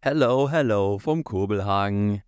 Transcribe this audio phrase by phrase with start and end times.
[0.00, 2.22] Hello, hello vom Kobelhang.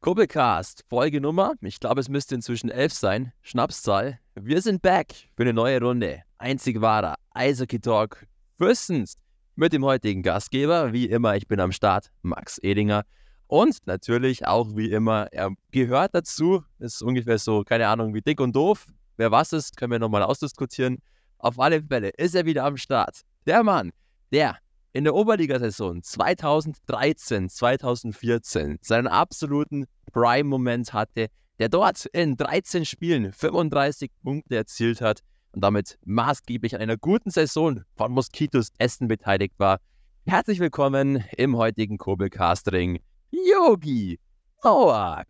[0.00, 4.18] Kobelcast, Folgenummer, ich glaube, es müsste inzwischen elf sein, Schnapszahl.
[4.36, 6.22] Wir sind back für eine neue Runde.
[6.38, 8.26] Einzig wahrer Eishockey Talk.
[8.56, 9.18] Fürstens
[9.54, 10.94] mit dem heutigen Gastgeber.
[10.94, 13.04] Wie immer, ich bin am Start, Max Edinger.
[13.48, 18.40] Und natürlich auch wie immer, er gehört dazu, ist ungefähr so, keine Ahnung, wie dick
[18.40, 18.86] und doof.
[19.18, 21.02] Wer was ist, können wir nochmal ausdiskutieren.
[21.36, 23.20] Auf alle Fälle ist er wieder am Start.
[23.44, 23.92] Der Mann,
[24.32, 24.56] der
[24.92, 34.10] in der Oberligasaison 2013, 2014 seinen absoluten Prime-Moment hatte, der dort in 13 Spielen 35
[34.22, 35.20] Punkte erzielt hat
[35.52, 39.78] und damit maßgeblich an einer guten Saison von Moskitos Essen beteiligt war.
[40.26, 43.00] Herzlich willkommen im heutigen Kobelcast-Ring,
[43.30, 44.18] Yogi
[44.64, 45.28] Nowak.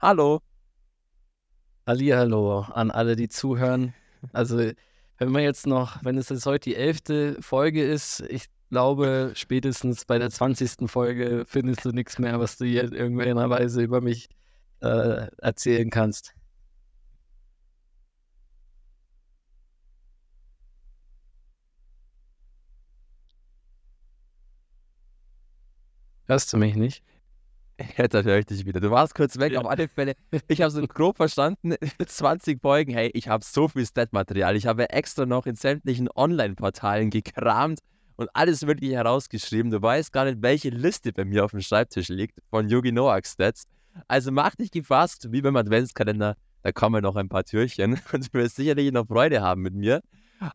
[0.00, 0.40] Hallo.
[1.86, 3.94] Hallo an alle, die zuhören.
[4.32, 4.72] Also,
[5.18, 10.04] wenn man jetzt noch, wenn es jetzt heute die elfte Folge ist, ich glaube, spätestens
[10.04, 10.90] bei der 20.
[10.90, 14.28] Folge findest du nichts mehr, was du hier in irgendeiner Weise über mich
[14.80, 16.34] äh, erzählen kannst.
[26.26, 27.02] Hörst du mich nicht?
[27.96, 28.80] Jetzt höre ich dich wieder.
[28.80, 29.60] Du warst kurz weg, ja.
[29.60, 30.14] auf alle Fälle.
[30.48, 31.74] Ich habe so grob verstanden,
[32.06, 34.56] 20 Folgen, hey, ich habe so viel Stat-Material.
[34.56, 37.80] Ich habe extra noch in sämtlichen Online-Portalen gekramt
[38.16, 39.70] und alles wirklich herausgeschrieben.
[39.70, 43.26] Du weißt gar nicht, welche Liste bei mir auf dem Schreibtisch liegt von Yogi Noak
[43.26, 43.64] Stats.
[44.08, 46.36] Also mach dich gefasst, wie beim Adventskalender.
[46.62, 50.00] Da kommen noch ein paar Türchen und du wirst sicherlich noch Freude haben mit mir.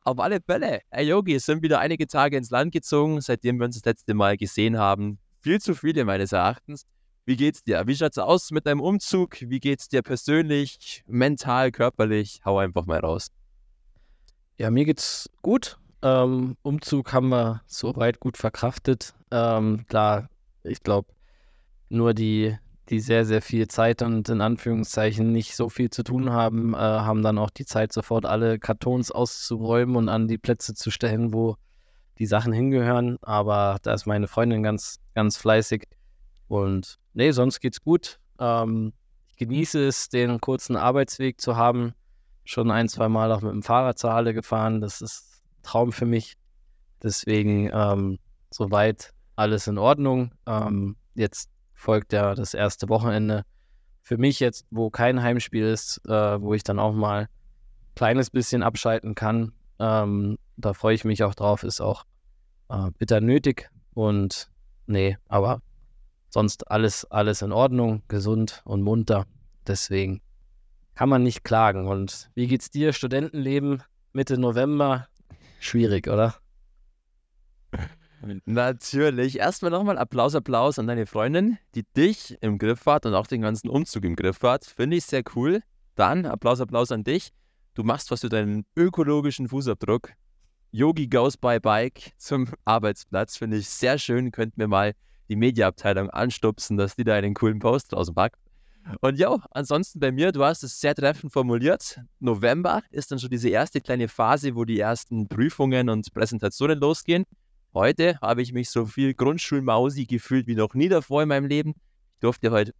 [0.03, 3.75] Auf alle Fälle, hey Yogi, sind wieder einige Tage ins Land gezogen, seitdem wir uns
[3.75, 5.19] das letzte Mal gesehen haben.
[5.41, 6.85] Viel zu viele meines Erachtens.
[7.25, 7.85] Wie geht's dir?
[7.85, 9.37] Wie schaut's aus mit deinem Umzug?
[9.39, 12.41] Wie geht's dir persönlich, mental, körperlich?
[12.43, 13.27] Hau einfach mal raus.
[14.57, 15.78] Ja, mir geht's gut.
[16.01, 19.13] Ähm, Umzug haben wir soweit gut verkraftet.
[19.31, 20.29] Ähm, klar,
[20.63, 21.09] ich glaube,
[21.89, 22.57] nur die,
[22.89, 26.77] die sehr, sehr viel Zeit und in Anführungszeichen nicht so viel zu tun haben, äh,
[26.77, 31.33] haben dann auch die Zeit, sofort alle Kartons auszuräumen und an die Plätze zu stellen,
[31.33, 31.55] wo
[32.17, 33.17] die Sachen hingehören.
[33.21, 35.83] Aber da ist meine Freundin ganz, ganz fleißig.
[36.47, 38.19] Und nee, sonst geht's gut.
[38.39, 38.93] Ähm,
[39.29, 41.93] ich genieße es, den kurzen Arbeitsweg zu haben.
[42.45, 44.81] Schon ein, zwei Mal auch mit dem Fahrrad zur Halle gefahren.
[44.81, 45.28] Das ist
[45.69, 46.33] Traum für mich.
[47.03, 48.17] Deswegen ähm,
[48.49, 50.31] soweit alles in Ordnung.
[50.47, 53.43] Ähm, jetzt folgt ja das erste Wochenende.
[54.01, 57.27] Für mich jetzt, wo kein Heimspiel ist, äh, wo ich dann auch mal ein
[57.93, 59.51] kleines bisschen abschalten kann.
[59.77, 62.03] Ähm, da freue ich mich auch drauf, ist auch
[62.69, 63.69] äh, bitter nötig.
[63.93, 64.49] Und
[64.87, 65.61] nee, aber
[66.29, 69.27] sonst alles, alles in Ordnung, gesund und munter.
[69.67, 70.21] Deswegen
[70.95, 71.87] kann man nicht klagen.
[71.87, 72.91] Und wie geht's dir?
[72.91, 75.07] Studentenleben Mitte November,
[75.59, 76.35] Schwierig, oder?
[78.45, 79.39] Natürlich.
[79.39, 83.41] Erstmal nochmal Applaus, Applaus an deine Freundin, die dich im Griff hat und auch den
[83.41, 84.65] ganzen Umzug im Griff hat.
[84.65, 85.61] Finde ich sehr cool.
[85.95, 87.29] Dann Applaus, Applaus an dich.
[87.75, 90.11] Du machst was für deinen ökologischen Fußabdruck.
[90.71, 93.37] Yogi goes by Bike zum Arbeitsplatz.
[93.37, 94.31] Finde ich sehr schön.
[94.31, 94.93] Könnten wir mal
[95.29, 98.39] die Mediaabteilung anstupsen, dass die da einen coolen Post draußen packt.
[99.01, 101.99] Und ja, ansonsten bei mir, du hast es sehr treffend formuliert.
[102.19, 107.25] November ist dann schon diese erste kleine Phase, wo die ersten Prüfungen und Präsentationen losgehen.
[107.73, 111.75] Heute habe ich mich so viel Grundschulmausi gefühlt wie noch nie davor in meinem Leben.
[112.15, 112.73] Ich durfte heute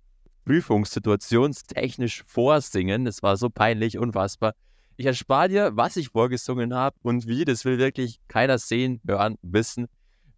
[0.46, 3.06] prüfungssituationstechnisch vorsingen.
[3.06, 4.54] Das war so peinlich, unfassbar.
[4.98, 9.36] Ich erspare dir, was ich vorgesungen habe und wie, das will wirklich keiner sehen, hören,
[9.44, 9.86] wissen.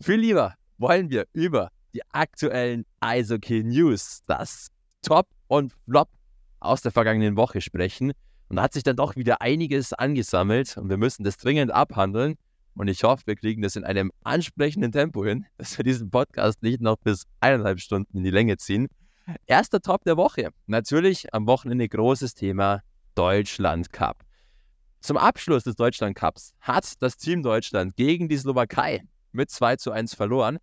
[0.02, 4.68] Viel lieber wollen wir über die aktuellen Eishockey News, das
[5.02, 6.08] Top und Flop
[6.62, 8.14] aus der vergangenen Woche sprechen.
[8.48, 12.36] Und da hat sich dann doch wieder einiges angesammelt und wir müssen das dringend abhandeln.
[12.74, 16.64] Und ich hoffe, wir kriegen das in einem ansprechenden Tempo hin, dass wir diesen Podcast
[16.64, 18.88] nicht noch bis eineinhalb Stunden in die Länge ziehen.
[19.46, 20.52] Erster Top der Woche.
[20.68, 22.82] Natürlich am Wochenende großes Thema
[23.16, 24.24] Deutschland Cup.
[25.02, 29.92] Zum Abschluss des Deutschland Cups hat das Team Deutschland gegen die Slowakei mit 2 zu
[29.92, 30.60] 1 verloren.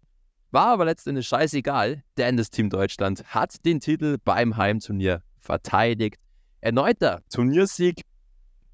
[0.51, 6.17] War aber letztendlich scheißegal, denn das Team Deutschland hat den Titel beim Heimturnier verteidigt.
[6.61, 8.03] Erneuter Turniersieg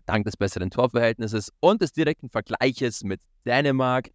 [0.07, 4.11] dank des besseren Torverhältnisses und des direkten Vergleiches mit Dänemark.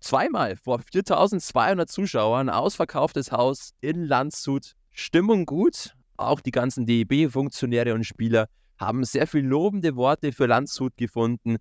[0.00, 4.74] Zweimal vor 4200 Zuschauern, ausverkauftes Haus in Landshut.
[4.92, 5.94] Stimmung gut.
[6.16, 8.48] Auch die ganzen DEB-Funktionäre und Spieler
[8.78, 11.56] haben sehr viel lobende Worte für Landshut gefunden.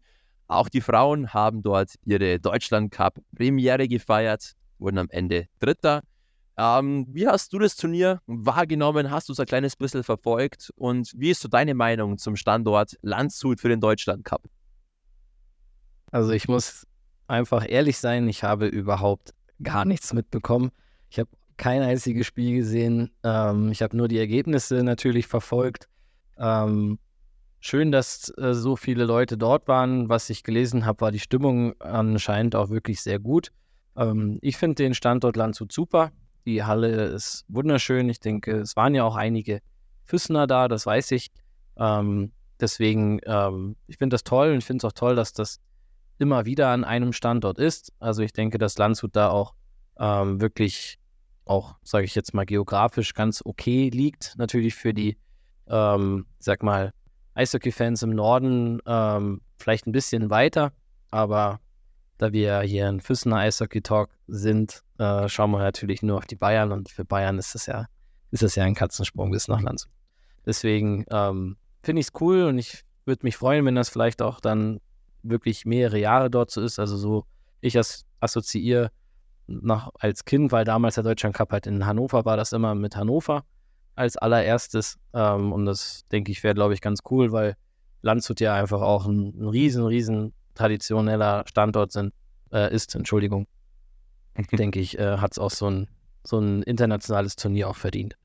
[0.48, 6.01] Auch die Frauen haben dort ihre Deutschland Cup Premiere gefeiert wurden am Ende Dritter.
[6.57, 9.12] Ähm, wie hast du das Turnier wahrgenommen?
[9.12, 10.71] Hast du es ein kleines bisschen verfolgt?
[10.75, 14.44] Und wie ist so deine Meinung zum Standort Landshut für den Deutschland Cup?
[16.12, 16.88] Also ich muss
[17.27, 20.71] einfach ehrlich sein, ich habe überhaupt gar nichts mitbekommen.
[21.09, 23.12] Ich habe kein einziges Spiel gesehen.
[23.24, 25.89] Ähm, ich habe nur die Ergebnisse natürlich verfolgt.
[26.39, 27.00] Ähm,
[27.59, 30.09] schön, dass äh, so viele Leute dort waren.
[30.09, 33.51] Was ich gelesen habe, war die Stimmung anscheinend auch wirklich sehr gut.
[33.98, 36.12] Ähm, ich finde den Standort Landshut super.
[36.46, 38.10] Die Halle ist wunderschön.
[38.10, 39.62] Ich denke, es waren ja auch einige
[40.06, 41.30] Füssner da, das weiß ich.
[41.76, 45.60] Ähm, deswegen, ähm, ich finde das toll und ich finde es auch toll, dass das
[46.20, 47.92] immer wieder an einem Standort ist.
[48.00, 49.54] Also ich denke, dass Landshut da auch
[50.00, 51.00] ähm, wirklich
[51.46, 54.36] auch, sage ich jetzt mal, geografisch ganz okay liegt.
[54.38, 55.18] Natürlich für die,
[55.68, 56.92] ähm, sag mal,
[57.36, 60.72] Eishockey-Fans im Norden ähm, vielleicht ein bisschen weiter,
[61.12, 61.60] aber
[62.18, 66.72] da wir hier ein Füssener Eishockey-Talk sind, äh, schauen wir natürlich nur auf die Bayern
[66.72, 67.86] und für Bayern ist das ja,
[68.31, 69.92] ist das ja ein Katzensprung bis nach Landshut.
[70.46, 74.40] Deswegen ähm, finde ich es cool und ich würde mich freuen, wenn das vielleicht auch
[74.40, 74.80] dann
[75.24, 76.80] wirklich mehrere Jahre dort so ist.
[76.80, 77.25] Also so,
[77.62, 78.90] ich as assoziiere
[79.46, 82.96] noch als Kind, weil damals der Deutschland Cup halt in Hannover war, das immer mit
[82.96, 83.44] Hannover
[83.96, 84.98] als allererstes.
[85.13, 87.56] Ähm, und das denke ich wäre, glaube ich, ganz cool, weil
[88.02, 92.13] Landshut ja einfach auch ein, ein riesen, riesen traditioneller Standort sind,
[92.51, 93.48] äh, ist, Entschuldigung.
[94.51, 95.88] denke ich, äh, hat es auch so ein,
[96.24, 98.18] so ein internationales Turnier auch verdient.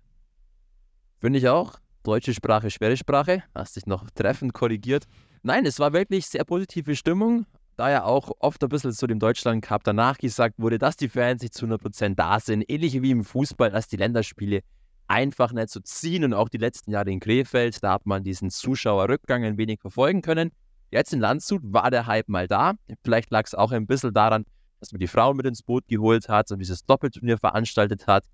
[1.20, 1.78] Finde ich auch.
[2.02, 3.44] Deutsche Sprache, schwere Sprache.
[3.54, 5.04] Hast dich noch treffend korrigiert.
[5.42, 7.46] Nein, es war wirklich sehr positive Stimmung.
[7.76, 11.08] Da ja auch oft ein bisschen zu dem Deutschland Cup danach gesagt wurde, dass die
[11.08, 12.68] Fans nicht zu 100% da sind.
[12.68, 14.60] Ähnlich wie im Fußball, dass die Länderspiele
[15.06, 16.24] einfach nicht so ziehen.
[16.24, 20.22] Und auch die letzten Jahre in Krefeld, da hat man diesen Zuschauerrückgang ein wenig verfolgen
[20.22, 20.50] können.
[20.92, 22.74] Jetzt in Landshut war der Hype mal da.
[23.02, 24.44] Vielleicht lag es auch ein bisschen daran,
[24.78, 28.26] dass man die Frauen mit ins Boot geholt hat und dieses Doppelturnier veranstaltet hat.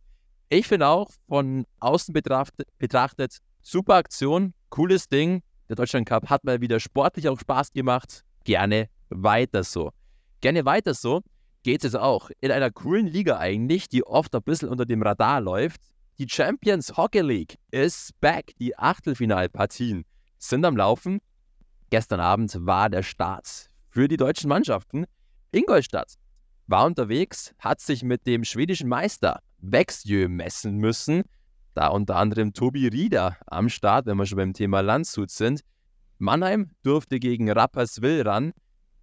[0.48, 5.42] Ich finde auch von außen betrachtet, betrachtet super Aktion, cooles Ding.
[5.68, 8.24] Der Deutschland Cup hat mal wieder sportlich auch Spaß gemacht.
[8.42, 9.92] Gerne weiter so.
[10.40, 11.22] Gerne weiter so
[11.62, 15.40] geht es auch in einer coolen Liga eigentlich, die oft ein bisschen unter dem Radar
[15.40, 15.80] läuft.
[16.18, 18.52] Die Champions Hockey League ist back.
[18.58, 20.04] Die Achtelfinalpartien
[20.38, 21.20] sind am Laufen.
[21.90, 25.06] Gestern Abend war der Start für die deutschen Mannschaften.
[25.52, 26.14] Ingolstadt
[26.66, 31.22] war unterwegs, hat sich mit dem schwedischen Meister Växjö messen müssen.
[31.72, 35.62] Da unter anderem Tobi Rieder am Start, wenn wir schon beim Thema Landshut sind.
[36.18, 38.52] Mannheim durfte gegen Rapperswil ran.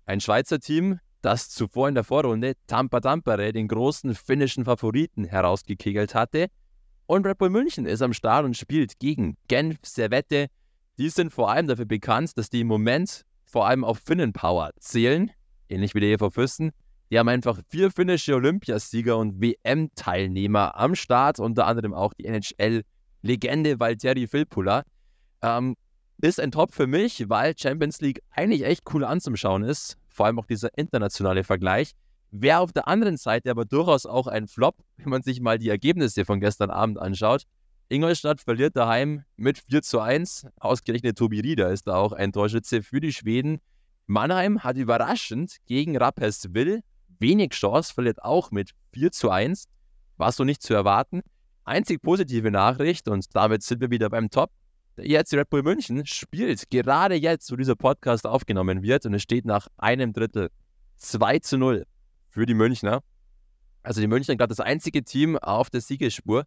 [0.05, 6.13] Ein Schweizer Team, das zuvor in der Vorrunde Tampa Tampere, den großen finnischen Favoriten, herausgekegelt
[6.13, 6.47] hatte.
[7.07, 10.47] Und Red Bull München ist am Start und spielt gegen Genf Servette,
[10.97, 15.31] die sind vor allem dafür bekannt, dass die im Moment vor allem auf Finnenpower zählen,
[15.69, 16.71] ähnlich wie die EV Fürsten.
[17.11, 23.79] Die haben einfach vier finnische Olympiasieger und WM-Teilnehmer am Start, unter anderem auch die NHL-Legende
[23.79, 24.83] Valtteri Filppula.
[25.41, 25.75] Ähm,
[26.21, 30.39] ist ein Top für mich, weil Champions League eigentlich echt cool anzuschauen ist, vor allem
[30.39, 31.91] auch dieser internationale Vergleich.
[32.31, 35.69] Wäre auf der anderen Seite aber durchaus auch ein Flop, wenn man sich mal die
[35.69, 37.43] Ergebnisse von gestern Abend anschaut.
[37.87, 40.47] Ingolstadt verliert daheim mit 4 zu 1.
[40.59, 43.59] Ausgerechnet Tobi Rieder ist da auch ein Torschütze für die Schweden.
[44.07, 46.81] Mannheim hat überraschend gegen Rapperswil
[47.19, 49.65] wenig Chance, verliert auch mit 4 zu 1.
[50.17, 51.21] War so nicht zu erwarten.
[51.63, 54.49] Einzig positive Nachricht und damit sind wir wieder beim Top.
[54.97, 59.21] Der ERC Red Bull München spielt gerade jetzt, wo dieser Podcast aufgenommen wird und es
[59.21, 60.49] steht nach einem Drittel
[60.97, 61.85] 2 zu 0
[62.29, 63.01] für die Münchner.
[63.83, 66.45] Also die Münchner gerade das einzige Team auf der Siegesspur.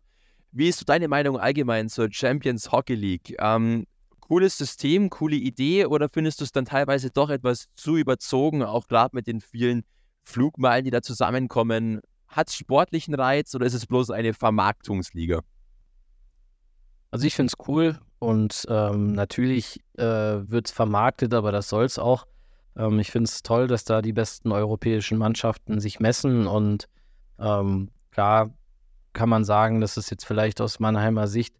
[0.50, 3.36] Wie ist deine Meinung allgemein zur Champions Hockey League?
[3.38, 3.86] Ähm,
[4.20, 8.88] cooles System, coole Idee oder findest du es dann teilweise doch etwas zu überzogen, auch
[8.88, 9.84] gerade mit den vielen
[10.24, 12.00] Flugmeilen, die da zusammenkommen?
[12.26, 15.40] Hat es sportlichen Reiz oder ist es bloß eine Vermarktungsliga?
[17.10, 21.84] Also ich finde es cool und ähm, natürlich äh, wird es vermarktet, aber das soll
[21.84, 22.26] es auch.
[22.76, 26.88] Ähm, ich finde es toll, dass da die besten europäischen Mannschaften sich messen und
[27.38, 28.50] ähm, klar
[29.18, 31.52] kann man sagen, dass es jetzt vielleicht aus Mannheimer Sicht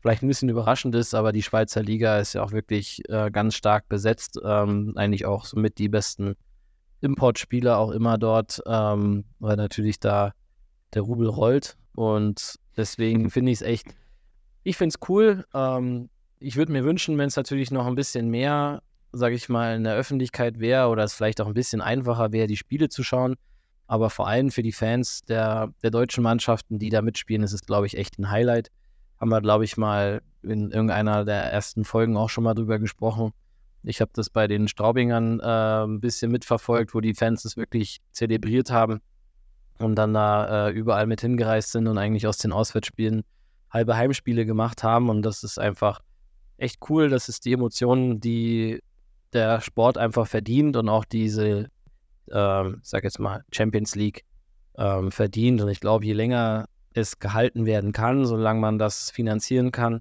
[0.00, 3.54] vielleicht ein bisschen überraschend ist, aber die Schweizer Liga ist ja auch wirklich äh, ganz
[3.54, 4.38] stark besetzt.
[4.44, 6.36] Ähm, eigentlich auch somit die besten
[7.00, 10.34] Importspieler auch immer dort, ähm, weil natürlich da
[10.92, 11.78] der Rubel rollt.
[11.94, 13.86] Und deswegen finde ich es echt,
[14.62, 15.46] ich finde es cool.
[15.54, 16.10] Ähm,
[16.40, 19.84] ich würde mir wünschen, wenn es natürlich noch ein bisschen mehr, sage ich mal, in
[19.84, 23.36] der Öffentlichkeit wäre oder es vielleicht auch ein bisschen einfacher wäre, die Spiele zu schauen.
[23.88, 27.62] Aber vor allem für die Fans der, der deutschen Mannschaften, die da mitspielen, ist es,
[27.62, 28.70] glaube ich, echt ein Highlight.
[29.18, 33.32] Haben wir, glaube ich, mal in irgendeiner der ersten Folgen auch schon mal drüber gesprochen.
[33.82, 38.00] Ich habe das bei den Straubingern äh, ein bisschen mitverfolgt, wo die Fans es wirklich
[38.12, 39.00] zelebriert haben
[39.78, 43.24] und dann da äh, überall mit hingereist sind und eigentlich aus den Auswärtsspielen
[43.70, 45.08] halbe Heimspiele gemacht haben.
[45.08, 46.02] Und das ist einfach
[46.58, 47.08] echt cool.
[47.08, 48.82] Das ist die Emotionen, die
[49.32, 51.70] der Sport einfach verdient und auch diese
[52.32, 54.24] ähm, sag jetzt mal, Champions League
[54.76, 55.60] ähm, verdient.
[55.60, 60.00] Und ich glaube, je länger es gehalten werden kann, solange man das finanzieren kann,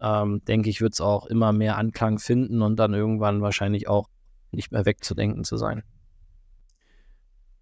[0.00, 4.08] ähm, denke ich, wird es auch immer mehr Anklang finden und dann irgendwann wahrscheinlich auch
[4.50, 5.82] nicht mehr wegzudenken zu sein.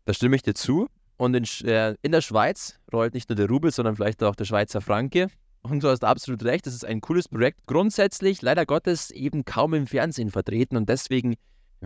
[0.04, 0.88] Da stimme ich dir zu.
[1.16, 4.44] Und in, äh, in der Schweiz rollt nicht nur der Rubel, sondern vielleicht auch der
[4.44, 5.28] Schweizer Franke.
[5.62, 7.66] Und du hast absolut recht, das ist ein cooles Projekt.
[7.66, 11.37] Grundsätzlich, leider Gottes, eben kaum im Fernsehen vertreten und deswegen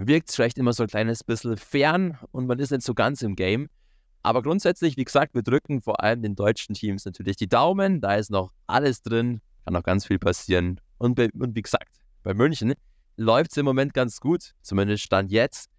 [0.07, 3.23] wirkt es vielleicht immer so ein kleines bisschen fern und man ist nicht so ganz
[3.23, 3.69] im Game.
[4.23, 8.01] Aber grundsätzlich, wie gesagt, wir drücken vor allem den deutschen Teams natürlich die Daumen.
[8.01, 10.81] Da ist noch alles drin, kann noch ganz viel passieren.
[10.99, 12.75] Und, bei, und wie gesagt, bei München
[13.17, 15.71] läuft es im Moment ganz gut, zumindest Stand jetzt.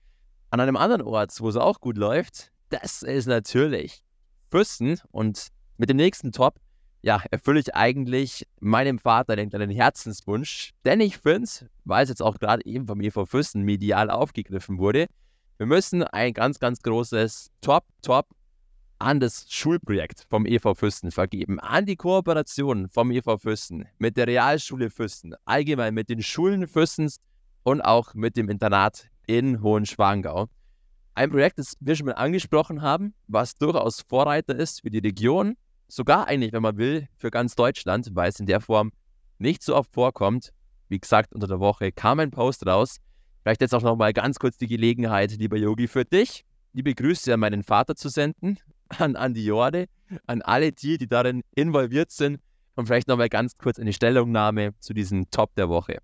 [0.50, 4.04] An einem anderen Ort, wo es auch gut läuft, das ist natürlich
[4.50, 5.00] Fürsten.
[5.12, 6.60] Und mit dem nächsten Top,
[7.02, 10.72] ja, erfülle ich eigentlich meinem Vater den kleinen Herzenswunsch.
[10.86, 11.50] Denn ich finde,
[11.86, 15.08] weil es jetzt auch gerade eben vom EV Fürsten medial aufgegriffen wurde,
[15.58, 18.28] wir müssen ein ganz, ganz großes Top, Top
[19.00, 24.28] an das Schulprojekt vom EV Fürsten vergeben, an die Kooperation vom EV Fürsten mit der
[24.28, 27.18] Realschule Fürsten, allgemein mit den Schulen Fürstens
[27.64, 30.48] und auch mit dem Internat in Hohenschwangau.
[31.16, 35.56] Ein Projekt, das wir schon mal angesprochen haben, was durchaus Vorreiter ist für die Region,
[35.90, 38.92] sogar eigentlich, wenn man will, für ganz Deutschland, weil es in der Form
[39.38, 40.52] nicht so oft vorkommt.
[40.88, 42.98] Wie gesagt, unter der Woche kam ein Post raus.
[43.44, 47.40] Vielleicht jetzt auch nochmal ganz kurz die Gelegenheit, lieber Yogi, für dich, liebe Grüße an
[47.40, 48.58] meinen Vater zu senden,
[48.98, 49.86] an Andi Jorde,
[50.28, 52.40] an alle die, die darin involviert sind
[52.76, 56.00] und vielleicht nochmal ganz kurz eine Stellungnahme zu diesem Top der Woche.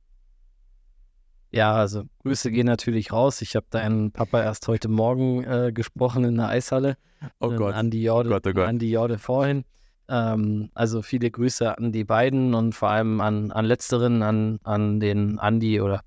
[1.51, 3.42] Ja, also Grüße gehen natürlich raus.
[3.42, 6.98] Ich habe deinen Papa erst heute Morgen äh, gesprochen in der Eishalle.
[7.39, 7.75] Oh Gott.
[7.75, 8.68] An die Jorde, oh Gott, oh Gott.
[8.68, 9.63] An die Jorde vorhin.
[10.08, 15.00] Ähm, also viele Grüße an die beiden und vor allem an, an letzteren, an, an
[15.00, 16.02] den Andi oder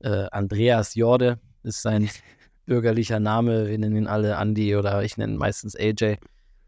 [0.00, 2.10] äh, Andreas Jorde ist sein
[2.66, 3.68] bürgerlicher Name.
[3.68, 6.16] Wir nennen ihn alle Andi oder ich nenne ihn meistens AJ.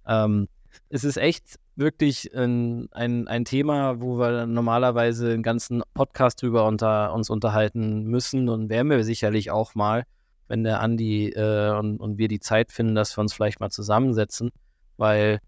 [0.07, 0.49] Ähm,
[0.89, 6.67] es ist echt wirklich ein, ein, ein Thema, wo wir normalerweise einen ganzen Podcast drüber
[6.67, 10.05] unter, uns unterhalten müssen und werden wir sicherlich auch mal,
[10.49, 13.71] wenn der Andi äh, und, und wir die Zeit finden, dass wir uns vielleicht mal
[13.71, 14.51] zusammensetzen,
[14.97, 15.41] weil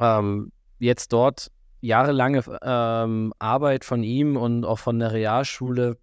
[0.00, 5.98] ähm, jetzt dort jahrelange ähm, Arbeit von ihm und auch von der Realschule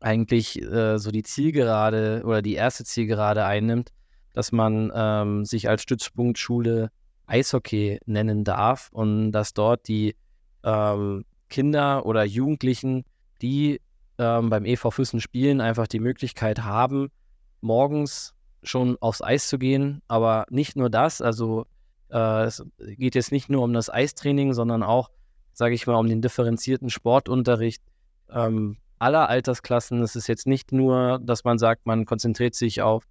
[0.00, 3.90] eigentlich äh, so die Zielgerade oder die erste Zielgerade einnimmt,
[4.32, 6.90] dass man ähm, sich als Stützpunktschule
[7.26, 10.16] Eishockey nennen darf und dass dort die
[10.64, 13.04] ähm, Kinder oder Jugendlichen,
[13.40, 13.80] die
[14.18, 17.08] ähm, beim EV Füssen spielen, einfach die Möglichkeit haben,
[17.60, 20.02] morgens schon aufs Eis zu gehen.
[20.08, 21.66] Aber nicht nur das, also
[22.12, 25.10] äh, es geht jetzt nicht nur um das Eistraining, sondern auch,
[25.52, 27.82] sage ich mal, um den differenzierten Sportunterricht
[28.30, 30.02] ähm, aller Altersklassen.
[30.02, 33.04] Es ist jetzt nicht nur, dass man sagt, man konzentriert sich auf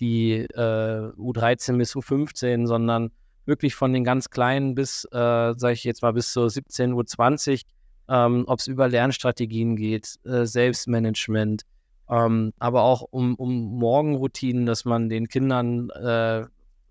[0.00, 3.10] die äh, U13 bis U15, sondern
[3.44, 7.06] wirklich von den ganz Kleinen bis, äh, sage ich jetzt mal, bis zur 17 Uhr
[7.06, 7.62] 20,
[8.08, 11.62] ähm, ob es über Lernstrategien geht, äh, Selbstmanagement,
[12.10, 16.44] ähm, aber auch um, um Morgenroutinen, dass man den Kindern äh,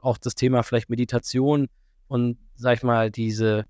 [0.06, 1.68] auch das Thema vielleicht Meditation
[2.08, 3.66] und, sag ich mal, diese,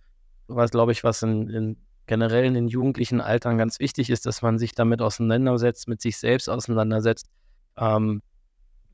[0.47, 1.77] was glaube ich, was in, in
[2.07, 6.17] generell in den jugendlichen Altern ganz wichtig ist, dass man sich damit auseinandersetzt, mit sich
[6.17, 7.27] selbst auseinandersetzt.
[7.77, 8.21] Ähm,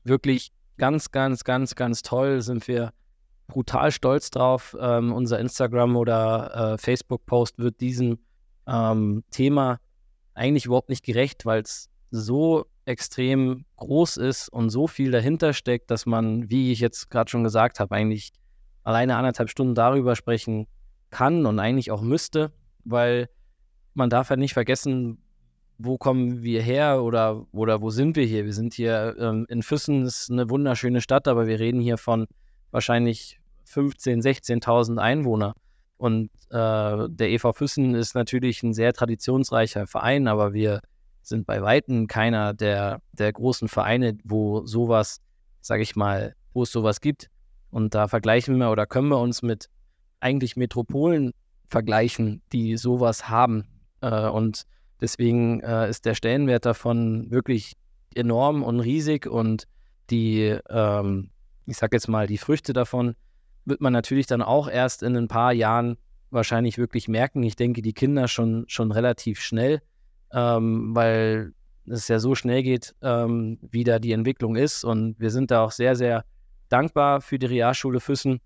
[0.04, 2.92] wirklich ganz, ganz, ganz, ganz toll sind wir
[3.48, 4.76] brutal stolz drauf.
[4.80, 8.18] Ähm, unser Instagram- oder äh, Facebook-Post wird diesem
[8.66, 9.78] ähm, Thema
[10.34, 15.90] eigentlich überhaupt nicht gerecht, weil es so extrem groß ist und so viel dahinter steckt,
[15.90, 18.32] dass man, wie ich jetzt gerade schon gesagt habe, eigentlich
[18.82, 20.66] alleine anderthalb Stunden darüber sprechen
[21.10, 22.52] kann und eigentlich auch müsste,
[22.84, 23.28] weil
[23.94, 25.18] man darf ja nicht vergessen,
[25.78, 28.44] wo kommen wir her oder, oder wo sind wir hier?
[28.44, 32.26] Wir sind hier ähm, in Füssen, ist eine wunderschöne Stadt, aber wir reden hier von
[32.70, 35.54] wahrscheinlich 15.000, 16.000 Einwohner.
[35.96, 40.80] Und äh, der EV Füssen ist natürlich ein sehr traditionsreicher Verein, aber wir
[41.22, 45.20] sind bei Weitem keiner der, der großen Vereine, wo sowas,
[45.60, 47.28] sage ich mal, wo es sowas gibt.
[47.70, 49.68] Und da vergleichen wir oder können wir uns mit
[50.20, 51.32] eigentlich Metropolen
[51.68, 53.64] vergleichen, die sowas haben.
[54.00, 54.64] Äh, und
[55.00, 57.74] deswegen äh, ist der Stellenwert davon wirklich
[58.14, 59.66] enorm und riesig und
[60.10, 61.30] die, ähm,
[61.66, 63.14] ich sage jetzt mal, die Früchte davon
[63.64, 65.96] wird man natürlich dann auch erst in ein paar Jahren
[66.30, 67.42] wahrscheinlich wirklich merken.
[67.42, 69.80] Ich denke, die Kinder schon, schon relativ schnell,
[70.32, 71.52] ähm, weil
[71.86, 74.84] es ja so schnell geht, ähm, wie da die Entwicklung ist.
[74.84, 76.24] Und wir sind da auch sehr, sehr
[76.68, 78.40] dankbar für die Realschule Füssen,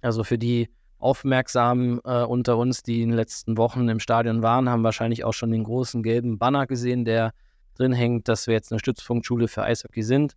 [0.00, 4.68] also für die Aufmerksamen äh, unter uns, die in den letzten Wochen im Stadion waren,
[4.68, 7.32] haben wahrscheinlich auch schon den großen gelben Banner gesehen, der
[7.74, 10.34] drin hängt, dass wir jetzt eine Stützpunktschule für Eishockey sind.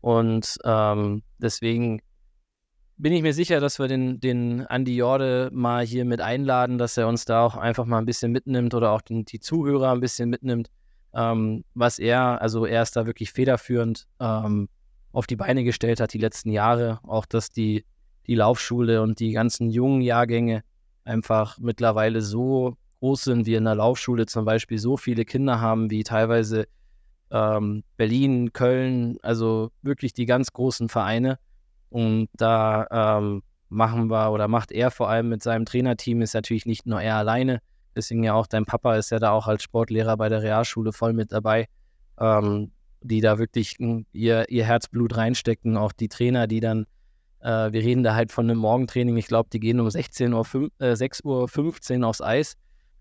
[0.00, 2.00] Und ähm, deswegen
[2.98, 6.96] bin ich mir sicher, dass wir den, den Andi Jorde mal hier mit einladen, dass
[6.96, 10.00] er uns da auch einfach mal ein bisschen mitnimmt oder auch den, die Zuhörer ein
[10.00, 10.70] bisschen mitnimmt,
[11.14, 14.68] ähm, was er, also er ist da wirklich federführend ähm,
[15.12, 17.00] auf die Beine gestellt hat die letzten Jahre.
[17.02, 17.84] Auch, dass die,
[18.26, 20.62] die Laufschule und die ganzen jungen Jahrgänge
[21.04, 25.90] einfach mittlerweile so groß sind, wie in der Laufschule zum Beispiel so viele Kinder haben,
[25.90, 26.66] wie teilweise
[27.30, 31.38] ähm, Berlin, Köln, also wirklich die ganz großen Vereine.
[31.90, 36.66] Und da ähm, machen wir oder macht er vor allem mit seinem Trainerteam, ist natürlich
[36.66, 37.60] nicht nur er alleine,
[37.94, 41.12] deswegen ja auch dein Papa ist ja da auch als Sportlehrer bei der Realschule voll
[41.12, 41.66] mit dabei,
[42.20, 42.70] ähm,
[43.02, 43.76] die da wirklich
[44.12, 46.86] ihr, ihr Herzblut reinstecken, auch die Trainer, die dann,
[47.40, 50.46] äh, wir reden da halt von einem Morgentraining, ich glaube, die gehen um 16 Uhr,
[50.78, 52.54] äh, 6.15 Uhr aufs Eis.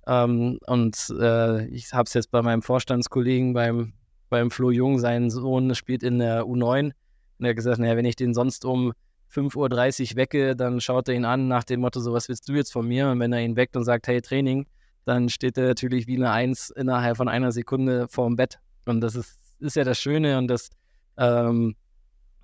[0.08, 3.94] Ähm, und äh, ich habe es jetzt bei meinem Vorstandskollegen, beim,
[4.30, 6.92] beim Flo Jung, sein Sohn spielt in der U9
[7.38, 8.94] und er hat gesagt, naja, wenn ich den sonst um
[9.34, 12.54] 5.30 Uhr wecke, dann schaut er ihn an nach dem Motto, so was willst du
[12.54, 13.10] jetzt von mir?
[13.10, 14.66] Und wenn er ihn weckt und sagt, hey, Training,
[15.04, 18.60] dann steht er natürlich wie eine Eins innerhalb von einer Sekunde vorm Bett.
[18.86, 20.70] Und das ist, ist ja das Schöne und das
[21.18, 21.76] ähm,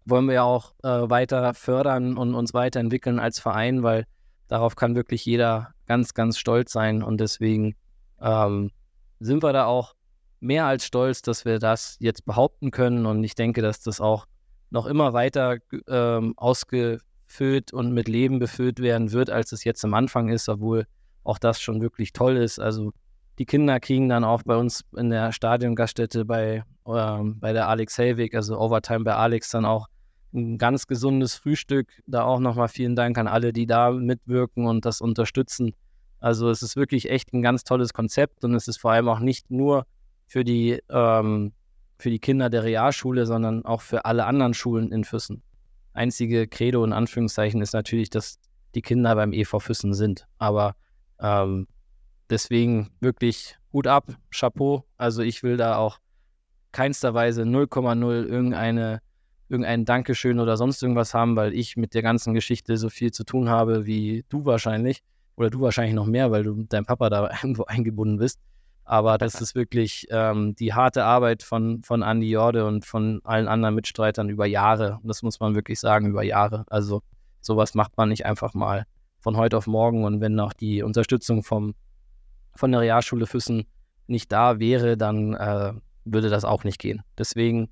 [0.05, 4.05] wollen wir ja auch äh, weiter fördern und uns weiterentwickeln als Verein, weil
[4.47, 7.03] darauf kann wirklich jeder ganz, ganz stolz sein.
[7.03, 7.75] Und deswegen
[8.21, 8.71] ähm,
[9.19, 9.95] sind wir da auch
[10.39, 13.05] mehr als stolz, dass wir das jetzt behaupten können.
[13.05, 14.25] Und ich denke, dass das auch
[14.71, 19.93] noch immer weiter ähm, ausgefüllt und mit Leben befüllt werden wird, als es jetzt am
[19.93, 20.85] Anfang ist, obwohl
[21.23, 22.59] auch das schon wirklich toll ist.
[22.59, 22.93] Also
[23.37, 27.97] die Kinder kriegen dann auch bei uns in der Stadiongaststätte bei, ähm, bei der Alex
[27.97, 29.87] Helwig, also Overtime bei Alex, dann auch
[30.33, 31.89] ein ganz gesundes Frühstück.
[32.07, 35.73] Da auch nochmal vielen Dank an alle, die da mitwirken und das unterstützen.
[36.19, 39.19] Also es ist wirklich echt ein ganz tolles Konzept und es ist vor allem auch
[39.19, 39.85] nicht nur
[40.27, 41.51] für die ähm,
[42.01, 45.43] für die Kinder der Realschule, sondern auch für alle anderen Schulen in Füssen.
[45.93, 48.39] Einzige Credo in Anführungszeichen ist natürlich, dass
[48.75, 50.25] die Kinder beim EV Füssen sind.
[50.37, 50.75] Aber
[51.19, 51.67] ähm,
[52.29, 54.85] deswegen wirklich Hut ab, Chapeau.
[54.97, 55.99] Also ich will da auch
[56.71, 59.01] keinster Weise 0,0 irgendeine,
[59.49, 63.23] irgendein Dankeschön oder sonst irgendwas haben, weil ich mit der ganzen Geschichte so viel zu
[63.23, 65.03] tun habe wie du wahrscheinlich.
[65.35, 68.39] Oder du wahrscheinlich noch mehr, weil du mit deinem Papa da irgendwo eingebunden bist.
[68.83, 73.47] Aber das ist wirklich ähm, die harte Arbeit von, von Andy Jorde und von allen
[73.47, 74.99] anderen Mitstreitern über Jahre.
[75.01, 76.65] Und das muss man wirklich sagen, über Jahre.
[76.69, 77.01] Also
[77.41, 78.85] sowas macht man nicht einfach mal
[79.19, 80.03] von heute auf morgen.
[80.03, 81.75] Und wenn auch die Unterstützung vom,
[82.55, 83.65] von der Realschule Füssen
[84.07, 87.01] nicht da wäre, dann äh, würde das auch nicht gehen.
[87.17, 87.69] Deswegen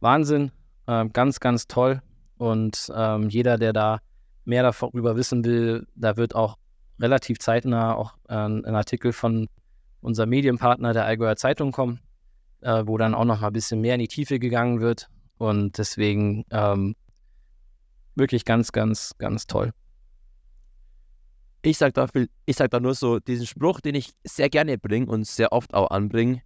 [0.00, 0.52] Wahnsinn,
[0.86, 2.02] äh, ganz, ganz toll.
[2.36, 3.98] Und ähm, jeder, der da
[4.44, 6.58] mehr darüber wissen will, da wird auch
[7.00, 9.48] relativ zeitnah auch äh, ein Artikel von
[10.04, 11.98] unser Medienpartner der Allgäuer Zeitung kommen,
[12.60, 15.08] äh, wo dann auch noch mal ein bisschen mehr in die Tiefe gegangen wird.
[15.38, 16.94] Und deswegen ähm,
[18.14, 19.72] wirklich ganz, ganz, ganz toll.
[21.62, 22.06] Ich sage da,
[22.48, 25.90] sag da nur so diesen Spruch, den ich sehr gerne bringe und sehr oft auch
[25.90, 26.42] anbringe.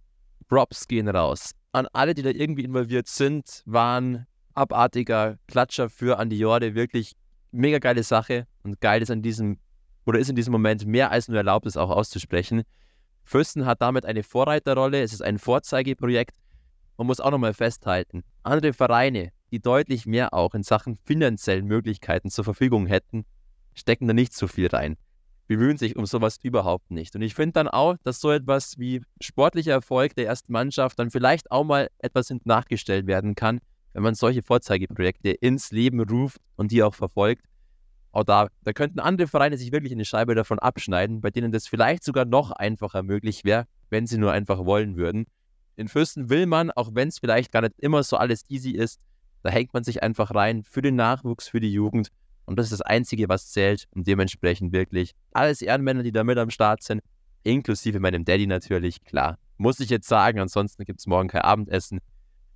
[0.47, 1.51] Props gehen raus.
[1.73, 6.75] An alle, die da irgendwie involviert sind, waren abartiger Klatscher für Andi Jorde.
[6.75, 7.13] Wirklich
[7.51, 9.59] mega geile Sache und geil ist an diesem,
[10.05, 12.63] oder ist in diesem Moment mehr als nur erlaubt, es auch auszusprechen.
[13.23, 16.35] Fürsten hat damit eine Vorreiterrolle, es ist ein Vorzeigeprojekt.
[16.97, 22.29] Man muss auch nochmal festhalten, andere Vereine, die deutlich mehr auch in Sachen finanziellen Möglichkeiten
[22.29, 23.25] zur Verfügung hätten,
[23.73, 24.97] stecken da nicht so viel rein.
[25.47, 27.15] Bemühen sich um sowas überhaupt nicht.
[27.15, 31.09] Und ich finde dann auch, dass so etwas wie sportlicher Erfolg der ersten Mannschaft dann
[31.09, 33.59] vielleicht auch mal etwas nachgestellt werden kann,
[33.93, 37.48] wenn man solche Vorzeigeprojekte ins Leben ruft und die auch verfolgt
[38.11, 41.67] auch da, da könnten andere Vereine sich wirklich eine Scheibe davon abschneiden, bei denen das
[41.67, 45.25] vielleicht sogar noch einfacher möglich wäre, wenn sie nur einfach wollen würden.
[45.75, 48.99] In Fürsten will man, auch wenn es vielleicht gar nicht immer so alles easy ist,
[49.43, 52.09] da hängt man sich einfach rein für den Nachwuchs, für die Jugend.
[52.45, 53.87] Und das ist das Einzige, was zählt.
[53.91, 57.01] Und dementsprechend wirklich alles Ehrenmänner, die da mit am Start sind,
[57.43, 59.37] inklusive meinem Daddy natürlich, klar.
[59.57, 61.99] Muss ich jetzt sagen, ansonsten gibt es morgen kein Abendessen.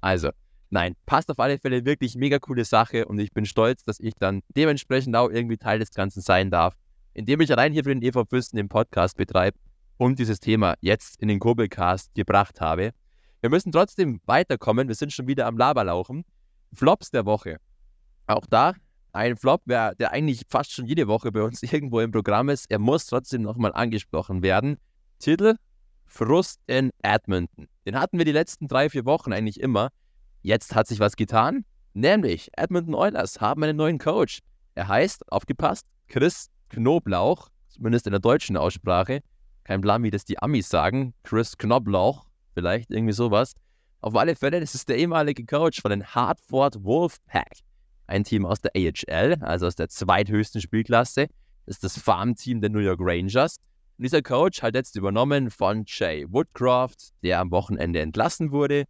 [0.01, 0.31] Also,
[0.73, 4.15] Nein, passt auf alle Fälle wirklich mega coole Sache und ich bin stolz, dass ich
[4.15, 6.73] dann dementsprechend auch irgendwie Teil des Ganzen sein darf,
[7.13, 9.55] indem ich allein hier für den EV Fürsten den Podcast betreibe
[9.97, 12.89] und dieses Thema jetzt in den Kurbelcast gebracht habe.
[13.41, 16.25] Wir müssen trotzdem weiterkommen, wir sind schon wieder am Laberlauchen.
[16.73, 17.57] Flops der Woche.
[18.25, 18.73] Auch da
[19.11, 22.65] ein Flop, der eigentlich fast schon jede Woche bei uns irgendwo im Programm ist.
[22.71, 24.79] Er muss trotzdem nochmal angesprochen werden.
[25.19, 25.53] Titel
[26.07, 27.67] Frust in Edmonton.
[27.85, 29.89] Den hatten wir die letzten drei, vier Wochen eigentlich immer.
[30.43, 34.39] Jetzt hat sich was getan, nämlich Edmonton Oilers haben einen neuen Coach.
[34.75, 39.21] Er heißt, aufgepasst, Chris Knoblauch, zumindest in der deutschen Aussprache.
[39.63, 41.13] Kein Plan, wie das die Amis sagen.
[41.23, 43.53] Chris Knoblauch, vielleicht irgendwie sowas.
[44.01, 47.59] Auf alle Fälle, das ist der ehemalige Coach von den Hartford Wolfpack.
[48.07, 51.27] ein Team aus der AHL, also aus der zweithöchsten Spielklasse.
[51.65, 53.55] Das ist das Farmteam der New York Rangers.
[53.97, 58.83] Und dieser Coach hat jetzt übernommen von Jay Woodcroft, der am Wochenende entlassen wurde.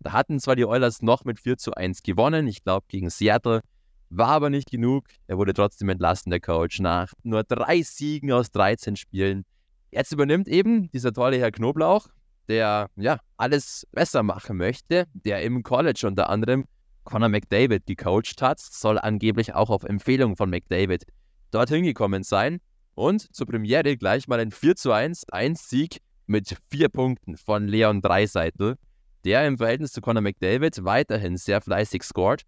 [0.00, 3.62] Da hatten zwar die Oilers noch mit 4 zu 1 gewonnen, ich glaube gegen Seattle,
[4.10, 5.06] war aber nicht genug.
[5.26, 9.44] Er wurde trotzdem entlassen, der Coach, nach nur drei Siegen aus 13 Spielen.
[9.90, 12.08] Jetzt übernimmt eben dieser tolle Herr Knoblauch,
[12.48, 16.64] der ja alles besser machen möchte, der im College unter anderem
[17.04, 21.04] Conor McDavid gecoacht hat, soll angeblich auch auf Empfehlung von McDavid
[21.50, 22.60] dorthin gekommen sein
[22.94, 27.66] und zur Premiere gleich mal ein 4 zu 1, ein Sieg mit vier Punkten von
[27.66, 28.76] Leon Dreiseitel,
[29.24, 32.42] der im Verhältnis zu Conor McDavid weiterhin sehr fleißig scored.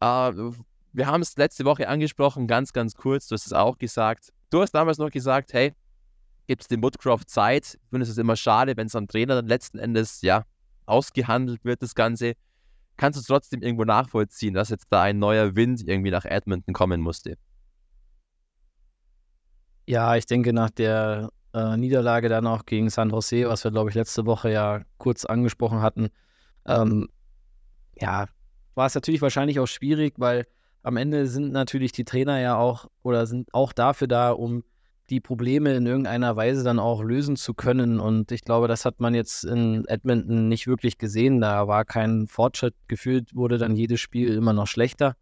[0.00, 0.32] Äh,
[0.92, 4.32] wir haben es letzte Woche angesprochen, ganz, ganz kurz, du hast es auch gesagt.
[4.50, 5.74] Du hast damals noch gesagt, hey,
[6.46, 7.74] gibt es dem Woodcroft Zeit?
[7.74, 10.44] Ich finde es immer schade, wenn es am Trainer dann letzten Endes, ja,
[10.86, 12.32] ausgehandelt wird, das Ganze.
[12.96, 17.00] Kannst du trotzdem irgendwo nachvollziehen, dass jetzt da ein neuer Wind irgendwie nach Edmonton kommen
[17.00, 17.36] musste?
[19.86, 23.90] Ja, ich denke, nach der äh, Niederlage dann auch gegen San Jose, was wir, glaube
[23.90, 26.08] ich, letzte Woche ja kurz angesprochen hatten,
[26.66, 27.08] ähm,
[28.00, 28.26] ja,
[28.74, 30.46] war es natürlich wahrscheinlich auch schwierig, weil
[30.82, 34.62] am Ende sind natürlich die Trainer ja auch oder sind auch dafür da, um
[35.10, 37.98] die Probleme in irgendeiner Weise dann auch lösen zu können.
[37.98, 41.40] Und ich glaube, das hat man jetzt in Edmonton nicht wirklich gesehen.
[41.40, 42.74] Da war kein Fortschritt.
[42.88, 45.16] Gefühlt wurde dann jedes Spiel immer noch schlechter.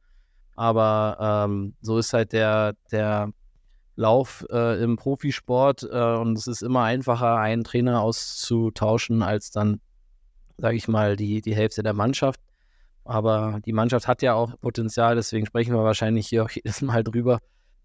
[0.56, 3.30] Aber ähm, so ist halt der, der
[3.96, 5.82] Lauf äh, im Profisport.
[5.82, 9.80] Äh, und es ist immer einfacher, einen Trainer auszutauschen, als dann,
[10.58, 12.40] sage ich mal, die, die Hälfte der Mannschaft.
[13.04, 17.04] Aber die Mannschaft hat ja auch Potenzial, deswegen sprechen wir wahrscheinlich hier auch jedes Mal
[17.04, 17.40] drüber,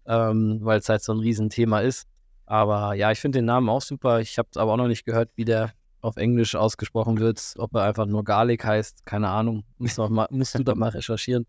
[0.06, 2.06] ähm, weil es halt so ein Riesenthema ist.
[2.46, 4.20] Aber ja, ich finde den Namen auch super.
[4.20, 5.72] Ich habe aber auch noch nicht gehört, wie der
[6.02, 7.54] auf Englisch ausgesprochen wird.
[7.56, 9.64] Ob er einfach nur Garlic heißt, keine Ahnung.
[9.78, 11.46] Musst, mal, du da mal recherchieren.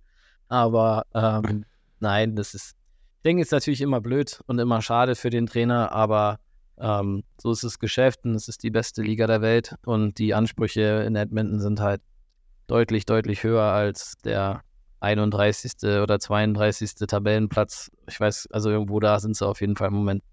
[0.47, 1.65] Aber ähm,
[1.99, 2.75] nein, das ist,
[3.23, 6.39] denke, ist natürlich immer blöd und immer schade für den Trainer, aber
[6.77, 10.33] ähm, so ist das Geschäft und es ist die beste Liga der Welt und die
[10.33, 12.01] Ansprüche in Edmonton sind halt
[12.67, 14.61] deutlich, deutlich höher als der
[15.01, 15.73] 31.
[16.01, 16.95] oder 32.
[17.07, 17.91] Tabellenplatz.
[18.07, 20.23] Ich weiß, also irgendwo da sind sie auf jeden Fall im Moment.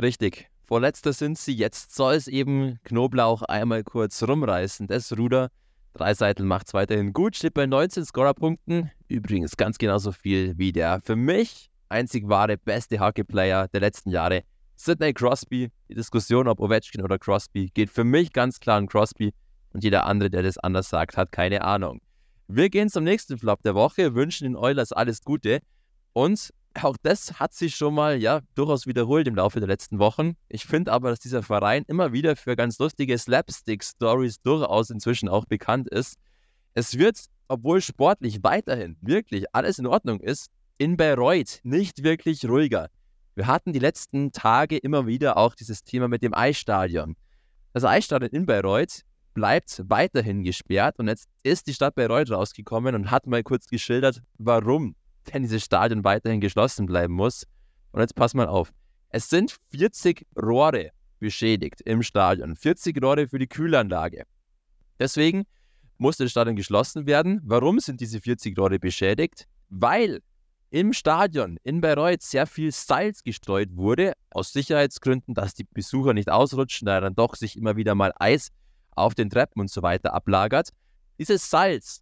[0.00, 0.48] Richtig.
[0.62, 1.52] Vorletzter sind sie.
[1.52, 4.86] Jetzt soll es eben Knoblauch einmal kurz rumreißen.
[4.86, 5.50] Das Ruder.
[5.94, 8.90] Dreiseitel macht es weiterhin gut, steht bei 19 Scorerpunkten.
[9.08, 14.42] Übrigens ganz genauso viel wie der für mich einzig wahre beste Hockeyplayer der letzten Jahre,
[14.76, 15.70] Sidney Crosby.
[15.88, 19.32] Die Diskussion, ob Ovechkin oder Crosby, geht für mich ganz klar an Crosby.
[19.72, 22.00] Und jeder andere, der das anders sagt, hat keine Ahnung.
[22.48, 25.60] Wir gehen zum nächsten Flop der Woche, wünschen den Oilers alles Gute.
[26.12, 30.34] Und auch das hat sich schon mal ja durchaus wiederholt im Laufe der letzten Wochen.
[30.48, 35.44] Ich finde aber, dass dieser Verein immer wieder für ganz lustige Slapstick-Stories durchaus inzwischen auch
[35.44, 36.16] bekannt ist.
[36.74, 42.88] Es wird, obwohl sportlich weiterhin wirklich alles in Ordnung ist, in Bayreuth nicht wirklich ruhiger.
[43.34, 47.16] Wir hatten die letzten Tage immer wieder auch dieses Thema mit dem Eisstadion.
[47.72, 49.02] Das Eisstadion in Bayreuth
[49.34, 54.22] bleibt weiterhin gesperrt und jetzt ist die Stadt Bayreuth rausgekommen und hat mal kurz geschildert,
[54.38, 54.94] warum
[55.32, 57.44] denn dieses Stadion weiterhin geschlossen bleiben muss.
[57.92, 58.72] Und jetzt pass mal auf.
[59.08, 62.56] Es sind 40 Rohre beschädigt im Stadion.
[62.56, 64.24] 40 Rohre für die Kühlanlage.
[64.98, 65.44] Deswegen
[65.98, 67.40] musste das Stadion geschlossen werden.
[67.44, 69.46] Warum sind diese 40 Rohre beschädigt?
[69.68, 70.20] Weil
[70.72, 76.30] im Stadion in Bayreuth sehr viel Salz gestreut wurde, aus Sicherheitsgründen, dass die Besucher nicht
[76.30, 78.48] ausrutschen, da dann doch sich immer wieder mal Eis
[78.92, 80.70] auf den Treppen und so weiter ablagert.
[81.18, 82.00] Dieses Salz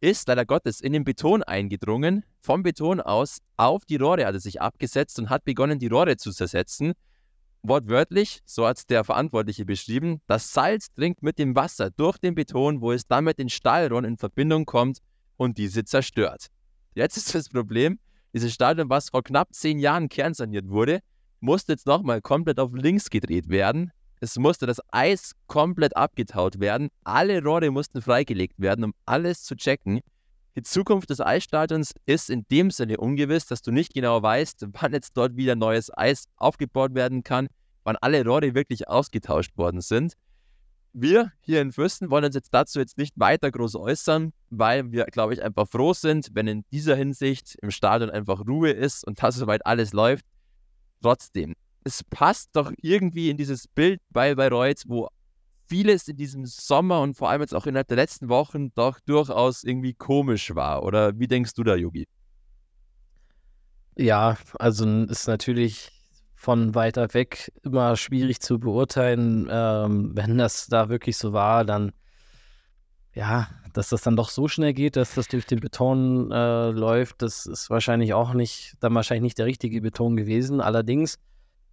[0.00, 2.24] ist leider Gottes in den Beton eingedrungen.
[2.40, 6.16] Vom Beton aus auf die Rohre hat es sich abgesetzt und hat begonnen, die Rohre
[6.16, 6.92] zu zersetzen.
[7.64, 12.80] Wortwörtlich, so hat der Verantwortliche beschrieben, das Salz dringt mit dem Wasser durch den Beton,
[12.82, 14.98] wo es dann mit den Stahlrohren in Verbindung kommt
[15.36, 16.46] und diese zerstört.
[16.94, 17.98] Jetzt ist das Problem,
[18.32, 21.00] dieses Stadion, was vor knapp zehn Jahren kernsaniert wurde,
[21.40, 23.92] musste jetzt nochmal komplett auf links gedreht werden.
[24.20, 26.88] Es musste das Eis komplett abgetaut werden.
[27.04, 30.00] Alle Rohre mussten freigelegt werden, um alles zu checken.
[30.54, 34.92] Die Zukunft des Eisstadions ist in dem Sinne ungewiss, dass du nicht genau weißt, wann
[34.92, 37.48] jetzt dort wieder neues Eis aufgebaut werden kann,
[37.84, 40.14] wann alle Rohre wirklich ausgetauscht worden sind.
[40.94, 45.06] Wir hier in Fürsten wollen uns jetzt dazu jetzt nicht weiter groß äußern, weil wir,
[45.06, 49.22] glaube ich, einfach froh sind, wenn in dieser Hinsicht im Stadion einfach Ruhe ist und
[49.22, 50.26] dass soweit alles läuft.
[51.00, 55.08] Trotzdem, es passt doch irgendwie in dieses Bild bei Bayreuth, wo
[55.66, 59.64] vieles in diesem Sommer und vor allem jetzt auch innerhalb der letzten Wochen doch durchaus
[59.64, 60.82] irgendwie komisch war.
[60.82, 62.06] Oder wie denkst du da, Yogi?
[63.96, 65.90] Ja, also ist natürlich
[66.42, 69.48] von weiter weg immer schwierig zu beurteilen.
[69.48, 71.92] Ähm, wenn das da wirklich so war, dann
[73.14, 77.22] ja, dass das dann doch so schnell geht, dass das durch den Beton äh, läuft,
[77.22, 80.60] das ist wahrscheinlich auch nicht, dann wahrscheinlich nicht der richtige Beton gewesen.
[80.60, 81.16] Allerdings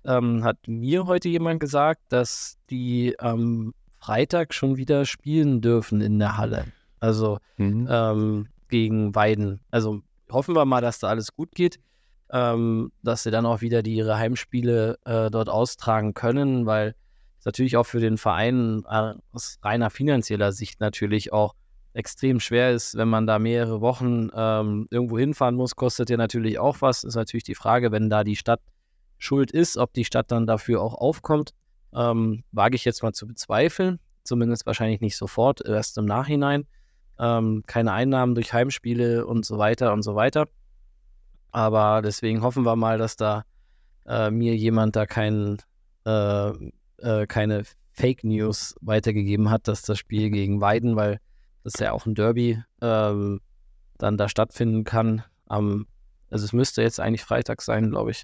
[0.05, 6.19] ähm, hat mir heute jemand gesagt, dass die am Freitag schon wieder spielen dürfen in
[6.19, 6.65] der Halle.
[6.99, 7.87] Also mhm.
[7.89, 9.61] ähm, gegen Weiden.
[9.71, 11.79] Also hoffen wir mal, dass da alles gut geht,
[12.31, 16.95] ähm, dass sie dann auch wieder die, ihre Heimspiele äh, dort austragen können, weil
[17.39, 21.55] es natürlich auch für den Verein äh, aus reiner finanzieller Sicht natürlich auch
[21.93, 26.59] extrem schwer ist, wenn man da mehrere Wochen ähm, irgendwo hinfahren muss, kostet ja natürlich
[26.59, 27.03] auch was.
[27.03, 28.61] Ist natürlich die Frage, wenn da die Stadt
[29.17, 31.51] schuld ist, ob die Stadt dann dafür auch aufkommt,
[31.93, 33.99] ähm, wage ich jetzt mal zu bezweifeln.
[34.23, 36.67] Zumindest wahrscheinlich nicht sofort, erst im Nachhinein.
[37.17, 40.47] Ähm, keine Einnahmen durch Heimspiele und so weiter und so weiter.
[41.51, 43.43] Aber deswegen hoffen wir mal, dass da
[44.05, 45.57] äh, mir jemand da kein,
[46.05, 46.49] äh,
[46.97, 51.19] äh, keine Fake News weitergegeben hat, dass das Spiel gegen Weiden, weil
[51.63, 53.41] das ja auch ein Derby ähm,
[53.97, 55.23] dann da stattfinden kann.
[55.47, 55.87] Am,
[56.29, 58.23] also es müsste jetzt eigentlich Freitag sein, glaube ich.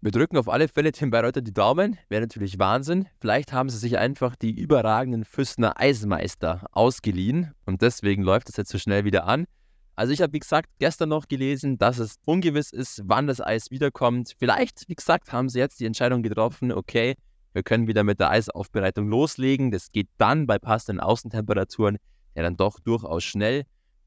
[0.00, 1.96] Wir drücken auf alle Fälle den Bayreuther die Daumen.
[2.08, 3.06] Wäre natürlich Wahnsinn.
[3.20, 8.70] Vielleicht haben sie sich einfach die überragenden Füßner Eismeister ausgeliehen und deswegen läuft es jetzt
[8.70, 9.46] so schnell wieder an.
[9.94, 13.70] Also ich habe, wie gesagt, gestern noch gelesen, dass es ungewiss ist, wann das Eis
[13.70, 14.34] wiederkommt.
[14.38, 17.14] Vielleicht, wie gesagt, haben sie jetzt die Entscheidung getroffen, okay,
[17.52, 19.70] wir können wieder mit der Eisaufbereitung loslegen.
[19.70, 21.98] Das geht dann bei passenden Außentemperaturen
[22.34, 23.64] ja dann doch durchaus schnell.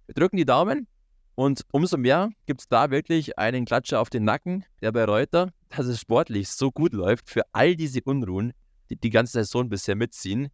[0.07, 0.87] Wir drücken die Daumen
[1.35, 5.51] und umso mehr gibt es da wirklich einen Klatscher auf den Nacken der bei Reuter,
[5.69, 8.53] dass es sportlich so gut läuft für all diese Unruhen,
[8.89, 10.49] die die ganze Saison bisher mitziehen.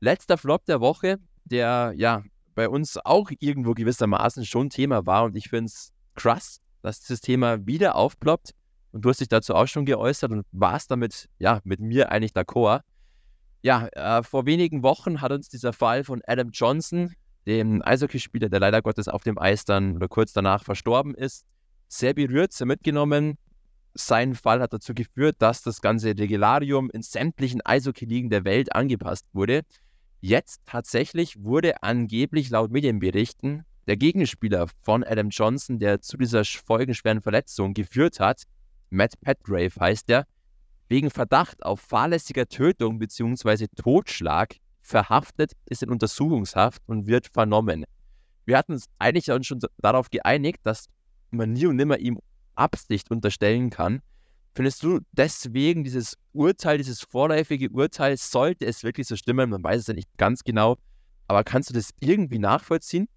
[0.00, 2.22] Letzter Flop der Woche, der ja
[2.54, 7.20] bei uns auch irgendwo gewissermaßen schon Thema war und ich finde es krass, dass dieses
[7.20, 8.52] Thema wieder aufploppt.
[8.92, 12.32] Und du hast dich dazu auch schon geäußert und warst damit, ja, mit mir eigentlich
[12.32, 12.80] d'accord.
[13.62, 17.14] Ja, äh, vor wenigen Wochen hat uns dieser Fall von Adam Johnson,
[17.46, 21.44] dem Eishockeyspieler, der leider Gottes auf dem Eis dann oder kurz danach verstorben ist,
[21.88, 23.38] sehr berührt, sehr mitgenommen.
[23.94, 29.26] Sein Fall hat dazu geführt, dass das ganze Regularium in sämtlichen Eishockey-Ligen der Welt angepasst
[29.32, 29.62] wurde.
[30.20, 37.22] Jetzt tatsächlich wurde angeblich laut Medienberichten der Gegenspieler von Adam Johnson, der zu dieser folgenschweren
[37.22, 38.44] Verletzung geführt hat,
[38.90, 40.26] Matt Petgrave heißt er,
[40.88, 43.68] wegen Verdacht auf fahrlässiger Tötung bzw.
[43.76, 47.84] Totschlag verhaftet, ist in Untersuchungshaft und wird vernommen.
[48.44, 50.86] Wir hatten uns eigentlich schon darauf geeinigt, dass
[51.30, 52.18] man nie und nimmer ihm
[52.56, 54.02] Absicht unterstellen kann.
[54.54, 59.82] Findest du deswegen dieses Urteil, dieses vorläufige Urteil, sollte es wirklich so stimmen, man weiß
[59.82, 60.76] es ja nicht ganz genau,
[61.28, 63.08] aber kannst du das irgendwie nachvollziehen?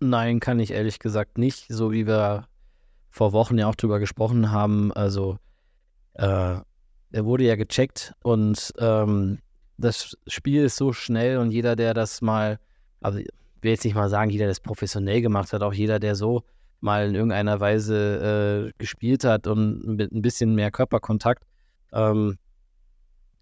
[0.00, 2.48] Nein, kann ich ehrlich gesagt nicht, so wie wir
[3.10, 4.92] vor Wochen ja auch drüber gesprochen haben.
[4.92, 5.38] Also,
[6.14, 6.56] äh,
[7.12, 9.38] er wurde ja gecheckt und ähm,
[9.78, 12.58] das Spiel ist so schnell und jeder, der das mal,
[13.00, 13.28] also ich
[13.62, 16.42] will jetzt nicht mal sagen, jeder, der das professionell gemacht hat, auch jeder, der so
[16.80, 21.44] mal in irgendeiner Weise äh, gespielt hat und mit ein bisschen mehr Körperkontakt,
[21.92, 22.38] ähm,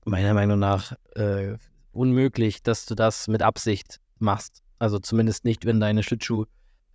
[0.05, 1.57] meiner Meinung nach äh,
[1.92, 4.62] unmöglich, dass du das mit Absicht machst.
[4.79, 6.47] Also zumindest nicht, wenn deine Schlittschuhe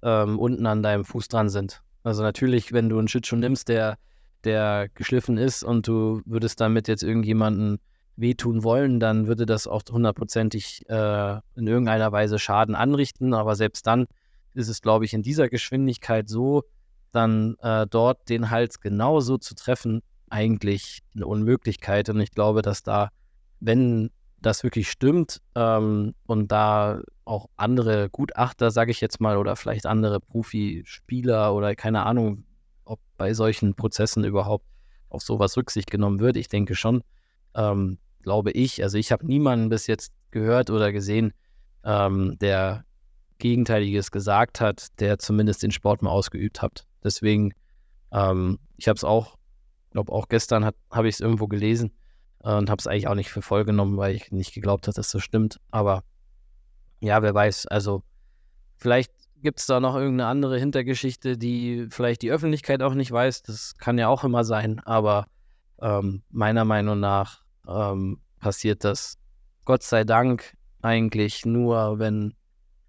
[0.04, 1.82] ähm, unten an deinem Fuß dran sind.
[2.04, 3.98] Also natürlich, wenn du einen Schlittschuh nimmst, der,
[4.44, 7.80] der geschliffen ist und du würdest damit jetzt irgendjemanden
[8.16, 13.34] wehtun wollen, dann würde das auch hundertprozentig äh, in irgendeiner Weise Schaden anrichten.
[13.34, 14.06] Aber selbst dann
[14.54, 16.64] ist es, glaube ich, in dieser Geschwindigkeit so,
[17.12, 22.10] dann äh, dort den Hals genauso zu treffen, eigentlich eine Unmöglichkeit.
[22.10, 23.10] Und ich glaube, dass da,
[23.60, 29.56] wenn das wirklich stimmt ähm, und da auch andere Gutachter, sage ich jetzt mal, oder
[29.56, 32.46] vielleicht andere Profispieler oder keine Ahnung,
[32.86, 34.66] ob bei solchen Prozessen überhaupt
[35.10, 36.38] auf sowas Rücksicht genommen wird.
[36.38, 37.04] Ich denke schon,
[37.56, 38.84] ähm, glaube ich.
[38.84, 41.34] Also ich habe niemanden bis jetzt gehört oder gesehen,
[41.84, 42.86] ähm, der
[43.40, 46.86] Gegenteiliges gesagt hat, der zumindest den Sport mal ausgeübt hat.
[47.04, 47.54] Deswegen,
[48.12, 49.38] ähm, ich habe es auch,
[49.92, 51.92] glaube auch gestern habe ich es irgendwo gelesen
[52.44, 54.96] äh, und habe es eigentlich auch nicht für voll genommen, weil ich nicht geglaubt habe,
[54.96, 55.60] dass das stimmt.
[55.72, 56.04] Aber
[57.00, 58.04] ja, wer weiß, also
[58.78, 63.44] vielleicht gibt es da noch irgendeine andere Hintergeschichte, die vielleicht die Öffentlichkeit auch nicht weiß.
[63.44, 65.28] Das kann ja auch immer sein, aber
[65.82, 69.18] ähm, meiner Meinung nach ähm, passiert das
[69.66, 72.34] Gott sei Dank eigentlich nur, wenn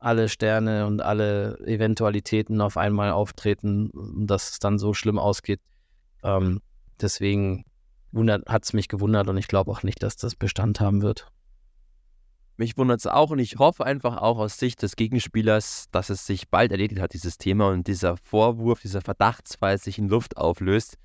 [0.00, 3.90] alle Sterne und alle Eventualitäten auf einmal auftreten,
[4.26, 5.60] dass es dann so schlimm ausgeht.
[6.22, 6.60] Ähm,
[7.00, 7.64] deswegen
[8.48, 11.30] hat es mich gewundert und ich glaube auch nicht, dass das Bestand haben wird.
[12.56, 16.26] Mich wundert es auch und ich hoffe einfach auch aus Sicht des Gegenspielers, dass es
[16.26, 20.96] sich bald erledigt hat, dieses Thema und dieser Vorwurf, dieser Verdachtsfall sich in Luft auflöst.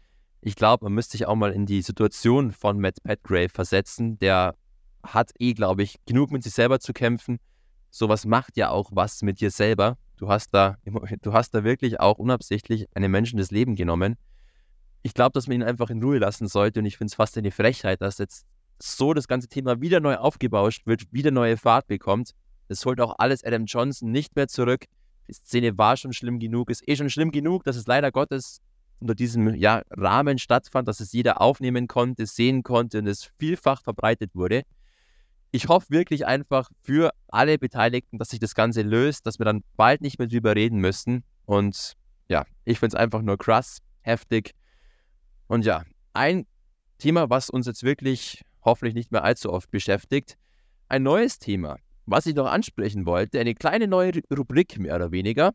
[0.41, 4.55] Ich glaube, man müsste sich auch mal in die Situation von Matt Petgrave versetzen, der
[5.01, 7.39] hat eh, glaube ich, genug mit sich selber zu kämpfen.
[7.97, 9.97] Sowas macht ja auch was mit dir selber.
[10.17, 10.75] Du hast da,
[11.21, 14.17] du hast da wirklich auch unabsichtlich einem Menschen das Leben genommen.
[15.01, 17.37] Ich glaube, dass man ihn einfach in Ruhe lassen sollte und ich finde es fast
[17.37, 18.45] eine Frechheit, dass jetzt
[18.79, 22.31] so das ganze Thema wieder neu aufgebauscht wird, wieder neue Fahrt bekommt.
[22.67, 24.87] Es holt auch alles Adam Johnson nicht mehr zurück.
[25.29, 28.59] Die Szene war schon schlimm genug, ist eh schon schlimm genug, dass es leider Gottes
[28.99, 33.81] unter diesem ja, Rahmen stattfand, dass es jeder aufnehmen konnte, sehen konnte und es vielfach
[33.81, 34.63] verbreitet wurde.
[35.51, 39.63] Ich hoffe wirklich einfach für alle Beteiligten, dass sich das Ganze löst, dass wir dann
[39.77, 41.23] bald nicht mehr drüber reden müssen.
[41.45, 41.93] Und
[42.27, 44.51] ja, ich finde es einfach nur krass, heftig.
[45.47, 46.45] Und ja, ein
[46.97, 50.37] Thema, was uns jetzt wirklich hoffentlich nicht mehr allzu oft beschäftigt.
[50.89, 55.53] Ein neues Thema, was ich noch ansprechen wollte, eine kleine neue Rubrik mehr oder weniger,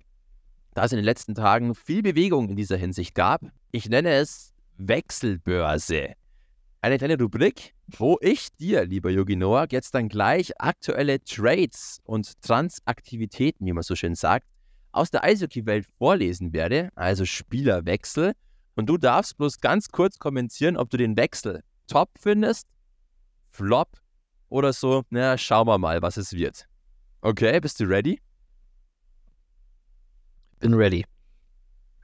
[0.74, 3.42] da es in den letzten Tagen viel Bewegung in dieser Hinsicht gab.
[3.72, 6.14] Ich nenne es Wechselbörse.
[6.82, 12.40] Eine kleine Rubrik, wo ich dir, lieber Yogi Noah, jetzt dann gleich aktuelle Trades und
[12.40, 14.46] Transaktivitäten, wie man so schön sagt,
[14.90, 18.32] aus der Eishockey-Welt vorlesen werde, also Spielerwechsel.
[18.76, 22.66] Und du darfst bloß ganz kurz kommentieren, ob du den Wechsel top findest,
[23.50, 23.98] flop
[24.48, 25.02] oder so.
[25.10, 26.66] Na, schauen wir mal, was es wird.
[27.20, 28.18] Okay, bist du ready?
[30.60, 31.04] Bin ready.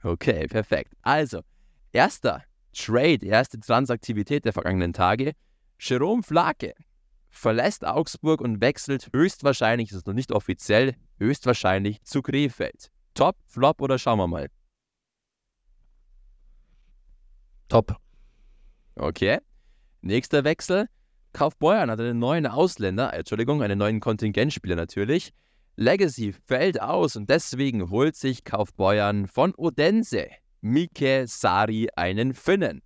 [0.03, 0.93] Okay, perfekt.
[1.01, 1.41] Also,
[1.93, 2.43] erster
[2.77, 5.33] Trade, erste Transaktivität der vergangenen Tage.
[5.79, 6.73] Jerome Flake
[7.29, 12.89] verlässt Augsburg und wechselt höchstwahrscheinlich, das ist noch nicht offiziell, höchstwahrscheinlich zu Krefeld.
[13.15, 14.47] Top, Flop oder schauen wir mal?
[17.67, 17.95] Top.
[18.95, 19.39] Okay.
[20.01, 20.87] Nächster Wechsel.
[21.33, 25.33] Kaufbeuern hat einen neuen Ausländer, Entschuldigung, einen neuen Kontingentspieler natürlich.
[25.75, 30.27] Legacy fällt aus und deswegen holt sich Kaufbeuern von Odense
[30.61, 32.81] Mike Sari einen Finnen.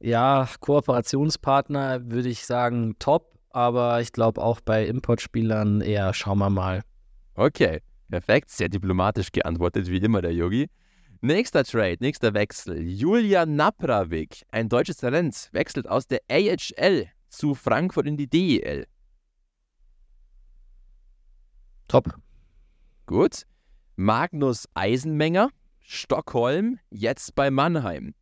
[0.00, 6.50] Ja, Kooperationspartner würde ich sagen top, aber ich glaube auch bei Importspielern eher schauen wir
[6.50, 6.82] mal.
[7.34, 7.80] Okay,
[8.10, 10.68] perfekt, sehr diplomatisch geantwortet, wie immer der Yogi.
[11.22, 12.86] Nächster Trade, nächster Wechsel.
[12.86, 18.86] Julian Napravik, ein deutsches Talent, wechselt aus der AHL zu Frankfurt in die DEL.
[21.88, 22.14] Top.
[23.06, 23.46] Gut.
[23.96, 28.14] Magnus Eisenmenger, Stockholm, jetzt bei Mannheim.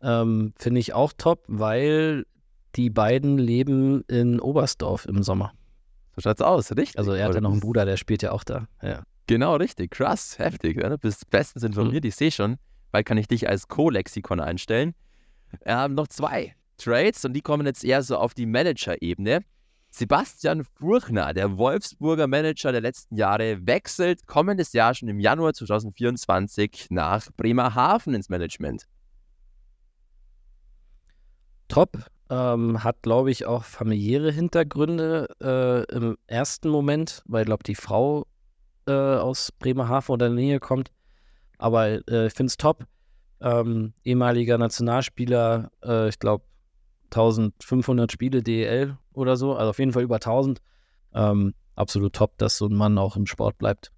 [0.00, 2.24] Ähm, Finde ich auch top, weil
[2.76, 5.52] die beiden leben in Oberstdorf im Sommer.
[6.14, 6.98] So schaut's aus, richtig?
[6.98, 8.66] Also er hat ja noch einen Bruder, der spielt ja auch da.
[8.82, 9.02] Ja.
[9.26, 9.90] Genau, richtig.
[9.90, 10.76] Krass, heftig.
[10.80, 10.88] Ja?
[10.88, 12.08] Du bist bestens informiert, mhm.
[12.08, 12.56] ich sehe schon.
[12.90, 14.94] Bald kann ich dich als Co-Lexikon einstellen.
[15.64, 19.40] Ähm, noch zwei Trades und die kommen jetzt eher so auf die Manager-Ebene.
[19.94, 26.86] Sebastian Furchner, der Wolfsburger Manager der letzten Jahre, wechselt kommendes Jahr schon im Januar 2024
[26.88, 28.86] nach Bremerhaven ins Management.
[31.68, 31.98] Top.
[32.30, 38.26] Ähm, hat, glaube ich, auch familiäre Hintergründe äh, im ersten Moment, weil, glaube die Frau
[38.86, 40.90] äh, aus Bremerhaven oder der Nähe kommt.
[41.58, 42.86] Aber äh, ich finde es top.
[43.42, 46.44] Ähm, ehemaliger Nationalspieler, äh, ich glaube,
[47.12, 50.60] 1500 Spiele DEL oder so, also auf jeden Fall über 1000.
[51.14, 53.92] Ähm, absolut top, dass so ein Mann auch im Sport bleibt.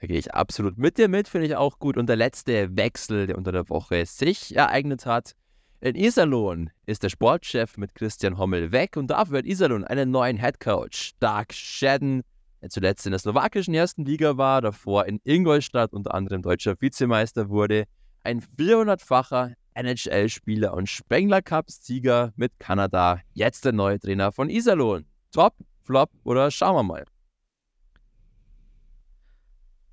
[0.00, 1.96] Da gehe ich absolut mit dir mit, finde ich auch gut.
[1.96, 5.34] Und der letzte Wechsel, der unter der Woche sich ereignet hat,
[5.80, 10.38] in Iserlohn ist der Sportchef mit Christian Hommel weg und dafür hat Iserlohn einen neuen
[10.38, 12.22] Headcoach, Dark Shedden,
[12.62, 17.50] der zuletzt in der slowakischen ersten Liga war, davor in Ingolstadt unter anderem deutscher Vizemeister
[17.50, 17.84] wurde,
[18.22, 23.20] ein 400-facher NHL-Spieler und Spengler Cup-Sieger mit Kanada.
[23.32, 25.04] Jetzt der neue Trainer von Iserlohn.
[25.32, 27.04] Top, Flop oder schauen wir mal.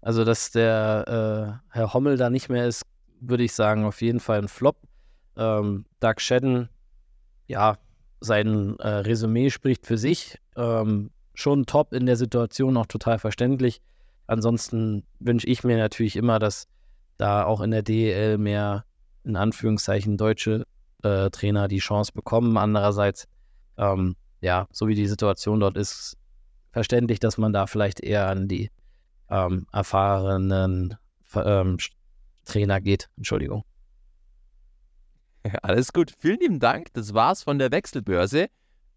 [0.02, 2.84] Also, dass der äh, Herr Hommel da nicht mehr ist,
[3.20, 4.78] würde ich sagen, auf jeden Fall ein Flop.
[5.38, 6.70] Ähm, Doug Shedden,
[7.48, 7.78] ja,
[8.20, 10.40] sein äh, Resümee spricht für sich.
[10.56, 13.82] Ähm, schon top in der Situation, auch total verständlich.
[14.28, 16.68] Ansonsten wünsche ich mir natürlich immer, dass
[17.18, 18.86] da auch in der DEL mehr
[19.24, 20.66] in Anführungszeichen deutsche
[21.04, 22.58] äh, Trainer die Chance bekommen.
[22.58, 23.28] Andererseits,
[23.78, 26.18] ähm, ja, so wie die Situation dort ist,
[26.72, 28.70] verständlich, dass man da vielleicht eher an die
[29.30, 30.96] ähm, erfahrenen
[31.36, 31.78] ähm,
[32.46, 33.10] Trainer geht.
[33.18, 33.64] Entschuldigung.
[35.62, 36.14] Alles gut.
[36.20, 36.94] Vielen lieben Dank.
[36.94, 38.50] Das war's von der Wechselbörse.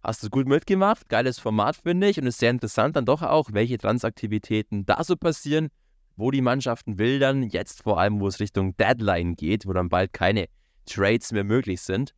[0.02, 1.08] Hast du gut mitgemacht.
[1.08, 2.18] Geiles Format, finde ich.
[2.18, 5.70] Und es ist sehr interessant dann doch auch, welche Transaktivitäten da so passieren
[6.16, 10.12] wo die Mannschaften wildern, jetzt vor allem, wo es Richtung Deadline geht, wo dann bald
[10.12, 10.46] keine
[10.86, 12.14] Trades mehr möglich sind.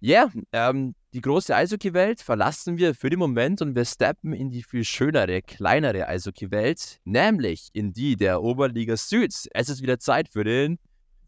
[0.00, 4.50] Ja, yeah, ähm, die große Eishockey-Welt verlassen wir für den Moment und wir steppen in
[4.50, 9.34] die viel schönere, kleinere Eishockey-Welt, nämlich in die der Oberliga Süd.
[9.52, 10.78] Es ist wieder Zeit für den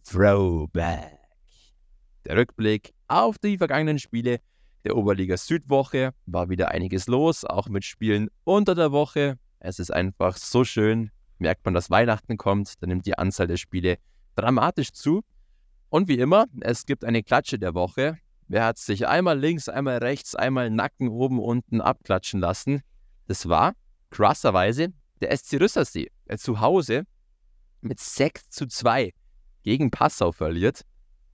[0.04, 1.18] Throwback.
[2.24, 4.40] Der Rückblick auf die vergangenen Spiele
[4.84, 9.38] der Oberliga Südwoche war wieder einiges los, auch mit Spielen unter der Woche.
[9.60, 11.10] Es ist einfach so schön,
[11.43, 13.99] merkt man, dass Weihnachten kommt, dann nimmt die Anzahl der Spiele
[14.34, 15.22] dramatisch zu.
[15.90, 18.16] Und wie immer, es gibt eine Klatsche der Woche.
[18.49, 22.82] Wer hat sich einmal links, einmal rechts, einmal Nacken oben, unten abklatschen lassen?
[23.26, 23.74] Das war
[24.11, 24.88] krasserweise
[25.20, 27.05] der SC Rüssersee, der zu Hause
[27.82, 29.12] mit 6 zu 2
[29.62, 30.82] gegen Passau verliert.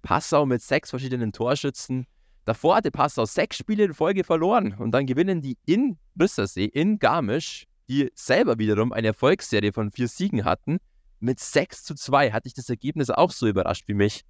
[0.03, 2.07] Passau mit sechs verschiedenen Torschützen.
[2.45, 6.99] Davor hatte Passau sechs Spiele in Folge verloren und dann gewinnen die in Rüssersee, in
[6.99, 10.79] Garmisch, die selber wiederum eine Erfolgsserie von vier Siegen hatten.
[11.21, 14.25] Mit 6 zu 2 hatte ich das Ergebnis auch so überrascht wie mich.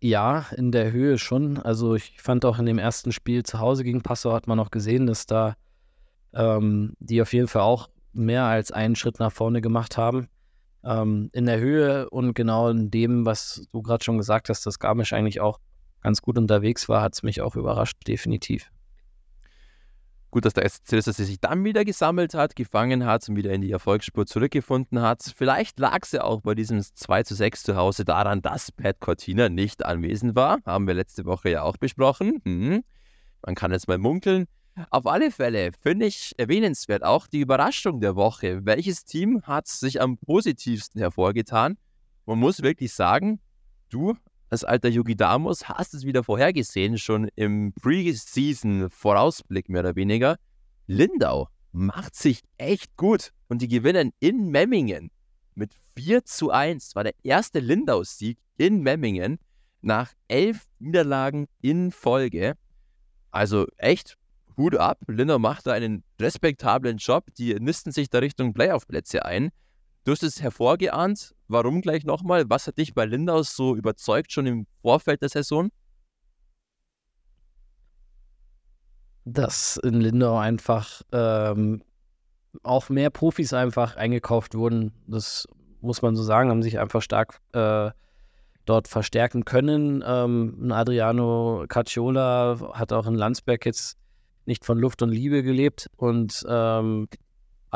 [0.00, 1.58] Ja, in der Höhe schon.
[1.58, 4.70] Also ich fand auch in dem ersten Spiel zu Hause gegen Passau hat man auch
[4.70, 5.56] gesehen, dass da
[6.34, 10.28] ähm, die auf jeden Fall auch mehr als einen Schritt nach vorne gemacht haben.
[10.84, 14.78] Ähm, in der Höhe und genau in dem, was du gerade schon gesagt hast, dass
[14.78, 15.58] Garmisch eigentlich auch
[16.02, 18.70] ganz gut unterwegs war, hat es mich auch überrascht, definitiv.
[20.30, 23.70] Gut, dass der SC sich dann wieder gesammelt hat, gefangen hat und wieder in die
[23.70, 25.22] Erfolgsspur zurückgefunden hat.
[25.34, 29.00] Vielleicht lag es ja auch bei diesem 2 zu 6 zu Hause daran, dass Pat
[29.00, 30.58] Cortina nicht anwesend war.
[30.66, 32.42] Haben wir letzte Woche ja auch besprochen.
[32.44, 32.82] Hm.
[33.44, 34.46] Man kann jetzt mal munkeln.
[34.90, 38.66] Auf alle Fälle finde ich erwähnenswert auch die Überraschung der Woche.
[38.66, 41.78] Welches Team hat sich am positivsten hervorgetan?
[42.26, 43.40] Man muss wirklich sagen,
[43.88, 44.14] du
[44.50, 50.36] als alter Yugi Damus hast es wieder vorhergesehen, schon im Preseason-Vorausblick mehr oder weniger.
[50.86, 55.10] Lindau macht sich echt gut und die gewinnen in Memmingen
[55.54, 56.88] mit 4 zu 1.
[56.88, 59.38] Das war der erste Lindau-Sieg in Memmingen
[59.82, 62.54] nach elf Niederlagen in Folge.
[63.30, 64.16] Also echt
[64.56, 64.98] Hut ab.
[65.06, 67.26] Lindau macht da einen respektablen Job.
[67.36, 69.50] Die nisten sich da Richtung Playoff-Plätze ein.
[70.06, 71.34] Du hast es hervorgeahnt.
[71.48, 72.44] Warum gleich nochmal?
[72.48, 75.68] Was hat dich bei Lindaus so überzeugt schon im Vorfeld der Saison?
[79.24, 81.82] Dass in Lindau einfach ähm,
[82.62, 84.92] auch mehr Profis einfach eingekauft wurden.
[85.08, 85.48] Das
[85.80, 87.90] muss man so sagen, haben sich einfach stark äh,
[88.64, 90.04] dort verstärken können.
[90.06, 93.98] Ähm, Adriano Cacciola hat auch in Landsberg jetzt
[94.44, 97.08] nicht von Luft und Liebe gelebt und ähm,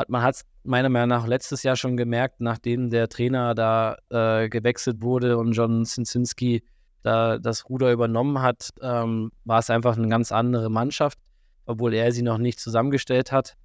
[0.01, 3.97] hat, man hat es meiner Meinung nach letztes Jahr schon gemerkt, nachdem der Trainer da
[4.09, 6.63] äh, gewechselt wurde und John Sinsinski
[7.03, 11.17] da das Ruder übernommen hat, ähm, war es einfach eine ganz andere Mannschaft,
[11.65, 13.55] obwohl er sie noch nicht zusammengestellt hat.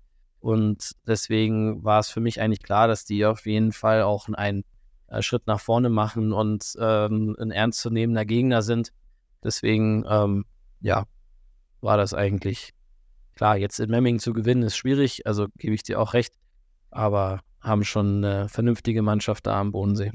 [0.41, 4.65] Und deswegen war es für mich eigentlich klar, dass die auf jeden Fall auch einen
[5.09, 8.93] äh, Schritt nach vorne machen und ähm, ein ernstzunehmender Gegner sind.
[9.43, 10.45] Deswegen, ähm,
[10.81, 11.05] ja,
[11.81, 12.73] war das eigentlich
[13.37, 13.57] klar.
[13.57, 16.33] Jetzt in Memmingen zu gewinnen ist schwierig, also gebe ich dir auch recht
[16.97, 20.13] aber haben schon eine vernünftige Mannschaft da am Bodensee.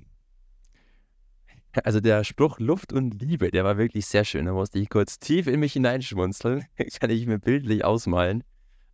[1.83, 4.45] Also der Spruch Luft und Liebe, der war wirklich sehr schön.
[4.45, 6.65] Da musste ich kurz tief in mich hineinschmunzeln.
[6.99, 8.43] Kann ich mir bildlich ausmalen.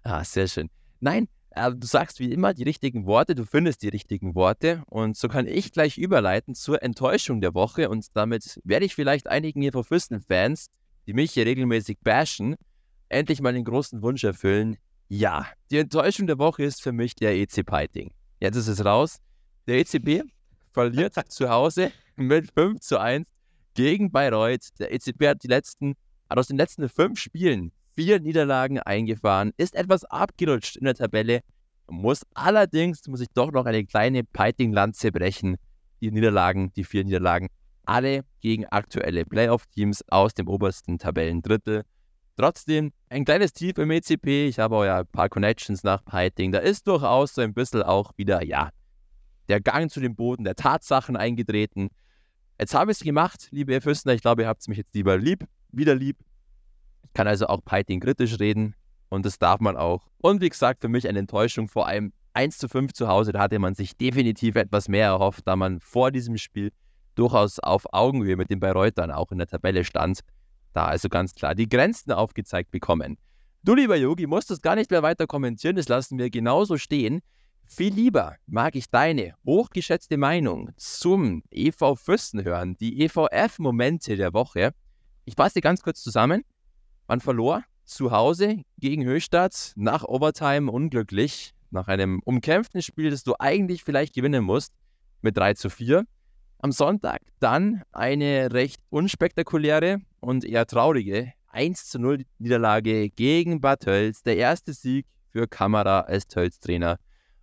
[0.03, 0.69] Ah, sehr schön.
[0.99, 5.17] Nein, äh, du sagst wie immer die richtigen Worte, du findest die richtigen Worte und
[5.17, 9.61] so kann ich gleich überleiten zur Enttäuschung der Woche und damit werde ich vielleicht einigen
[9.61, 10.67] hier Fürsten-Fans,
[11.07, 12.55] die mich hier regelmäßig bashen,
[13.09, 14.77] endlich mal den großen Wunsch erfüllen.
[15.09, 18.11] Ja, die Enttäuschung der Woche ist für mich der EC Piting.
[18.39, 19.17] Jetzt ist es raus.
[19.67, 20.23] Der ECB
[20.71, 23.27] verliert zu Hause mit 5 zu 1
[23.73, 24.67] gegen Bayreuth.
[24.79, 25.95] Der ECB hat die letzten,
[26.29, 31.41] hat aus den letzten fünf Spielen vier Niederlagen eingefahren, ist etwas abgerutscht in der Tabelle,
[31.89, 35.57] muss allerdings, muss ich doch noch eine kleine Piting-Lanze brechen.
[36.01, 37.47] Die Niederlagen, die vier Niederlagen,
[37.85, 41.83] alle gegen aktuelle Playoff-Teams aus dem obersten Tabellendrittel.
[42.37, 44.47] Trotzdem ein kleines Tief im ECP.
[44.47, 46.51] Ich habe auch ja ein paar Connections nach Piting.
[46.51, 48.69] Da ist durchaus so ein bisschen auch wieder, ja,
[49.49, 51.89] der Gang zu dem Boden der Tatsachen eingetreten.
[52.59, 54.13] Jetzt habe ich es gemacht, liebe Fürstner.
[54.13, 56.17] Ich glaube, ihr habt es mich jetzt lieber lieb, wieder lieb.
[57.05, 58.75] Ich kann also auch Piting kritisch reden
[59.09, 60.07] und das darf man auch.
[60.19, 63.31] Und wie gesagt, für mich eine Enttäuschung, vor allem 1 zu 5 zu Hause.
[63.31, 66.71] Da hatte man sich definitiv etwas mehr erhofft, da man vor diesem Spiel
[67.15, 70.19] durchaus auf Augenhöhe mit den Bayreutern auch in der Tabelle stand
[70.77, 73.17] da also ganz klar die Grenzen aufgezeigt bekommen.
[73.63, 77.21] Du, lieber Yogi, musst es gar nicht mehr weiter kommentieren, das lassen wir genauso stehen.
[77.65, 84.71] Viel lieber mag ich deine hochgeschätzte Meinung zum EV Fürsten hören, die EVF-Momente der Woche.
[85.25, 86.43] Ich fasse ganz kurz zusammen.
[87.07, 93.33] Man verlor zu Hause gegen Höchstadt nach Overtime unglücklich, nach einem umkämpften Spiel, das du
[93.39, 94.73] eigentlich vielleicht gewinnen musst,
[95.21, 96.05] mit 3 zu 4.
[96.59, 103.81] Am Sonntag dann eine recht unspektakuläre und eher traurige 1 zu 0 Niederlage gegen Bad
[103.81, 104.23] Tölz.
[104.23, 106.97] Der erste Sieg für Kamera als Tölz-Trainer.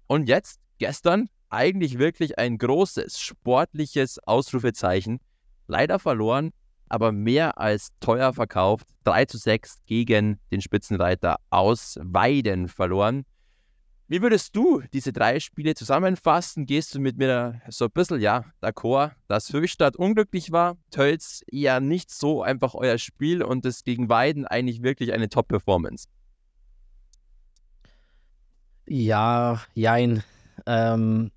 [0.08, 5.20] Und jetzt, gestern, eigentlich wirklich ein großes sportliches Ausrufezeichen.
[5.68, 6.50] leider verloren,
[6.88, 8.88] aber mehr als teuer verkauft.
[9.04, 13.24] 3 zu 6 gegen den Spitzenreiter aus Weiden verloren.
[14.06, 16.66] Wie würdest du diese drei Spiele zusammenfassen?
[16.66, 21.80] Gehst du mit mir so ein bisschen, ja, d'accord, dass Höchstadt unglücklich war, Tölz eher
[21.80, 26.08] nicht so einfach euer Spiel und das gegen Weiden eigentlich wirklich eine Top-Performance?
[28.86, 30.22] Ja, jein.
[30.66, 31.30] Ähm,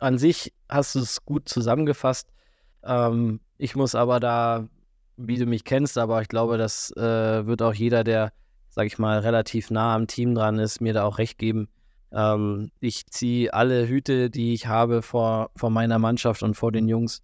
[0.00, 2.28] an sich hast du es gut zusammengefasst.
[2.82, 4.68] Ähm, ich muss aber da,
[5.16, 8.32] wie du mich kennst, aber ich glaube, das äh, wird auch jeder, der,
[8.68, 11.68] sag ich mal, relativ nah am Team dran ist, mir da auch recht geben.
[12.14, 16.88] Ähm, ich ziehe alle Hüte, die ich habe, vor, vor meiner Mannschaft und vor den
[16.88, 17.22] Jungs.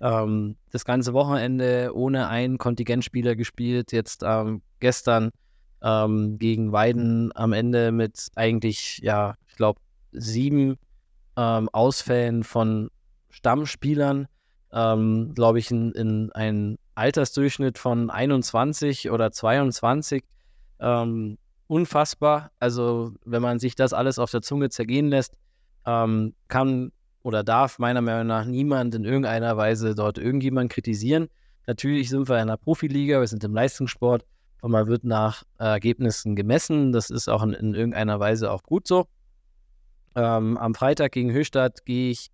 [0.00, 5.30] Ähm, das ganze Wochenende ohne einen Kontingentspieler gespielt, jetzt ähm, gestern
[5.82, 9.80] ähm, gegen Weiden am Ende mit eigentlich, ja, ich glaube,
[10.12, 10.76] sieben
[11.36, 12.90] ähm, Ausfällen von
[13.30, 14.28] Stammspielern,
[14.72, 20.24] ähm, glaube ich, in, in einen Altersdurchschnitt von 21 oder 22.
[20.80, 22.50] Ähm, unfassbar.
[22.60, 25.36] Also, wenn man sich das alles auf der Zunge zergehen lässt,
[25.86, 26.92] ähm, kann
[27.22, 31.28] oder darf meiner Meinung nach niemand in irgendeiner Weise dort irgendjemand kritisieren.
[31.66, 34.24] Natürlich sind wir in einer Profiliga, wir sind im Leistungssport
[34.60, 36.92] und man wird nach Ergebnissen gemessen.
[36.92, 39.06] Das ist auch in, in irgendeiner Weise auch gut so.
[40.14, 42.30] Ähm, am Freitag gegen Höchstadt gehe ich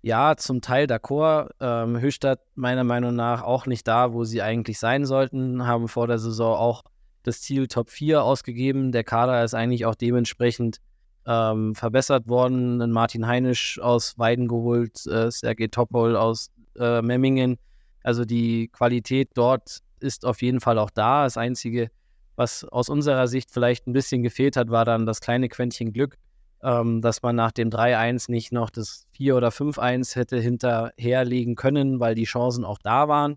[0.00, 1.50] ja zum Teil d'accord.
[1.60, 6.06] Ähm, Höchstadt meiner Meinung nach auch nicht da, wo sie eigentlich sein sollten, haben vor
[6.06, 6.82] der Saison auch
[7.24, 8.92] das Ziel Top 4 ausgegeben.
[8.92, 10.78] Der Kader ist eigentlich auch dementsprechend
[11.26, 12.90] ähm, verbessert worden.
[12.90, 17.58] Martin Heinisch aus Weiden geholt, äh, Sergei Topol aus äh, Memmingen.
[18.02, 21.24] Also die Qualität dort ist auf jeden Fall auch da.
[21.24, 21.90] Das Einzige,
[22.36, 26.18] was aus unserer Sicht vielleicht ein bisschen gefehlt hat, war dann das kleine Quäntchen Glück
[26.64, 32.00] ähm, dass man nach dem 3-1 nicht noch das 4 oder 5-1 hätte hinterherlegen können,
[32.00, 33.36] weil die Chancen auch da waren.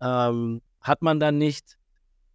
[0.00, 1.76] Ähm, hat man dann nicht,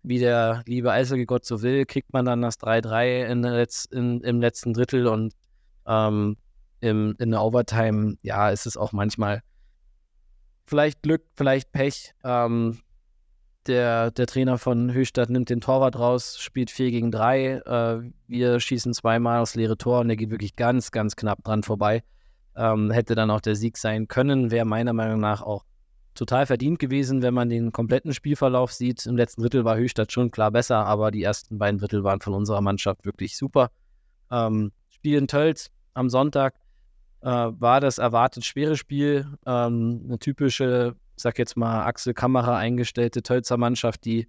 [0.04, 3.44] wie der liebe Eishockey-Gott so will, kriegt man dann das 3-3 in
[3.92, 5.34] in, im letzten Drittel und
[5.86, 6.38] ähm,
[6.80, 9.42] im, in der Overtime, ja, ist es auch manchmal
[10.66, 12.14] vielleicht Glück, vielleicht Pech.
[12.24, 12.80] Ähm,
[13.66, 17.46] der, der Trainer von Höchstadt nimmt den Torwart raus, spielt 4 gegen 3.
[17.66, 21.64] Äh, wir schießen zweimal aufs leere Tor und der geht wirklich ganz, ganz knapp dran
[21.64, 22.04] vorbei.
[22.56, 25.66] Ähm, hätte dann auch der Sieg sein können, wäre meiner Meinung nach auch
[26.18, 29.06] total verdient gewesen, wenn man den kompletten Spielverlauf sieht.
[29.06, 32.34] Im letzten Drittel war Höchstadt schon klar besser, aber die ersten beiden Drittel waren von
[32.34, 33.70] unserer Mannschaft wirklich super.
[34.32, 36.56] Ähm, Spiel in Tölz am Sonntag
[37.22, 39.26] äh, war das erwartet schwere Spiel.
[39.46, 44.28] Ähm, eine typische sag jetzt mal, Axel Kamera eingestellte Tölzer Mannschaft, die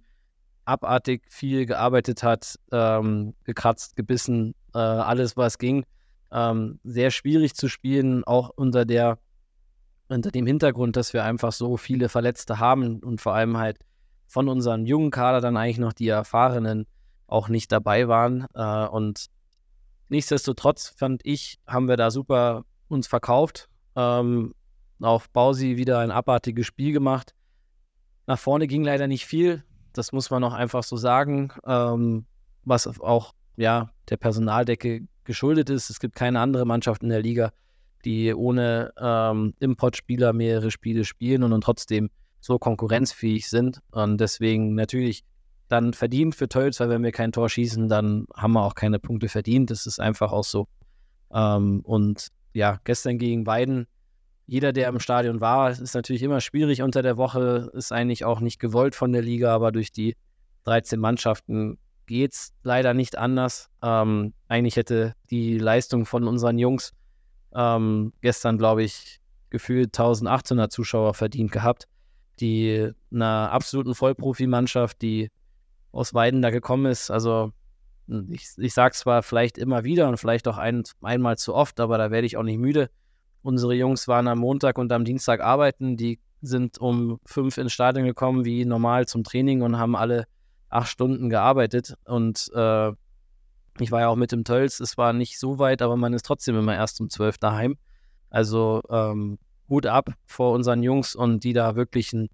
[0.65, 5.85] abartig viel gearbeitet hat, ähm, gekratzt, gebissen, äh, alles was ging.
[6.31, 9.17] Ähm, sehr schwierig zu spielen, auch unter der
[10.09, 13.77] unter dem Hintergrund, dass wir einfach so viele Verletzte haben und vor allem halt
[14.27, 16.85] von unserem jungen Kader dann eigentlich noch die Erfahrenen
[17.27, 18.45] auch nicht dabei waren.
[18.53, 19.27] Äh, und
[20.09, 23.69] nichtsdestotrotz fand ich, haben wir da super uns verkauft.
[23.95, 24.53] Ähm,
[24.99, 27.33] auf Bausi wieder ein abartiges Spiel gemacht.
[28.27, 29.63] Nach vorne ging leider nicht viel.
[29.93, 31.51] Das muss man auch einfach so sagen.
[31.65, 32.25] Ähm,
[32.65, 35.89] was auch ja, der Personaldecke geschuldet ist.
[35.89, 37.51] Es gibt keine andere Mannschaft in der Liga,
[38.05, 43.81] die ohne ähm, Importspieler mehrere Spiele spielen und dann trotzdem so konkurrenzfähig sind.
[43.91, 45.23] Und deswegen natürlich
[45.67, 48.99] dann verdient für Tölz, weil wenn wir kein Tor schießen, dann haben wir auch keine
[48.99, 49.69] Punkte verdient.
[49.69, 50.67] Das ist einfach auch so.
[51.31, 53.87] Ähm, und ja, gestern gegen Weiden
[54.49, 58.39] jeder, der im Stadion war, ist natürlich immer schwierig unter der Woche, ist eigentlich auch
[58.39, 60.15] nicht gewollt von der Liga, aber durch die
[60.63, 61.77] 13 Mannschaften
[62.07, 63.69] geht es leider nicht anders.
[63.83, 66.93] Ähm, eigentlich hätte die Leistung von unseren Jungs
[67.53, 69.19] ähm, gestern, glaube ich,
[69.49, 71.87] gefühlt 1800 Zuschauer verdient gehabt,
[72.39, 75.31] die einer absoluten Vollprofimannschaft, die
[75.91, 77.09] aus Weiden da gekommen ist.
[77.09, 77.51] Also
[78.29, 81.97] ich, ich sage zwar vielleicht immer wieder und vielleicht auch ein, einmal zu oft, aber
[81.97, 82.89] da werde ich auch nicht müde.
[83.41, 85.97] Unsere Jungs waren am Montag und am Dienstag arbeiten.
[85.97, 90.25] Die sind um fünf ins Stadion gekommen, wie normal zum Training und haben alle
[90.69, 91.95] acht Stunden gearbeitet.
[92.05, 92.91] Und äh,
[93.81, 94.79] ich war ja auch mit dem Tölz.
[94.79, 97.77] Es war nicht so weit, aber man ist trotzdem immer erst um zwölf daheim.
[98.29, 102.29] Also ähm, Hut ab vor unseren Jungs und die da wirklich ein,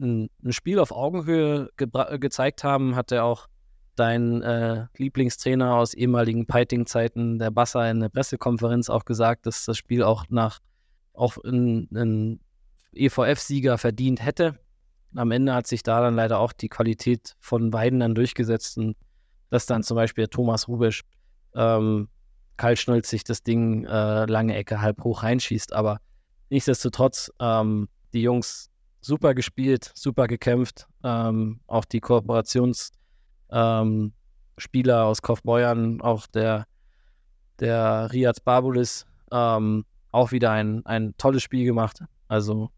[0.00, 3.48] ein, ein Spiel auf Augenhöhe gezeigt haben, hat er auch
[3.96, 9.76] dein äh, Lieblingstrainer aus ehemaligen Piting-Zeiten, der Bassa, in der Pressekonferenz auch gesagt, dass das
[9.76, 10.58] Spiel auch nach
[11.12, 12.40] auch einen
[12.92, 14.58] EVF-Sieger verdient hätte.
[15.14, 18.96] Am Ende hat sich da dann leider auch die Qualität von beiden dann durchgesetzt und
[19.54, 21.02] dass dann zum Beispiel Thomas Rubisch
[21.54, 22.08] ähm,
[22.56, 25.72] kaltschnäuzig das Ding äh, lange Ecke halb hoch reinschießt.
[25.72, 26.00] Aber
[26.50, 28.68] nichtsdestotrotz, ähm, die Jungs
[29.00, 30.88] super gespielt, super gekämpft.
[31.04, 32.82] Ähm, auch die Kooperationsspieler
[33.52, 34.12] ähm,
[34.88, 36.66] aus Kaufbeuern, auch der,
[37.60, 42.00] der Riaz Barbulis, ähm, auch wieder ein, ein tolles Spiel gemacht.
[42.26, 42.70] Also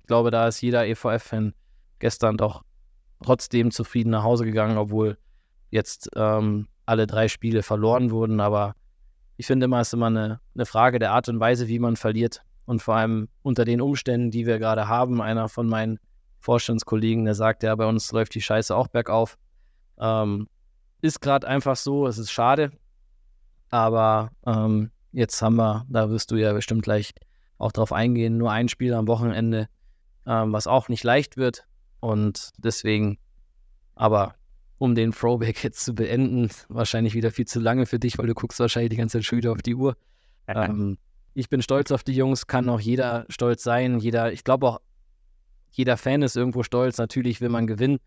[0.00, 1.52] ich glaube, da ist jeder EVF-Fan
[1.98, 2.62] gestern doch
[3.22, 5.18] trotzdem zufrieden nach Hause gegangen, obwohl
[5.70, 8.40] jetzt ähm, alle drei Spiele verloren wurden.
[8.40, 8.74] Aber
[9.36, 11.96] ich finde immer, es ist immer eine, eine Frage der Art und Weise, wie man
[11.96, 12.42] verliert.
[12.64, 15.20] Und vor allem unter den Umständen, die wir gerade haben.
[15.22, 15.98] Einer von meinen
[16.40, 19.38] Vorstandskollegen, der sagt, ja, bei uns läuft die Scheiße auch bergauf.
[19.98, 20.48] Ähm,
[21.02, 22.72] ist gerade einfach so, es ist schade.
[23.70, 27.14] Aber ähm, jetzt haben wir, da wirst du ja bestimmt gleich
[27.58, 29.68] auch drauf eingehen, nur ein Spiel am Wochenende,
[30.26, 31.64] ähm, was auch nicht leicht wird.
[32.00, 33.18] Und deswegen,
[33.94, 34.34] aber
[34.78, 38.34] um den Throwback jetzt zu beenden, wahrscheinlich wieder viel zu lange für dich, weil du
[38.34, 39.96] guckst wahrscheinlich die ganze Zeit schon wieder auf die Uhr.
[40.46, 40.98] Ähm,
[41.34, 43.98] ich bin stolz auf die Jungs, kann auch jeder stolz sein.
[43.98, 44.80] Jeder, ich glaube auch,
[45.70, 46.98] jeder Fan ist irgendwo stolz.
[46.98, 47.98] Natürlich will man gewinnen.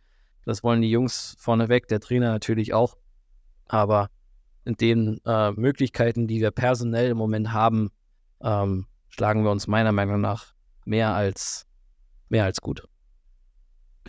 [0.46, 2.98] Das wollen die Jungs vorneweg, der Trainer natürlich auch.
[3.66, 4.10] Aber
[4.66, 7.92] in den äh, Möglichkeiten, die wir personell im Moment haben,
[8.42, 10.54] ähm, schlagen wir uns meiner Meinung nach
[10.86, 11.66] mehr als,
[12.30, 12.88] mehr als gut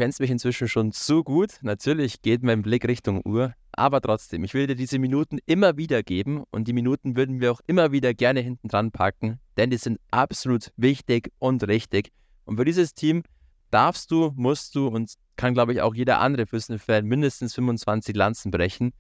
[0.00, 1.58] kennst mich inzwischen schon zu gut.
[1.60, 6.02] Natürlich geht mein Blick Richtung Uhr, aber trotzdem, ich will dir diese Minuten immer wieder
[6.02, 9.76] geben und die Minuten würden wir auch immer wieder gerne hinten dran packen, denn die
[9.76, 12.12] sind absolut wichtig und richtig.
[12.46, 13.24] Und für dieses Team
[13.70, 18.50] darfst du, musst du und kann, glaube ich, auch jeder andere Füssen-Fan mindestens 25 Lanzen
[18.50, 18.94] brechen.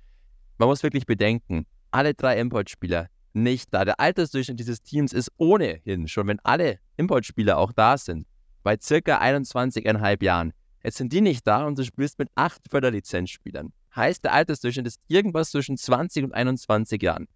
[0.58, 3.86] Man muss wirklich bedenken, alle drei Importspieler nicht da.
[3.86, 8.26] Der Altersdurchschnitt dieses Teams ist ohnehin schon, wenn alle Importspieler auch da sind,
[8.62, 10.52] bei circa 21,5 Jahren.
[10.82, 13.72] Jetzt sind die nicht da und du spielst mit acht Förderlizenzspielern.
[13.94, 17.26] Heißt, der Altersdurchschnitt ist irgendwas zwischen 20 und 21 Jahren.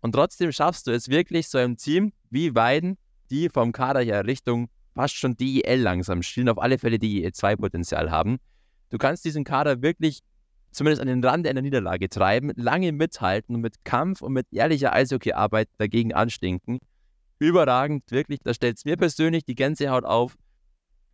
[0.00, 2.96] Und trotzdem schaffst du es wirklich, so einem Team wie Weiden,
[3.30, 8.38] die vom Kader her Richtung fast schon DEL langsam spielen, auf alle Fälle DEL2-Potenzial haben.
[8.90, 10.20] Du kannst diesen Kader wirklich
[10.70, 14.92] zumindest an den Rand einer Niederlage treiben, lange mithalten und mit Kampf und mit ehrlicher
[14.92, 16.80] Eishockeyarbeit dagegen anstinken.
[17.38, 20.36] Überragend, wirklich, da stellt es mir persönlich die Gänsehaut auf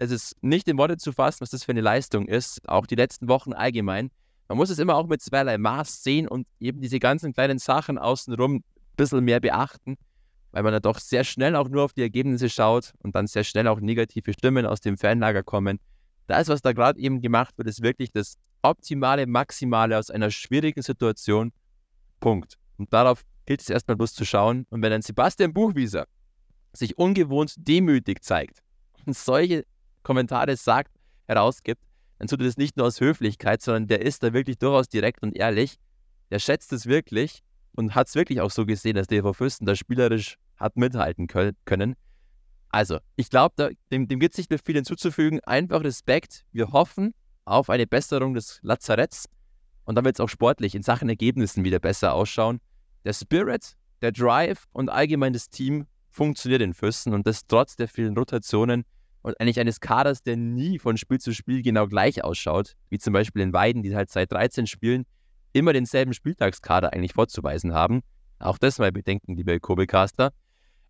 [0.01, 2.95] es ist nicht in Worte zu fassen, was das für eine Leistung ist, auch die
[2.95, 4.11] letzten Wochen allgemein.
[4.49, 7.99] Man muss es immer auch mit zweierlei Maß sehen und eben diese ganzen kleinen Sachen
[7.99, 8.65] außenrum ein
[8.97, 9.97] bisschen mehr beachten,
[10.53, 13.45] weil man da doch sehr schnell auch nur auf die Ergebnisse schaut und dann sehr
[13.45, 15.79] schnell auch negative Stimmen aus dem Fanlager kommen.
[16.27, 20.81] Das, was da gerade eben gemacht wird, ist wirklich das optimale, maximale aus einer schwierigen
[20.81, 21.53] Situation.
[22.21, 22.55] Punkt.
[22.79, 24.67] Und darauf gilt es erstmal bloß zu schauen.
[24.71, 26.07] Und wenn ein Sebastian Buchwieser
[26.73, 28.63] sich ungewohnt demütig zeigt
[29.05, 29.65] und solche
[30.11, 30.91] Kommentare sagt,
[31.29, 31.81] herausgibt,
[32.19, 35.23] dann tut er das nicht nur aus Höflichkeit, sondern der ist da wirklich durchaus direkt
[35.23, 35.77] und ehrlich.
[36.33, 37.45] Der schätzt es wirklich
[37.77, 41.95] und hat es wirklich auch so gesehen, dass der Fürsten da spielerisch hat mithalten können.
[42.71, 45.39] Also, ich glaube, dem, dem gibt es nicht mehr viel hinzuzufügen.
[45.45, 46.45] Einfach Respekt.
[46.51, 49.27] Wir hoffen auf eine Besserung des Lazaretts
[49.85, 52.59] und dann wird es auch sportlich in Sachen Ergebnissen wieder besser ausschauen.
[53.05, 57.87] Der Spirit, der Drive und allgemein das Team funktioniert in Fürsten und das trotz der
[57.87, 58.85] vielen Rotationen
[59.23, 63.13] und eigentlich eines Kaders, der nie von Spiel zu Spiel genau gleich ausschaut, wie zum
[63.13, 65.05] Beispiel in Weiden, die halt seit 13 Spielen
[65.53, 68.01] immer denselben Spieltagskader eigentlich vorzuweisen haben.
[68.39, 70.33] Auch das mal bedenken, liebe Kobelcaster.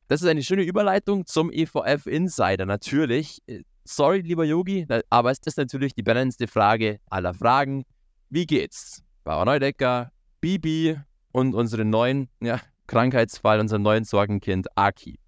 [0.08, 3.38] Das ist eine schöne Überleitung zum EVF Insider, natürlich.
[3.46, 7.84] Äh, sorry, lieber Yogi, aber es ist natürlich die brennendste Frage aller Fragen.
[8.28, 9.04] Wie geht's?
[9.22, 10.10] Bauer Neudecker,
[10.40, 10.98] Bibi
[11.30, 15.19] und unseren neuen ja, Krankheitsfall, unserem neuen Sorgenkind Aki.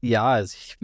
[0.00, 0.78] Ja, also ich,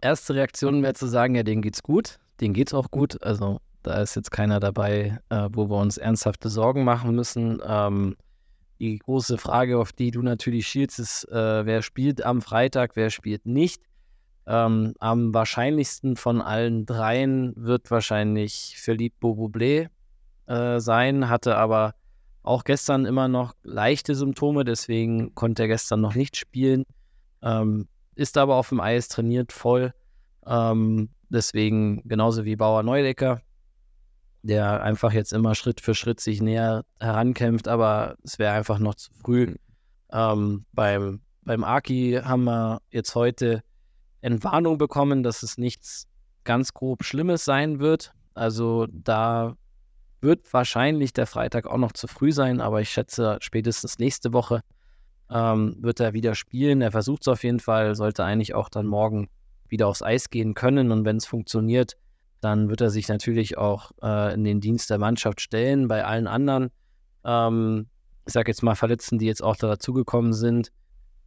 [0.00, 2.18] erste Reaktion wäre zu sagen, ja, denen geht's gut.
[2.40, 3.22] Denen geht's auch gut.
[3.22, 7.60] Also da ist jetzt keiner dabei, äh, wo wir uns ernsthafte Sorgen machen müssen.
[7.66, 8.16] Ähm,
[8.78, 13.10] die große Frage, auf die du natürlich schielst, ist, äh, wer spielt am Freitag, wer
[13.10, 13.82] spielt nicht.
[14.46, 19.88] Ähm, am wahrscheinlichsten von allen dreien wird wahrscheinlich Philippe Beauboublé
[20.46, 21.94] äh, sein, hatte aber
[22.42, 26.84] auch gestern immer noch leichte Symptome, deswegen konnte er gestern noch nicht spielen.
[27.42, 29.92] Ähm, ist aber auf dem Eis, trainiert voll.
[30.46, 33.40] Ähm, deswegen genauso wie Bauer Neudecker,
[34.42, 38.94] der einfach jetzt immer Schritt für Schritt sich näher herankämpft, aber es wäre einfach noch
[38.94, 39.54] zu früh.
[40.12, 43.62] Ähm, beim, beim Aki haben wir jetzt heute
[44.20, 46.06] Entwarnung bekommen, dass es nichts
[46.44, 48.12] ganz grob Schlimmes sein wird.
[48.34, 49.56] Also da
[50.20, 54.62] wird wahrscheinlich der Freitag auch noch zu früh sein, aber ich schätze spätestens nächste Woche
[55.30, 56.82] ähm, wird er wieder spielen.
[56.82, 59.28] Er versucht es auf jeden Fall, sollte eigentlich auch dann morgen
[59.68, 60.90] wieder aufs Eis gehen können.
[60.90, 61.96] Und wenn es funktioniert,
[62.40, 65.88] dann wird er sich natürlich auch äh, in den Dienst der Mannschaft stellen.
[65.88, 66.70] Bei allen anderen,
[67.24, 67.86] ähm,
[68.26, 70.72] ich sage jetzt mal Verletzten, die jetzt auch dazugekommen sind,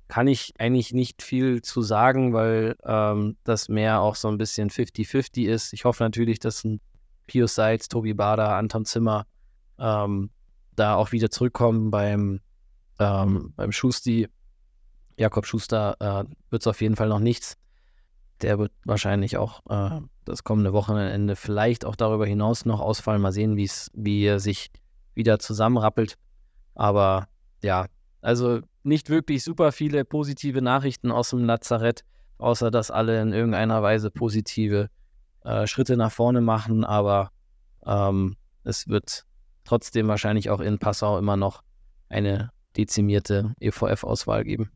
[0.07, 4.69] kann ich eigentlich nicht viel zu sagen, weil ähm, das mehr auch so ein bisschen
[4.69, 5.73] 50-50 ist.
[5.73, 6.81] Ich hoffe natürlich, dass ein
[7.25, 9.25] Pius Seitz, Tobi Bader, Anton Zimmer
[9.79, 10.29] ähm,
[10.75, 12.41] da auch wieder zurückkommen beim,
[12.99, 14.27] ähm, beim Schusti.
[15.17, 17.57] Jakob Schuster äh, wird es auf jeden Fall noch nichts.
[18.41, 23.21] Der wird wahrscheinlich auch äh, das kommende Wochenende vielleicht auch darüber hinaus noch ausfallen.
[23.21, 24.71] Mal sehen, wie er sich
[25.13, 26.17] wieder zusammenrappelt.
[26.75, 27.27] Aber
[27.61, 27.85] ja,
[28.21, 32.03] also nicht wirklich super viele positive Nachrichten aus dem Lazarett,
[32.37, 34.89] außer dass alle in irgendeiner Weise positive
[35.43, 36.83] äh, Schritte nach vorne machen.
[36.83, 37.31] Aber
[37.85, 39.25] ähm, es wird
[39.63, 41.63] trotzdem wahrscheinlich auch in Passau immer noch
[42.09, 44.71] eine dezimierte EVF-Auswahl geben.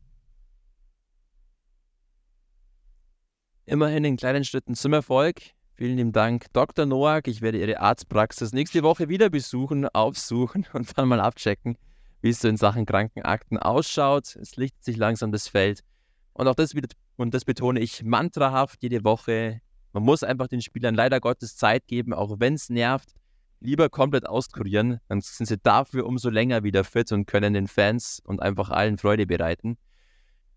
[3.64, 5.40] Immerhin in kleinen Schritten zum Erfolg.
[5.74, 6.86] Vielen lieben Dank, Dr.
[6.86, 7.28] Noack.
[7.28, 11.76] Ich werde Ihre Arztpraxis nächste Woche wieder besuchen, aufsuchen und dann mal abchecken,
[12.22, 14.36] wie es so in Sachen Krankenakten ausschaut.
[14.36, 15.84] Es lichtet sich langsam das Feld.
[16.32, 16.72] Und auch das
[17.16, 19.60] und das betone ich mantrahaft jede Woche.
[19.92, 23.12] Man muss einfach den Spielern leider Gottes Zeit geben, auch wenn es nervt.
[23.60, 28.20] Lieber komplett auskurieren, dann sind sie dafür umso länger wieder fit und können den Fans
[28.24, 29.76] und einfach allen Freude bereiten.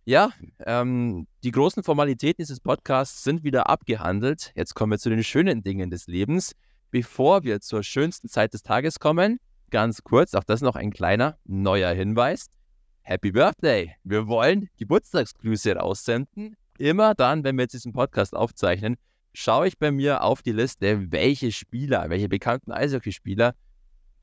[0.05, 0.31] Ja,
[0.65, 4.51] ähm, die großen Formalitäten dieses Podcasts sind wieder abgehandelt.
[4.55, 6.53] Jetzt kommen wir zu den schönen Dingen des Lebens.
[6.89, 9.39] Bevor wir zur schönsten Zeit des Tages kommen,
[9.69, 12.47] ganz kurz, auch das noch ein kleiner neuer Hinweis.
[13.03, 13.95] Happy Birthday!
[14.03, 16.55] Wir wollen Geburtstagsgrüße raussenden.
[16.77, 18.97] Immer dann, wenn wir jetzt diesen Podcast aufzeichnen,
[19.33, 23.55] schaue ich bei mir auf die Liste, welche Spieler, welche bekannten Eishockeyspieler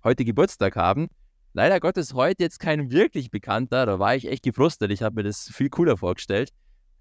[0.05, 1.09] heute Geburtstag haben.
[1.55, 4.93] Leider Gottes heute jetzt kein wirklich bekannter, da war ich echt gefrustet.
[4.93, 6.51] Ich habe mir das viel cooler vorgestellt.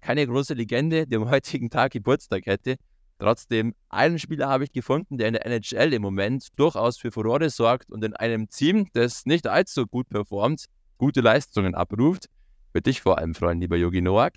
[0.00, 2.76] Keine große Legende, die am heutigen Tag Geburtstag hätte.
[3.18, 7.50] Trotzdem, einen Spieler habe ich gefunden, der in der NHL im Moment durchaus für Furore
[7.50, 10.66] sorgt und in einem Team, das nicht allzu gut performt,
[10.98, 12.26] gute Leistungen abruft.
[12.72, 14.34] Für dich vor allem, Freund, lieber Yogi Noak.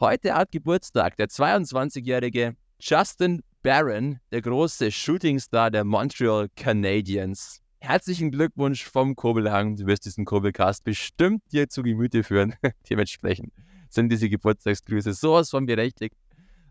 [0.00, 7.60] Heute hat Geburtstag der 22-jährige Justin Barron, der große Shootingstar der Montreal Canadiens.
[7.78, 9.76] Herzlichen Glückwunsch vom Kurbelhang.
[9.76, 12.54] Du wirst diesen Kurbelcast bestimmt dir zu Gemüte führen.
[12.88, 13.52] Dementsprechend
[13.90, 16.16] sind diese Geburtstagsgrüße sowas von berechtigt.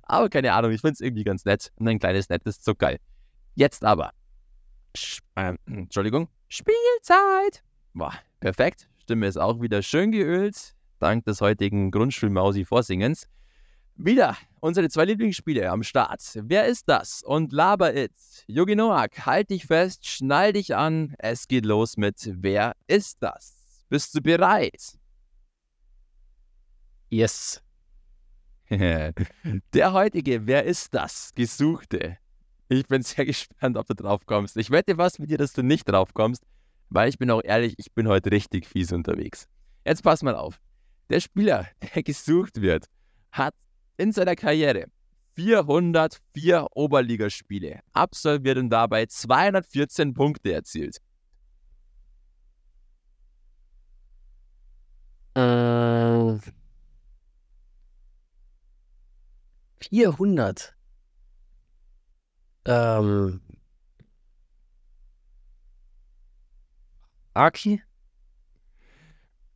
[0.02, 2.98] Aber keine Ahnung, ich finde es irgendwie ganz nett und ein kleines nettes Zuckerl.
[3.54, 4.10] Jetzt aber.
[4.98, 6.28] Sch äh, Entschuldigung.
[6.48, 7.64] Spielzeit.
[7.94, 8.90] Boah, perfekt.
[9.04, 10.74] Stimme ist auch wieder schön geölt.
[10.98, 13.28] Dank des heutigen Grundschulmausi-Vorsingens.
[14.02, 16.22] Wieder unsere zwei Lieblingsspiele am Start.
[16.34, 17.22] Wer ist das?
[17.22, 18.14] Und laber it.
[18.48, 21.16] Yogi Noak, halt dich fest, schnall dich an.
[21.18, 23.84] Es geht los mit Wer ist das?
[23.90, 24.98] Bist du bereit?
[27.10, 27.62] Yes.
[28.70, 31.34] Der heutige Wer ist das?
[31.36, 32.18] Gesuchte.
[32.70, 34.56] Ich bin sehr gespannt, ob du drauf kommst.
[34.56, 36.46] Ich wette was mit dir, dass du nicht drauf kommst,
[36.90, 39.50] weil ich bin auch ehrlich, ich bin heute richtig fies unterwegs.
[39.86, 40.58] Jetzt pass mal auf.
[41.10, 42.86] Der Spieler, der gesucht wird,
[43.34, 43.54] hat
[44.00, 44.86] in seiner Karriere
[45.36, 50.98] 404 Oberligaspiele absolviert und dabei 214 Punkte erzielt.
[55.36, 56.40] Äh,
[59.82, 60.76] 400.
[62.66, 63.42] Ähm.
[67.34, 67.82] Aki?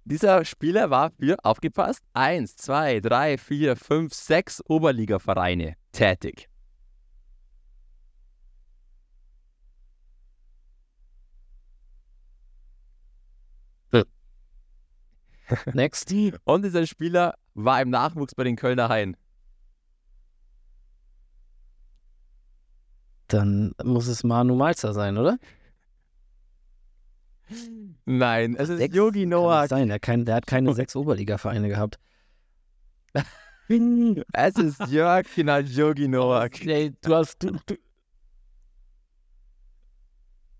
[0.05, 6.49] Dieser Spieler war für, aufgepasst, 1, 2, 3, 4, 5, 6 Oberligavereine tätig.
[15.73, 16.13] Next.
[16.43, 19.17] Und dieser Spieler war im Nachwuchs bei den Kölner Haien.
[23.27, 25.37] Dann muss es Manu Malzer sein, oder?
[28.05, 29.67] Nein, es ist sechs Yogi Noah.
[29.67, 29.87] Sein.
[29.87, 31.99] Der, kein, der hat keine sechs Oberliga-Vereine gehabt.
[34.33, 36.65] es ist Jörg Yogi Noak.
[36.65, 37.43] Ey, du hast.
[37.43, 37.75] Du, du,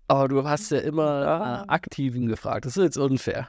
[0.06, 1.64] aber du hast ja immer ah.
[1.68, 2.66] Aktiven gefragt.
[2.66, 3.48] Das ist jetzt unfair.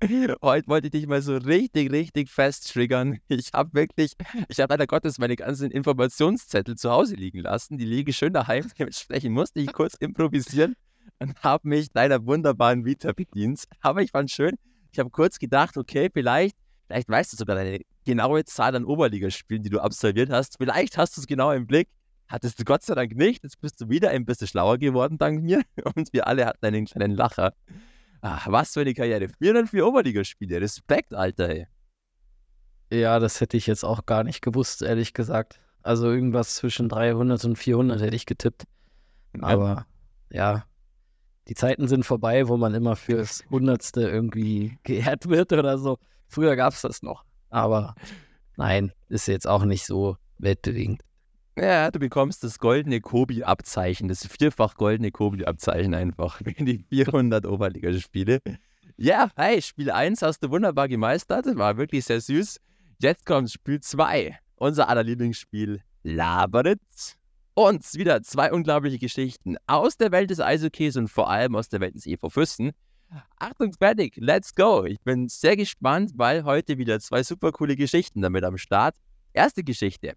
[0.00, 3.18] Heute wollte ich dich mal so richtig, richtig fest triggern.
[3.26, 4.12] Ich habe wirklich,
[4.48, 7.78] ich habe leider Gottes meine ganzen Informationszettel zu Hause liegen lassen.
[7.78, 8.70] Die liegen schön daheim.
[8.78, 10.76] Dementsprechend musste ich kurz improvisieren
[11.18, 13.64] und habe mich deiner wunderbaren Vita bedient.
[13.80, 14.56] Aber ich fand schön.
[14.92, 16.56] Ich habe kurz gedacht, okay, vielleicht,
[16.86, 20.56] vielleicht weißt du sogar deine genaue Zahl an Oberligaspielen, die du absolviert hast.
[20.58, 21.88] Vielleicht hast du es genau im Blick.
[22.28, 23.42] Hattest du Gott sei Dank nicht.
[23.42, 25.62] Jetzt bist du wieder ein bisschen schlauer geworden, dank mir.
[25.94, 27.54] Und wir alle hatten einen kleinen Lacher.
[28.20, 29.28] Ach, was für eine Karriere.
[29.38, 30.60] 404 Oberligaspiele.
[30.60, 31.66] Respekt, Alter, ey.
[32.90, 35.60] Ja, das hätte ich jetzt auch gar nicht gewusst, ehrlich gesagt.
[35.82, 38.64] Also irgendwas zwischen 300 und 400 hätte ich getippt.
[39.40, 39.86] Aber
[40.30, 40.64] ja,
[41.48, 45.98] die Zeiten sind vorbei, wo man immer fürs Hundertste irgendwie geehrt wird oder so.
[46.26, 47.24] Früher gab es das noch.
[47.48, 47.94] Aber
[48.56, 51.02] nein, ist jetzt auch nicht so weltbewegend.
[51.56, 58.40] Ja, du bekommst das goldene Kobi-Abzeichen, das vierfach goldene Kobi-Abzeichen einfach in die 400 Oberligaspiele.
[58.96, 62.60] Ja, hey, Spiel 1 hast du wunderbar gemeistert, war wirklich sehr süß.
[63.00, 67.17] Jetzt kommt Spiel 2, unser aller Lieblingsspiel, Laberitz.
[67.58, 71.80] Und wieder zwei unglaubliche Geschichten aus der Welt des Eishockeys und vor allem aus der
[71.80, 72.70] Welt des EV Füssen.
[73.36, 74.84] Achtung, fertig, let's go.
[74.84, 78.94] Ich bin sehr gespannt, weil heute wieder zwei super coole Geschichten damit am Start.
[79.32, 80.12] Erste Geschichte.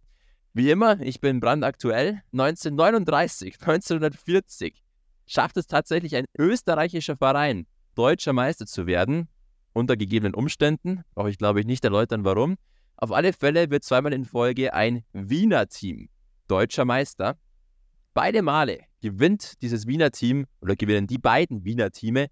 [0.53, 2.21] Wie immer, ich bin brandaktuell.
[2.31, 4.83] 1939, 1940
[5.25, 7.65] schafft es tatsächlich ein österreichischer Verein,
[7.95, 9.29] deutscher Meister zu werden.
[9.73, 11.01] Unter gegebenen Umständen.
[11.15, 12.57] Brauche ich, glaube ich, nicht erläutern, warum.
[12.97, 16.10] Auf alle Fälle wird zweimal in Folge ein Wiener Team
[16.51, 17.37] deutscher Meister.
[18.13, 22.27] Beide Male gewinnt dieses Wiener Team oder gewinnen die beiden Wiener Teame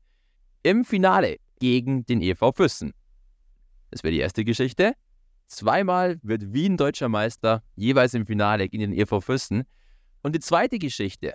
[0.61, 2.93] im Finale gegen den EV Füssen.
[3.91, 4.93] Das wäre die erste Geschichte.
[5.47, 9.63] Zweimal wird Wien deutscher Meister, jeweils im Finale gegen den EV Füssen.
[10.21, 11.33] Und die zweite Geschichte.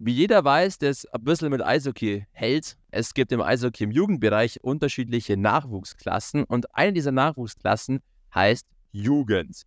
[0.00, 3.90] Wie jeder weiß, der es ein bisschen mit Eishockey hält, es gibt im Eishockey im
[3.92, 8.00] Jugendbereich unterschiedliche Nachwuchsklassen und eine dieser Nachwuchsklassen
[8.34, 9.62] heißt Jugend.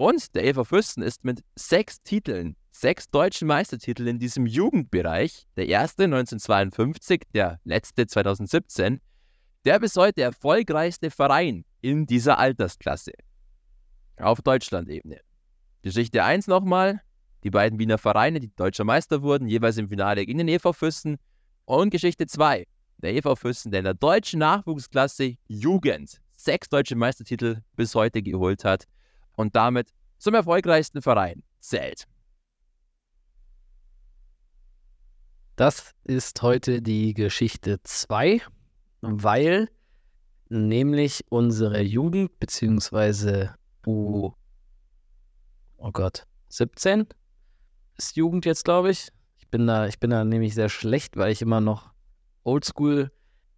[0.00, 5.68] Und der EV Füssen ist mit sechs Titeln, sechs deutschen Meistertiteln in diesem Jugendbereich, der
[5.68, 9.02] erste 1952, der letzte 2017,
[9.66, 13.12] der bis heute erfolgreichste Verein in dieser Altersklasse.
[14.16, 15.20] Auf Deutschland-Ebene.
[15.82, 17.02] Geschichte 1 nochmal.
[17.44, 21.18] Die beiden Wiener Vereine, die deutscher Meister wurden, jeweils im Finale gegen den EV Füssen.
[21.66, 22.66] Und Geschichte 2.
[23.02, 28.64] Der EV Füssen, der in der deutschen Nachwuchsklasse Jugend sechs deutsche Meistertitel bis heute geholt
[28.64, 28.86] hat
[29.36, 32.06] und damit zum erfolgreichsten Verein zählt.
[35.56, 38.40] Das ist heute die Geschichte 2,
[39.02, 39.68] weil
[40.48, 43.54] nämlich unsere Jugend beziehungsweise
[43.86, 44.32] U,
[45.76, 47.06] oh Gott, 17
[47.96, 49.08] ist Jugend jetzt, glaube ich.
[49.38, 51.92] Ich bin da, ich bin da nämlich sehr schlecht, weil ich immer noch
[52.42, 53.10] Oldschool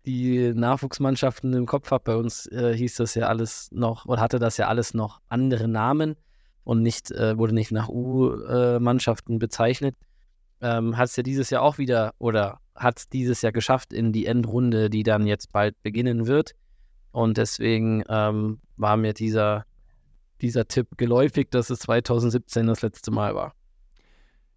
[0.07, 2.05] die Nachwuchsmannschaften im Kopf habe.
[2.05, 5.69] Bei uns äh, hieß das ja alles noch oder hatte das ja alles noch andere
[5.69, 6.17] Namen
[6.65, 9.97] und nicht äh, wurde nicht nach U-Mannschaften bezeichnet.
[10.61, 14.27] Ähm, hat es ja dieses Jahr auch wieder oder hat dieses Jahr geschafft in die
[14.27, 16.53] Endrunde, die dann jetzt bald beginnen wird.
[17.11, 19.65] Und deswegen ähm, war mir dieser,
[20.41, 23.55] dieser Tipp geläufig, dass es 2017 das letzte Mal war.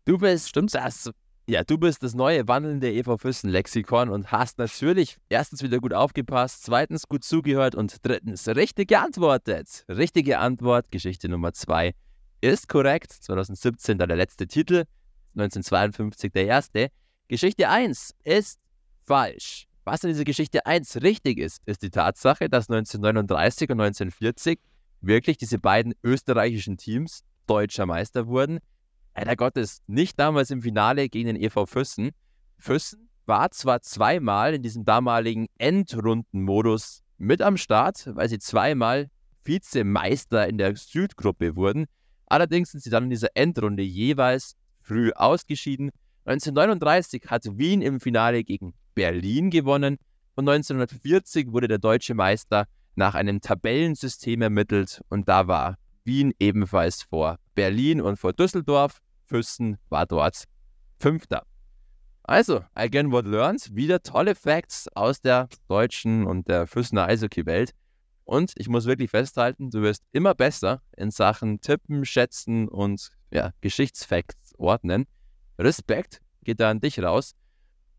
[0.06, 1.12] Du bist, stimmt das?
[1.48, 5.94] Ja, du bist das neue wandelnde Eva Füssen Lexikon und hast natürlich erstens wieder gut
[5.94, 9.86] aufgepasst, zweitens gut zugehört und drittens richtig geantwortet.
[9.88, 11.94] Richtige Antwort, Geschichte Nummer zwei,
[12.42, 13.12] ist korrekt.
[13.12, 14.86] 2017 dann der letzte Titel,
[15.36, 16.88] 1952 der erste.
[17.28, 18.60] Geschichte 1 ist
[19.06, 19.68] falsch.
[19.84, 24.60] Was in dieser Geschichte 1 richtig ist, ist die Tatsache, dass 1939 und 1940
[25.02, 28.58] wirklich diese beiden österreichischen Teams deutscher Meister wurden.
[29.16, 32.12] Leider Gottes nicht damals im Finale gegen den EV Füssen.
[32.58, 39.10] Füssen war zwar zweimal in diesem damaligen Endrundenmodus mit am Start, weil sie zweimal
[39.44, 41.86] Vizemeister in der Südgruppe wurden.
[42.28, 45.92] Allerdings sind sie dann in dieser Endrunde jeweils früh ausgeschieden.
[46.26, 49.98] 1939 hat Wien im Finale gegen Berlin gewonnen
[50.36, 57.04] und 1940 wurde der deutsche Meister nach einem Tabellensystem ermittelt und da war Wien ebenfalls
[57.04, 59.02] vor Berlin und vor Düsseldorf.
[59.26, 60.46] Füssen war dort
[61.00, 61.44] Fünfter.
[62.24, 67.72] Also, again what learned, wieder tolle Facts aus der deutschen und der Füssener Eishockey-Welt.
[68.24, 73.52] Und ich muss wirklich festhalten, du wirst immer besser in Sachen Tippen, Schätzen und ja,
[73.62, 75.06] Geschichtsfacts ordnen.
[75.60, 77.36] Respekt geht da an dich raus.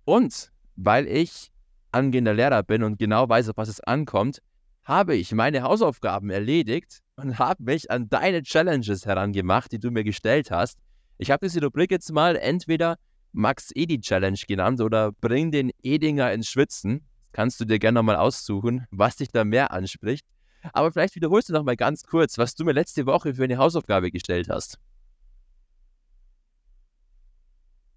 [0.05, 1.53] Und weil ich
[1.93, 4.43] angehender Lehrer bin und genau weiß, auf was es ankommt,
[4.83, 10.05] habe ich meine Hausaufgaben erledigt und habe mich an deine Challenges herangemacht, die du mir
[10.05, 10.79] gestellt hast.
[11.18, 12.96] Ich habe diese Rubrik jetzt mal entweder
[13.32, 17.06] Max Edi Challenge genannt oder Bring den Edinger ins Schwitzen.
[17.32, 20.26] Kannst du dir gerne nochmal aussuchen, was dich da mehr anspricht.
[20.72, 23.58] Aber vielleicht wiederholst du noch mal ganz kurz, was du mir letzte Woche für eine
[23.58, 24.78] Hausaufgabe gestellt hast.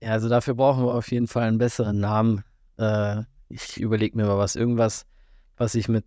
[0.01, 2.43] Ja, also dafür brauchen wir auf jeden Fall einen besseren Namen.
[2.78, 4.55] Äh, ich überlege mir mal was.
[4.55, 5.05] Irgendwas,
[5.57, 6.05] was ich mit,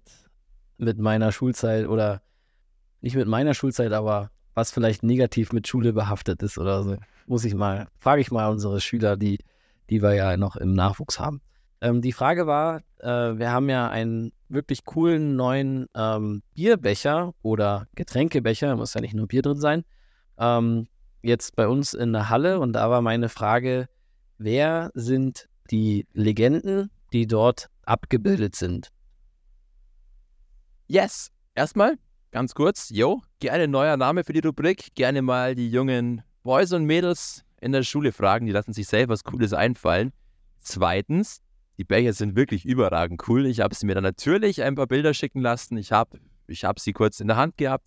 [0.79, 2.23] mit meiner Schulzeit oder
[3.01, 6.97] nicht mit meiner Schulzeit, aber was vielleicht negativ mit Schule behaftet ist oder so.
[7.27, 9.39] Muss ich mal, frage ich mal unsere Schüler, die,
[9.91, 11.41] die wir ja noch im Nachwuchs haben.
[11.81, 13.07] Ähm, die Frage war, äh,
[13.39, 19.27] wir haben ja einen wirklich coolen neuen ähm, Bierbecher oder Getränkebecher, muss ja nicht nur
[19.27, 19.85] Bier drin sein,
[20.39, 20.87] ähm,
[21.23, 23.89] jetzt bei uns in der Halle und da war meine Frage,
[24.39, 28.91] wer sind die Legenden, die dort abgebildet sind.
[30.87, 31.31] Yes.
[31.55, 31.99] Erstmal
[32.33, 34.95] ganz kurz, yo, gerne neuer Name für die Rubrik.
[34.95, 38.47] Gerne mal die jungen Boys und Mädels in der Schule fragen.
[38.47, 40.13] Die lassen sich selber was Cooles einfallen.
[40.59, 41.43] Zweitens,
[41.79, 43.47] die Becher sind wirklich überragend cool.
[43.47, 45.77] Ich habe sie mir dann natürlich ein paar Bilder schicken lassen.
[45.77, 46.19] Ich habe
[46.49, 47.85] ich hab sie kurz in der Hand gehabt.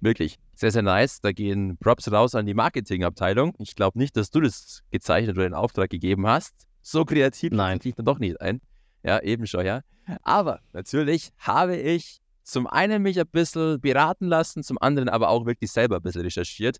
[0.00, 1.20] Wirklich sehr, sehr nice.
[1.20, 3.54] Da gehen Props raus an die Marketingabteilung.
[3.58, 6.66] Ich glaube nicht, dass du das gezeichnet oder in Auftrag gegeben hast.
[6.82, 7.78] So kreativ Nein.
[7.82, 8.60] ich dann doch nicht ein.
[9.04, 9.82] Ja, eben schon, ja.
[10.22, 15.46] Aber natürlich habe ich zum einen mich ein bisschen beraten lassen, zum anderen aber auch
[15.46, 16.78] wirklich selber ein bisschen recherchiert.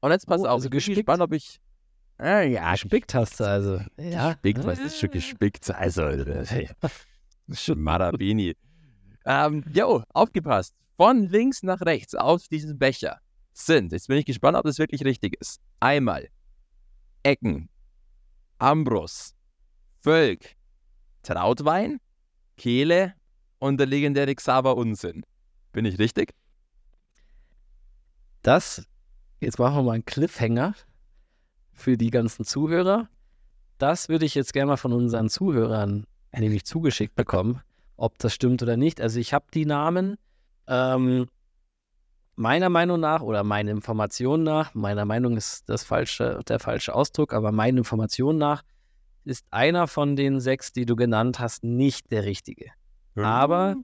[0.00, 0.96] Und jetzt pass Oh, auf, also ich bin gespickt?
[0.98, 1.58] gespannt, ob ich.
[2.20, 3.80] Äh, ja, Gespickt hast du also.
[3.98, 4.32] Ja.
[4.34, 5.70] Gespickt, was ist schon gespickt?
[5.74, 6.66] Also, äh,
[7.52, 8.54] schon Marabini.
[9.24, 10.74] Ähm, jo, aufgepasst.
[10.96, 13.18] Von links nach rechts auf diesem Becher
[13.52, 15.60] sind, jetzt bin ich gespannt, ob das wirklich richtig ist.
[15.80, 16.28] Einmal
[17.22, 17.68] Ecken,
[18.58, 19.34] Ambrus,
[20.00, 20.56] Völk,
[21.22, 21.98] Trautwein,
[22.56, 23.14] Kehle
[23.66, 25.24] und der legendäre Xaver Unsinn.
[25.72, 26.32] Bin ich richtig?
[28.42, 28.86] Das,
[29.40, 30.74] jetzt machen wir mal einen Cliffhanger
[31.72, 33.08] für die ganzen Zuhörer.
[33.78, 37.60] Das würde ich jetzt gerne mal von unseren Zuhörern nämlich zugeschickt bekommen,
[37.96, 39.00] ob das stimmt oder nicht.
[39.00, 40.16] Also ich habe die Namen
[40.66, 41.26] ähm,
[42.36, 47.32] meiner Meinung nach oder meiner Information nach, meiner Meinung ist das falsche, der falsche Ausdruck,
[47.32, 48.62] aber meiner Information nach
[49.24, 52.70] ist einer von den sechs, die du genannt hast, nicht der richtige.
[53.24, 53.76] Aber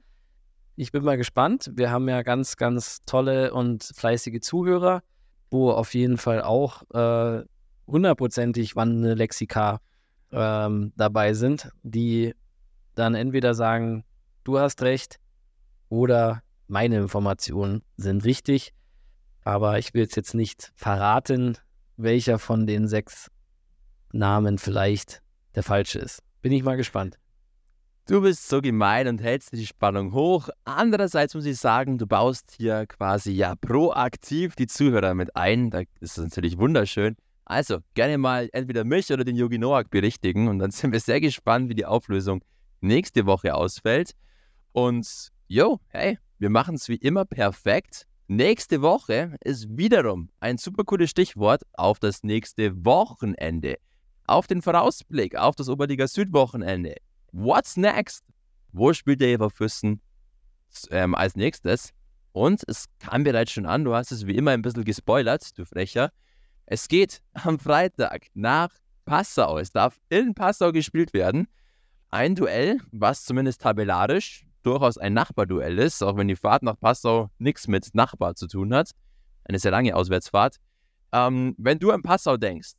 [0.77, 1.71] ich bin mal gespannt.
[1.75, 5.03] Wir haben ja ganz, ganz tolle und fleißige Zuhörer,
[5.51, 7.45] wo auf jeden Fall auch äh,
[7.87, 9.81] hundertprozentig wandelnde Lexika
[10.31, 12.35] ähm, dabei sind, die
[12.95, 14.05] dann entweder sagen,
[14.45, 15.19] du hast recht
[15.89, 18.73] oder meine Informationen sind richtig.
[19.45, 21.59] Aber ich will jetzt nicht verraten,
[21.97, 23.31] welcher von den sechs
[24.13, 25.23] Namen vielleicht
[25.55, 26.23] der falsche ist.
[26.41, 27.19] Bin ich mal gespannt.
[28.09, 30.49] Du bist so gemein und hältst die Spannung hoch.
[30.65, 35.71] Andererseits muss ich sagen, du baust hier quasi ja proaktiv die Zuhörer mit ein.
[35.71, 37.15] Das ist natürlich wunderschön.
[37.45, 41.21] Also gerne mal entweder mich oder den Yogi Noak berichtigen und dann sind wir sehr
[41.21, 42.43] gespannt, wie die Auflösung
[42.81, 44.17] nächste Woche ausfällt.
[44.73, 48.09] Und yo, hey, wir machen es wie immer perfekt.
[48.27, 53.77] Nächste Woche ist wiederum ein super cooles Stichwort auf das nächste Wochenende.
[54.27, 56.97] Auf den Vorausblick auf das Oberliga Süd-Wochenende.
[57.33, 58.25] What's next?
[58.73, 60.01] Wo spielt der Jever Füssen
[60.91, 61.93] ähm, als nächstes?
[62.33, 65.65] Und es kam bereits schon an, du hast es wie immer ein bisschen gespoilert, du
[65.65, 66.11] Frecher.
[66.67, 68.71] Es geht am Freitag nach
[69.05, 69.59] Passau.
[69.59, 71.49] Es darf in Passau gespielt werden.
[72.11, 77.31] Ein Duell, was zumindest tabellarisch durchaus ein Nachbarduell ist, auch wenn die Fahrt nach Passau
[77.39, 78.91] nichts mit Nachbar zu tun hat.
[79.45, 80.57] Eine sehr lange Auswärtsfahrt.
[81.13, 82.73] Ähm, wenn du an Passau denkst,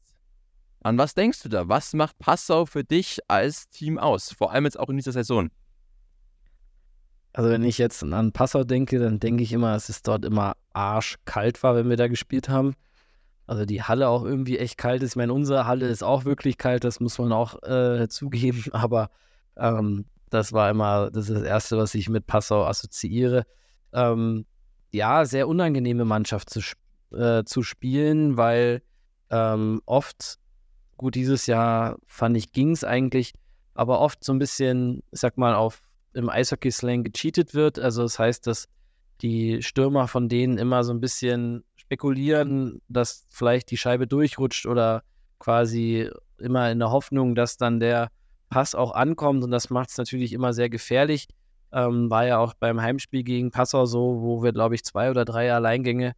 [0.84, 1.68] an was denkst du da?
[1.70, 4.34] Was macht Passau für dich als Team aus?
[4.34, 5.50] Vor allem jetzt auch in dieser Saison.
[7.32, 10.56] Also wenn ich jetzt an Passau denke, dann denke ich immer, dass es dort immer
[10.74, 12.76] arschkalt war, wenn wir da gespielt haben.
[13.48, 15.12] Also die Halle auch irgendwie echt kalt ist.
[15.12, 18.64] Ich meine, unsere Halle ist auch wirklich kalt, das muss man auch äh, zugeben.
[18.72, 19.10] Aber
[19.58, 23.46] ähm, das war immer, das das Erste, was ich mit Passau assoziiere.
[23.94, 24.46] Ähm,
[24.92, 26.62] ja, sehr unangenehme Mannschaft zu,
[27.16, 28.82] äh, zu spielen, weil
[29.30, 30.38] ähm, oft,
[31.04, 33.34] gut, dieses Jahr fand ich, ging es eigentlich,
[33.74, 35.82] aber oft so ein bisschen, ich sag mal, auf
[36.14, 37.78] im Eishockey-Slang gecheatet wird.
[37.78, 38.70] Also das heißt, dass
[39.22, 45.04] die Stürmer von denen immer so ein bisschen spekulieren, dass vielleicht die Scheibe durchrutscht oder
[45.40, 48.10] quasi immer in der Hoffnung, dass dann der
[48.50, 51.28] Pass auch ankommt und das macht es natürlich immer sehr gefährlich.
[51.74, 55.26] Ähm, war ja auch beim Heimspiel gegen Passau so, wo wir, glaube ich, zwei oder
[55.26, 56.14] drei Alleingänge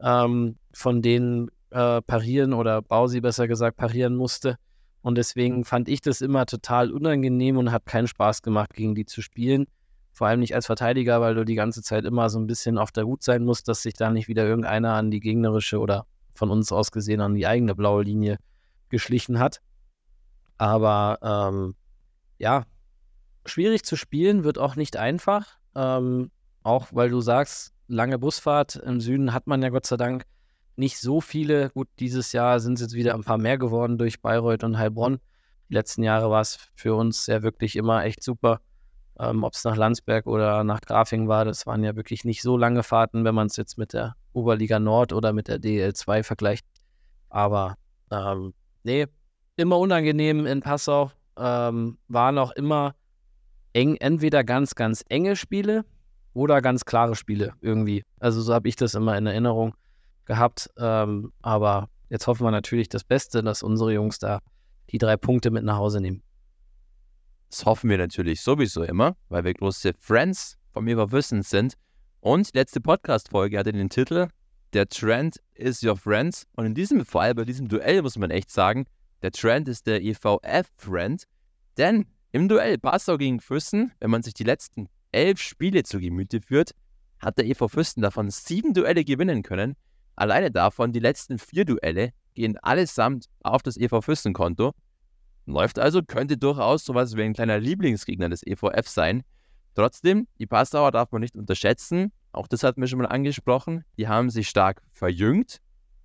[0.00, 4.56] ähm, von denen äh, parieren oder Bausi besser gesagt parieren musste.
[5.02, 9.06] Und deswegen fand ich das immer total unangenehm und hat keinen Spaß gemacht, gegen die
[9.06, 9.66] zu spielen.
[10.12, 12.90] Vor allem nicht als Verteidiger, weil du die ganze Zeit immer so ein bisschen auf
[12.90, 16.50] der Hut sein musst, dass sich da nicht wieder irgendeiner an die gegnerische oder von
[16.50, 18.38] uns aus gesehen an die eigene blaue Linie
[18.88, 19.60] geschlichen hat.
[20.56, 21.76] Aber ähm,
[22.38, 22.64] ja,
[23.46, 25.58] schwierig zu spielen, wird auch nicht einfach.
[25.74, 26.30] Ähm,
[26.62, 30.24] auch weil du sagst, lange Busfahrt im Süden hat man ja Gott sei Dank
[30.78, 31.70] nicht so viele.
[31.70, 35.18] Gut, dieses Jahr sind es jetzt wieder ein paar mehr geworden durch Bayreuth und Heilbronn.
[35.68, 38.60] Die letzten Jahre war es für uns ja wirklich immer echt super.
[39.18, 42.56] Ähm, Ob es nach Landsberg oder nach Grafing war, das waren ja wirklich nicht so
[42.56, 46.64] lange Fahrten, wenn man es jetzt mit der Oberliga Nord oder mit der DL2 vergleicht.
[47.28, 47.76] Aber
[48.12, 48.54] ähm,
[48.84, 49.06] nee,
[49.56, 51.10] immer unangenehm in Passau.
[51.36, 52.94] Ähm, waren auch immer
[53.72, 55.84] eng, entweder ganz, ganz enge Spiele
[56.34, 58.04] oder ganz klare Spiele irgendwie.
[58.20, 59.74] Also so habe ich das immer in Erinnerung
[60.28, 60.70] gehabt.
[60.78, 64.38] Ähm, aber jetzt hoffen wir natürlich das Beste, dass unsere Jungs da
[64.90, 66.22] die drei Punkte mit nach Hause nehmen.
[67.50, 71.74] Das hoffen wir natürlich sowieso immer, weil wir große Friends von mir Wissen sind.
[72.20, 74.28] Und letzte Podcast-Folge hatte den Titel
[74.74, 76.44] Der Trend is your friend.
[76.56, 78.86] Und in diesem Fall, bei diesem Duell, muss man echt sagen,
[79.22, 81.24] der Trend ist der EVF-Friend.
[81.78, 86.40] Denn im Duell Passau gegen Füssen, wenn man sich die letzten elf Spiele zu Gemüte
[86.42, 86.72] führt,
[87.18, 89.74] hat der EV Fürsten davon sieben Duelle gewinnen können.
[90.18, 94.72] Alleine davon die letzten vier Duelle gehen allesamt auf das EV Fürsten-Konto.
[95.46, 99.22] Läuft also, könnte durchaus sowas wie ein kleiner Lieblingsgegner des EVF sein.
[99.76, 102.10] Trotzdem, die Passauer darf man nicht unterschätzen.
[102.32, 103.84] Auch das hatten wir schon mal angesprochen.
[103.96, 105.58] Die haben sich stark verjüngt,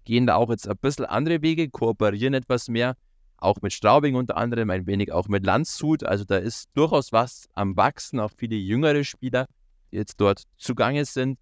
[0.03, 2.95] gehen da auch jetzt ein bisschen andere Wege, kooperieren etwas mehr.
[3.37, 6.03] Auch mit Straubing unter anderem, ein wenig auch mit Landshut.
[6.03, 9.47] Also da ist durchaus was am Wachsen, auch viele jüngere Spieler,
[9.91, 11.39] die jetzt dort zugange sind.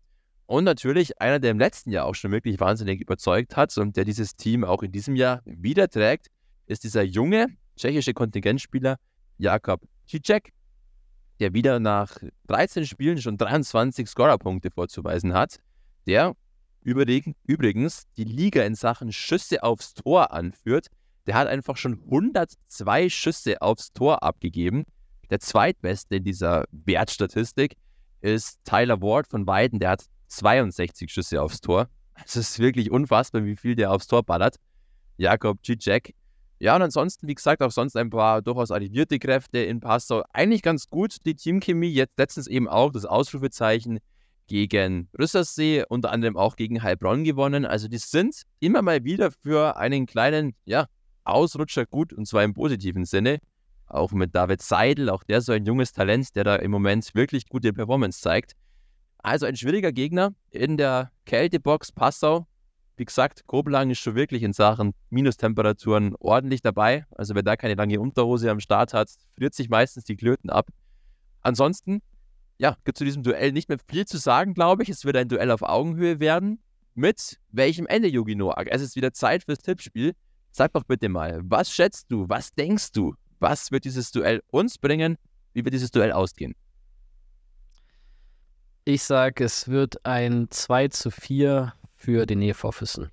[0.51, 4.03] Und natürlich einer, der im letzten Jahr auch schon wirklich wahnsinnig überzeugt hat und der
[4.03, 6.27] dieses Team auch in diesem Jahr wieder trägt,
[6.65, 7.47] ist dieser junge
[7.77, 8.97] tschechische Kontingentspieler
[9.37, 10.51] Jakob Cicek,
[11.39, 15.61] der wieder nach 13 Spielen schon 23 Scorerpunkte vorzuweisen hat,
[16.05, 16.35] der
[16.81, 20.87] übrigens die Liga in Sachen Schüsse aufs Tor anführt.
[21.27, 24.83] Der hat einfach schon 102 Schüsse aufs Tor abgegeben.
[25.29, 27.77] Der zweitbeste in dieser Wertstatistik
[28.19, 31.89] ist Tyler Ward von Weiden, der hat 62 Schüsse aufs Tor.
[32.25, 34.57] Es ist wirklich unfassbar, wie viel der aufs Tor ballert.
[35.17, 36.13] Jakob Cicek
[36.61, 40.21] ja, und ansonsten, wie gesagt, auch sonst ein paar durchaus arrivierte Kräfte in Passau.
[40.31, 41.87] Eigentlich ganz gut, die Teamchemie.
[41.87, 43.97] Jetzt letztens eben auch das Ausrufezeichen
[44.45, 47.65] gegen Rüssersee, unter anderem auch gegen Heilbronn gewonnen.
[47.65, 50.85] Also die sind immer mal wieder für einen kleinen, ja,
[51.23, 53.39] Ausrutscher gut und zwar im positiven Sinne.
[53.87, 57.49] Auch mit David Seidel, auch der so ein junges Talent, der da im Moment wirklich
[57.49, 58.53] gute Performance zeigt.
[59.23, 62.47] Also ein schwieriger Gegner in der Kältebox Passau.
[62.97, 67.05] Wie gesagt, Kobelang ist schon wirklich in Sachen Minustemperaturen ordentlich dabei.
[67.11, 70.67] Also wer da keine lange Unterhose am Start hat, friert sich meistens die Klöten ab.
[71.41, 72.01] Ansonsten,
[72.57, 74.89] ja, gibt es zu diesem Duell nicht mehr viel zu sagen, glaube ich.
[74.89, 76.59] Es wird ein Duell auf Augenhöhe werden.
[76.93, 78.67] Mit welchem Ende, Yogi Noak?
[78.69, 80.13] Es ist wieder Zeit fürs Tippspiel.
[80.51, 84.77] Sag doch bitte mal, was schätzt du, was denkst du, was wird dieses Duell uns
[84.77, 85.17] bringen?
[85.53, 86.53] Wie wird dieses Duell ausgehen?
[88.93, 93.09] Ich sage, es wird ein 2 zu 4 für den EV Füssen.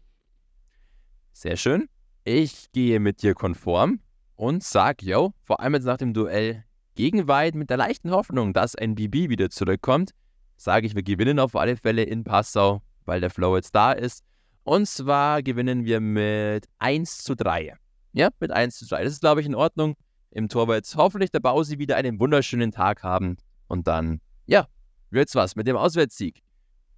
[1.31, 1.89] Sehr schön.
[2.25, 4.01] Ich gehe mit dir konform
[4.35, 6.65] und sag, yo, vor allem jetzt nach dem Duell
[6.97, 10.11] gegen Weid mit der leichten Hoffnung, dass ein BB wieder zurückkommt,
[10.57, 14.25] sage ich, wir gewinnen auf alle Fälle in Passau, weil der Flow jetzt da ist.
[14.65, 17.77] Und zwar gewinnen wir mit 1 zu 3.
[18.15, 19.05] Ja, mit 1 zu 3.
[19.05, 19.95] Das ist, glaube ich, in Ordnung.
[20.33, 23.37] Im Tor wird hoffentlich der Bausi wieder einen wunderschönen Tag haben.
[23.69, 24.67] Und dann, ja,
[25.11, 26.43] wird's was mit dem Auswärtssieg.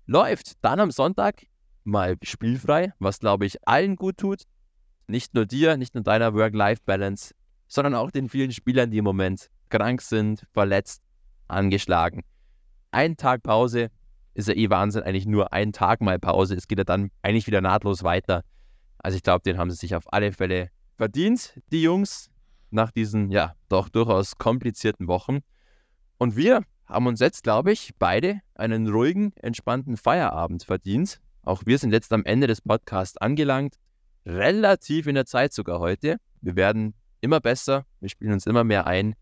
[0.07, 1.47] Läuft dann am Sonntag
[1.85, 4.43] mal spielfrei, was glaube ich allen gut tut.
[5.07, 7.35] Nicht nur dir, nicht nur deiner Work-Life-Balance,
[7.67, 11.03] sondern auch den vielen Spielern, die im Moment krank sind, verletzt,
[11.49, 12.23] angeschlagen.
[12.91, 13.91] Ein Tag Pause
[14.35, 16.55] ist ja eh Wahnsinn, eigentlich nur ein Tag mal Pause.
[16.55, 18.43] Es geht ja dann eigentlich wieder nahtlos weiter.
[18.99, 22.31] Also ich glaube, den haben sie sich auf alle Fälle verdient, die Jungs,
[22.71, 25.39] nach diesen, ja, doch durchaus komplizierten Wochen.
[26.19, 31.21] Und wir haben uns jetzt, glaube ich, beide einen ruhigen, entspannten Feierabend verdient.
[31.43, 33.77] Auch wir sind jetzt am Ende des Podcasts angelangt.
[34.27, 36.17] Relativ in der Zeit sogar heute.
[36.41, 37.87] Wir werden immer besser.
[38.01, 39.15] Wir spielen uns immer mehr ein.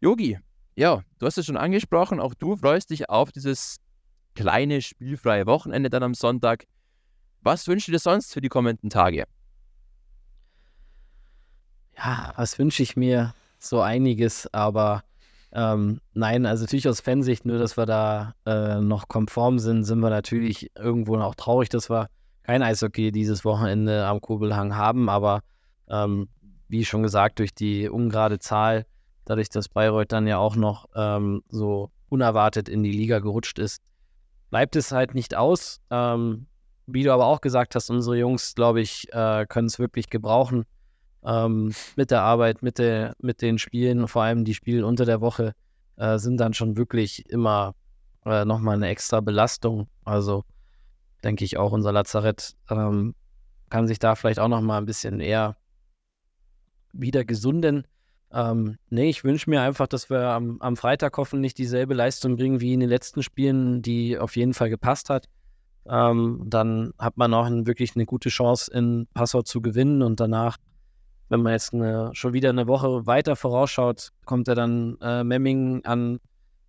[0.00, 0.38] Yogi,
[0.76, 2.20] ja, du hast es schon angesprochen.
[2.20, 3.78] Auch du freust dich auf dieses
[4.34, 6.64] kleine spielfreie Wochenende dann am Sonntag.
[7.42, 9.24] Was wünschst du dir sonst für die kommenden Tage?
[11.96, 13.34] Ja, was wünsche ich mir?
[13.58, 15.02] So einiges, aber
[15.52, 20.00] ähm, nein, also natürlich aus Fansicht, nur dass wir da äh, noch konform sind, sind
[20.00, 22.08] wir natürlich irgendwo auch traurig, dass wir
[22.42, 25.08] kein Eishockey dieses Wochenende am Kurbelhang haben.
[25.08, 25.40] Aber
[25.88, 26.28] ähm,
[26.68, 28.86] wie schon gesagt, durch die ungerade Zahl,
[29.24, 33.82] dadurch, dass Bayreuth dann ja auch noch ähm, so unerwartet in die Liga gerutscht ist,
[34.50, 35.80] bleibt es halt nicht aus.
[35.90, 36.46] Ähm,
[36.86, 40.64] wie du aber auch gesagt hast, unsere Jungs, glaube ich, äh, können es wirklich gebrauchen
[41.24, 45.20] ähm, mit der Arbeit, mit, der, mit den Spielen, vor allem die Spiele unter der
[45.20, 45.54] Woche,
[45.96, 47.74] äh, sind dann schon wirklich immer
[48.24, 49.88] äh, nochmal eine extra Belastung.
[50.04, 50.44] Also
[51.22, 53.14] denke ich auch, unser Lazarett ähm,
[53.68, 55.56] kann sich da vielleicht auch nochmal ein bisschen eher
[56.92, 57.86] wieder gesunden.
[58.32, 62.60] Ähm, nee, ich wünsche mir einfach, dass wir am, am Freitag hoffentlich dieselbe Leistung bringen
[62.60, 65.26] wie in den letzten Spielen, die auf jeden Fall gepasst hat.
[65.88, 70.56] Ähm, dann hat man auch wirklich eine gute Chance, in Passau zu gewinnen und danach
[71.30, 75.84] wenn man jetzt eine, schon wieder eine Woche weiter vorausschaut, kommt er dann äh, Memming
[75.84, 76.20] an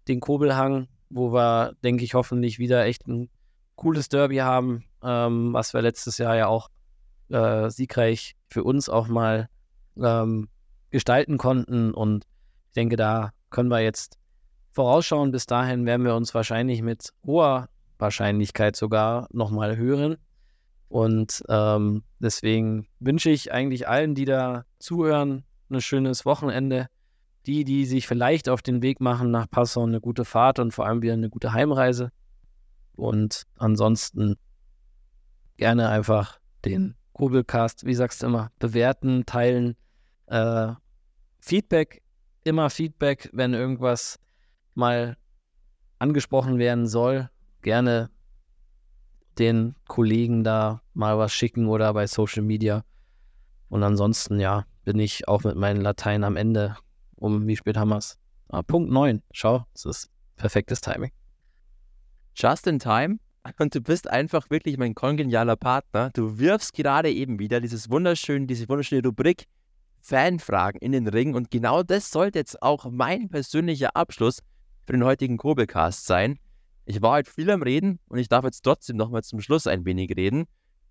[0.07, 3.29] den Kobelhang, wo wir, denke ich, hoffentlich wieder echt ein
[3.75, 6.69] cooles Derby haben, ähm, was wir letztes Jahr ja auch
[7.29, 9.49] äh, siegreich für uns auch mal
[9.99, 10.47] ähm,
[10.91, 11.91] gestalten konnten.
[11.93, 12.25] Und
[12.67, 14.19] Ich denke, da können wir jetzt
[14.73, 15.31] vorausschauen.
[15.31, 17.67] Bis dahin werden wir uns wahrscheinlich mit hoher
[17.97, 20.17] Wahrscheinlichkeit sogar nochmal hören.
[20.91, 26.87] Und ähm, deswegen wünsche ich eigentlich allen, die da zuhören, ein schönes Wochenende.
[27.45, 30.85] Die, die sich vielleicht auf den Weg machen nach Passau, eine gute Fahrt und vor
[30.85, 32.11] allem wieder eine gute Heimreise.
[32.95, 34.35] Und ansonsten
[35.55, 39.77] gerne einfach den Kurbelcast, wie sagst du immer, bewerten, teilen.
[40.27, 40.73] Äh,
[41.39, 42.03] Feedback,
[42.43, 44.19] immer Feedback, wenn irgendwas
[44.75, 45.15] mal
[45.99, 47.29] angesprochen werden soll.
[47.61, 48.09] Gerne
[49.39, 52.83] den Kollegen da mal was schicken oder bei Social Media.
[53.69, 56.75] Und ansonsten, ja, bin ich auch mit meinen Latein am Ende.
[57.15, 58.17] Um wie spät haben wir es?
[58.49, 59.21] Ah, Punkt 9.
[59.31, 61.11] Schau, es ist perfektes Timing.
[62.35, 63.19] Just in time.
[63.57, 66.11] Und du bist einfach wirklich mein kongenialer Partner.
[66.13, 69.45] Du wirfst gerade eben wieder dieses wunderschöne, diese wunderschöne Rubrik
[70.01, 71.33] Fanfragen in den Ring.
[71.35, 74.39] Und genau das sollte jetzt auch mein persönlicher Abschluss
[74.85, 76.39] für den heutigen Kurbelcast sein.
[76.91, 79.85] Ich war heute viel am Reden und ich darf jetzt trotzdem nochmal zum Schluss ein
[79.85, 80.43] wenig reden.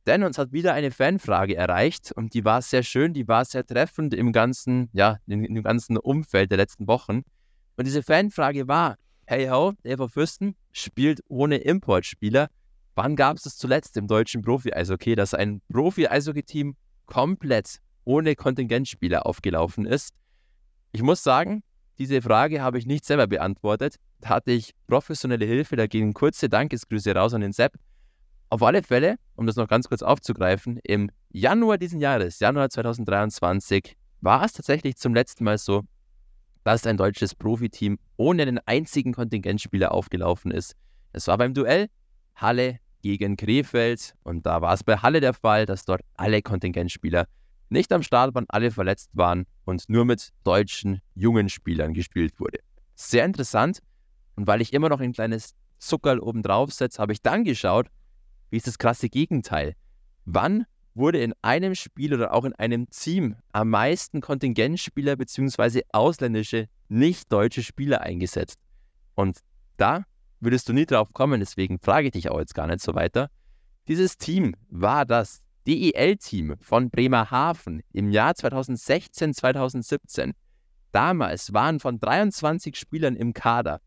[0.07, 3.67] Denn uns hat wieder eine Fanfrage erreicht und die war sehr schön, die war sehr
[3.67, 7.21] treffend im ganzen, ja, im ganzen Umfeld der letzten Wochen.
[7.77, 8.97] Und diese Fanfrage war,
[9.27, 12.49] hey ho, der von Fürsten spielt ohne Importspieler.
[12.95, 19.85] Wann gab es das zuletzt im deutschen Profi-Eishockey, dass ein Profi-Eishockey-Team komplett ohne Kontingentspieler aufgelaufen
[19.85, 20.15] ist?
[20.93, 21.63] Ich muss sagen,
[22.01, 23.97] diese Frage habe ich nicht selber beantwortet.
[24.21, 27.75] Da hatte ich professionelle Hilfe, da gehen kurze Dankesgrüße raus an den Sepp.
[28.49, 33.97] Auf alle Fälle, um das noch ganz kurz aufzugreifen, im Januar diesen Jahres, Januar 2023,
[34.23, 35.83] war es tatsächlich zum letzten Mal so,
[36.65, 40.77] dass ein deutsches Profiteam ohne einen einzigen Kontingentspieler aufgelaufen ist.
[41.13, 41.89] Es war beim Duell
[42.35, 47.27] Halle gegen Krefeld und da war es bei Halle der Fall, dass dort alle Kontingentspieler
[47.71, 52.59] nicht am Start waren, alle verletzt waren und nur mit deutschen jungen Spielern gespielt wurde.
[52.95, 53.81] Sehr interessant.
[54.37, 57.89] Und weil ich immer noch ein kleines Zuckerl oben drauf setze, habe ich dann geschaut,
[58.51, 59.75] wie ist das krasse Gegenteil?
[60.25, 65.83] Wann wurde in einem Spiel oder auch in einem Team am meisten Kontingentspieler bzw.
[65.93, 68.59] ausländische, nicht deutsche Spieler eingesetzt?
[69.15, 69.39] Und
[69.77, 70.05] da
[70.41, 73.31] würdest du nie drauf kommen, deswegen frage ich dich auch jetzt gar nicht so weiter.
[73.89, 80.33] Dieses Team war das DEL-Team von Bremerhaven im Jahr 2016, 2017.
[80.93, 83.81] Damals waren von 23 Spielern im Kader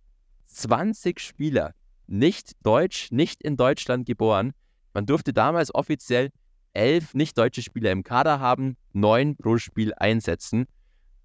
[0.46, 1.74] 20 Spieler
[2.08, 4.54] nicht deutsch, nicht in Deutschland geboren.
[4.94, 6.30] Man durfte damals offiziell
[6.74, 10.66] elf nicht deutsche Spieler im Kader haben, neun pro Spiel einsetzen.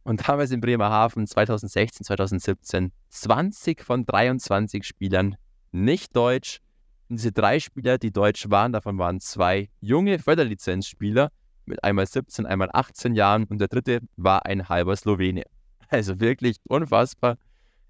[0.02, 5.36] Und damals in Bremerhaven 2016, 2017 20 von 23 Spielern
[5.70, 6.60] nicht deutsch,
[7.08, 11.30] diese drei Spieler, die deutsch waren, davon waren zwei junge Förderlizenzspieler
[11.64, 15.44] mit einmal 17, einmal 18 Jahren und der dritte war ein halber Slowene.
[15.90, 17.38] Also wirklich unfassbar.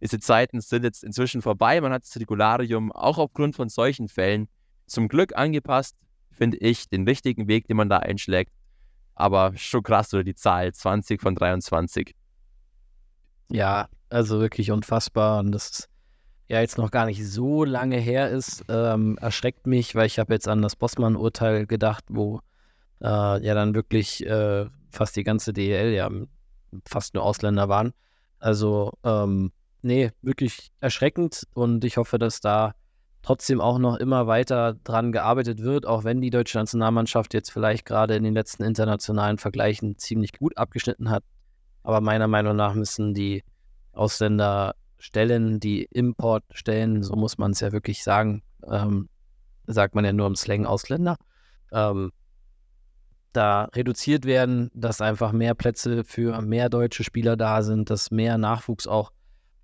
[0.01, 1.81] Diese Zeiten sind jetzt inzwischen vorbei.
[1.81, 4.49] Man hat das Regularium auch aufgrund von solchen Fällen
[4.87, 5.97] zum Glück angepasst,
[6.31, 8.53] finde ich, den richtigen Weg, den man da einschlägt.
[9.17, 12.15] Aber schon krass, oder die Zahl 20 von 23.
[13.51, 15.41] Ja, also wirklich unfassbar.
[15.41, 15.89] Und das ist
[16.49, 20.33] ja jetzt noch gar nicht so lange her ist, ähm, erschreckt mich, weil ich habe
[20.33, 22.41] jetzt an das Bossmann-Urteil gedacht, wo
[23.03, 26.11] äh, ja dann wirklich äh, fast die ganze DEL ja
[26.87, 27.93] fast nur Ausländer waren.
[28.39, 29.53] Also ähm,
[29.83, 32.73] nee, wirklich erschreckend und ich hoffe, dass da
[33.23, 37.85] trotzdem auch noch immer weiter dran gearbeitet wird, auch wenn die deutsche Nationalmannschaft jetzt vielleicht
[37.85, 41.25] gerade in den letzten internationalen Vergleichen ziemlich gut abgeschnitten hat.
[41.83, 43.43] Aber meiner Meinung nach müssen die
[43.93, 49.09] Ausländer Stellen, die Importstellen, so muss man es ja wirklich sagen, ähm,
[49.67, 51.17] sagt man ja nur im Slang Ausländer,
[51.73, 52.13] ähm,
[53.33, 58.39] da reduziert werden, dass einfach mehr Plätze für mehr deutsche Spieler da sind, dass mehr
[58.39, 59.13] Nachwuchs auch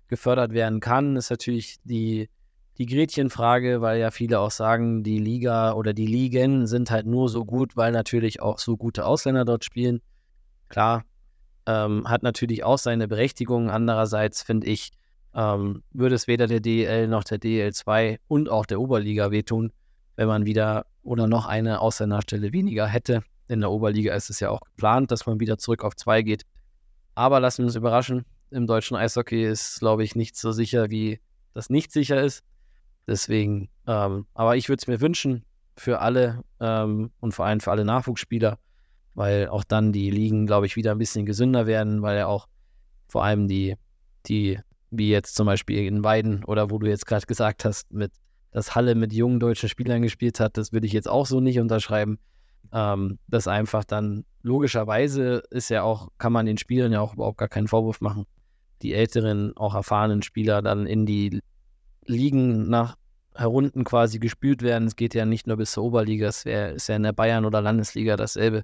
[0.07, 2.29] gefördert werden kann, ist natürlich die,
[2.77, 7.27] die Gretchenfrage, weil ja viele auch sagen, die Liga oder die Ligen sind halt nur
[7.27, 10.01] so gut, weil natürlich auch so gute Ausländer dort spielen.
[10.69, 11.03] Klar,
[11.65, 13.69] ähm, hat natürlich auch seine Berechtigung.
[13.69, 14.91] Andererseits finde ich,
[15.35, 19.71] ähm, würde es weder der DL noch der DL2 und auch der Oberliga wehtun,
[20.15, 23.21] wenn man wieder oder noch eine Ausländerstelle weniger hätte.
[23.47, 26.43] In der Oberliga ist es ja auch geplant, dass man wieder zurück auf zwei geht.
[27.13, 28.25] Aber lassen wir uns überraschen.
[28.49, 31.19] Im deutschen Eishockey ist, glaube ich, nicht so sicher, wie
[31.53, 32.43] das nicht sicher ist.
[33.07, 35.43] Deswegen, ähm, aber ich würde es mir wünschen
[35.77, 38.57] für alle ähm, und vor allem für alle Nachwuchsspieler,
[39.13, 42.47] weil auch dann die Ligen, glaube ich, wieder ein bisschen gesünder werden, weil ja auch
[43.07, 43.75] vor allem die,
[44.25, 44.59] die
[44.97, 48.11] wie jetzt zum Beispiel in Weiden oder wo du jetzt gerade gesagt hast, mit
[48.55, 51.59] dass Halle mit jungen deutschen Spielern gespielt hat, das würde ich jetzt auch so nicht
[51.59, 52.19] unterschreiben.
[52.71, 57.37] Ähm, das einfach dann logischerweise ist ja auch, kann man den Spielern ja auch überhaupt
[57.37, 58.25] gar keinen Vorwurf machen,
[58.81, 61.41] die älteren, auch erfahrenen Spieler dann in die
[62.05, 62.95] Ligen nach
[63.35, 64.87] herunten quasi gespült werden.
[64.87, 67.43] Es geht ja nicht nur bis zur Oberliga, es wär, ist ja in der Bayern-
[67.43, 68.63] oder Landesliga dasselbe.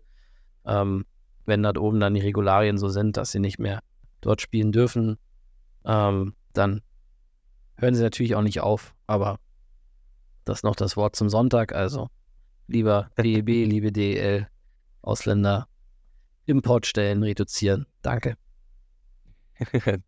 [0.66, 1.04] Ähm,
[1.46, 3.82] wenn dort oben dann die Regularien so sind, dass sie nicht mehr
[4.22, 5.18] dort spielen dürfen,
[5.86, 6.82] ähm, dann
[7.78, 8.94] hören sie natürlich auch nicht auf.
[9.08, 9.40] Aber
[10.46, 11.74] das ist noch das Wort zum Sonntag.
[11.74, 12.10] Also
[12.68, 14.48] lieber DEB, liebe DEL,
[15.02, 15.68] Ausländer,
[16.46, 17.86] Importstellen reduzieren.
[18.02, 18.36] Danke.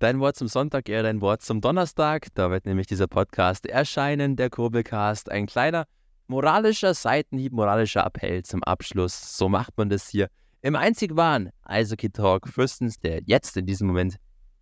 [0.00, 2.26] Dein Wort zum Sonntag, eher dein Wort zum Donnerstag.
[2.34, 5.30] Da wird nämlich dieser Podcast erscheinen, der Kurbelcast.
[5.30, 5.86] Ein kleiner
[6.26, 9.36] moralischer Seitenhieb, moralischer Appell zum Abschluss.
[9.36, 10.28] So macht man das hier
[10.62, 14.16] im einzig wahren Eishockey Talk Fürstens, der jetzt in diesem Moment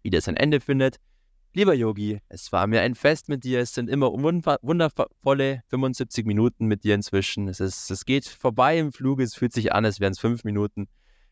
[0.04, 0.98] wieder sein Ende findet.
[1.54, 3.60] Lieber Yogi, es war mir ein Fest mit dir.
[3.60, 7.48] Es sind immer wundervolle 75 Minuten mit dir inzwischen.
[7.48, 10.44] Es, ist, es geht vorbei im Flug, es fühlt sich an, als wären es fünf
[10.44, 10.88] Minuten.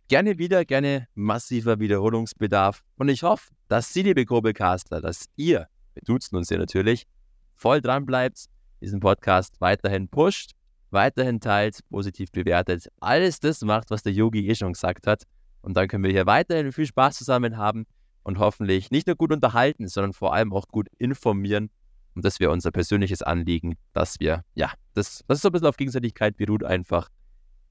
[0.08, 2.82] Gerne wieder, gerne massiver Wiederholungsbedarf.
[2.96, 7.06] Und ich hoffe, dass Sie, liebe Kurbelcaster, dass ihr, wir duzen uns hier natürlich,
[7.54, 8.46] voll dran bleibt,
[8.80, 10.52] diesen Podcast weiterhin pusht,
[10.90, 15.24] weiterhin teilt, positiv bewertet, alles das macht, was der Yogi eh schon gesagt hat.
[15.62, 17.86] Und dann können wir hier weiterhin viel Spaß zusammen haben
[18.22, 21.70] und hoffentlich nicht nur gut unterhalten, sondern vor allem auch gut informieren.
[22.14, 25.68] Und das wäre unser persönliches Anliegen, dass wir, ja, das, das ist so ein bisschen
[25.68, 27.08] auf Gegenseitigkeit beruht einfach.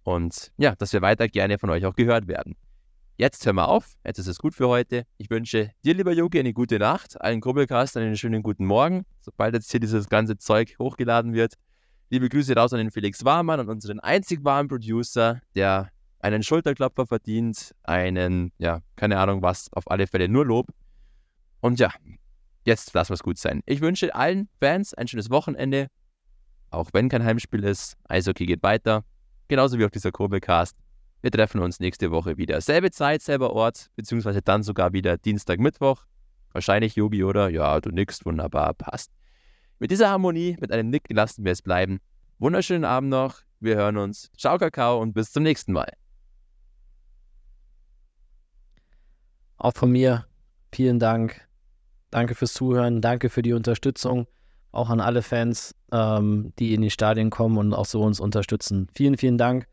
[0.03, 2.55] Und ja, dass wir weiter gerne von euch auch gehört werden.
[3.17, 3.93] Jetzt hören wir auf.
[4.03, 5.05] Jetzt ist es gut für heute.
[5.17, 9.53] Ich wünsche dir, lieber Yogi, eine gute Nacht, allen Grubbelcast einen schönen guten Morgen, sobald
[9.53, 11.53] jetzt hier dieses ganze Zeug hochgeladen wird.
[12.09, 15.91] Liebe Grüße raus an den Felix Warmann und unseren einzig wahren Producer, der
[16.23, 20.67] einen Schulterklopfer verdient, einen, ja, keine Ahnung was, auf alle Fälle nur Lob.
[21.61, 21.91] Und ja,
[22.65, 23.61] jetzt lassen wir es gut sein.
[23.65, 25.87] Ich wünsche allen Fans ein schönes Wochenende,
[26.69, 27.97] auch wenn kein Heimspiel ist.
[28.07, 29.03] Eishockey geht weiter,
[29.47, 30.75] genauso wie auch dieser Kurbelcast.
[31.21, 32.61] Wir treffen uns nächste Woche wieder.
[32.61, 36.05] Selbe Zeit, selber Ort, beziehungsweise dann sogar wieder Dienstag, Mittwoch.
[36.51, 37.49] Wahrscheinlich Yogi, oder?
[37.49, 39.11] Ja, du nickst, wunderbar, passt.
[39.79, 41.99] Mit dieser Harmonie, mit einem Nick lassen wir es bleiben.
[42.39, 43.41] Wunderschönen Abend noch.
[43.59, 44.31] Wir hören uns.
[44.35, 45.91] Ciao, Kakao und bis zum nächsten Mal.
[49.61, 50.25] Auch von mir
[50.73, 51.47] vielen Dank.
[52.09, 52.99] Danke fürs Zuhören.
[52.99, 54.25] Danke für die Unterstützung.
[54.71, 58.87] Auch an alle Fans, ähm, die in die Stadien kommen und auch so uns unterstützen.
[58.95, 59.67] Vielen, vielen Dank.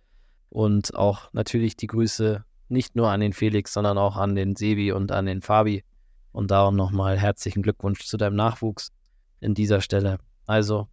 [0.50, 4.92] Und auch natürlich die Grüße nicht nur an den Felix, sondern auch an den Sebi
[4.92, 5.84] und an den Fabi.
[6.32, 8.92] Und darum nochmal herzlichen Glückwunsch zu deinem Nachwuchs
[9.40, 10.18] in dieser Stelle.
[10.44, 10.88] Also,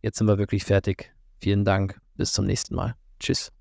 [0.00, 1.12] jetzt sind wir wirklich fertig.
[1.42, 2.00] Vielen Dank.
[2.16, 2.94] Bis zum nächsten Mal.
[3.18, 3.52] Tschüss.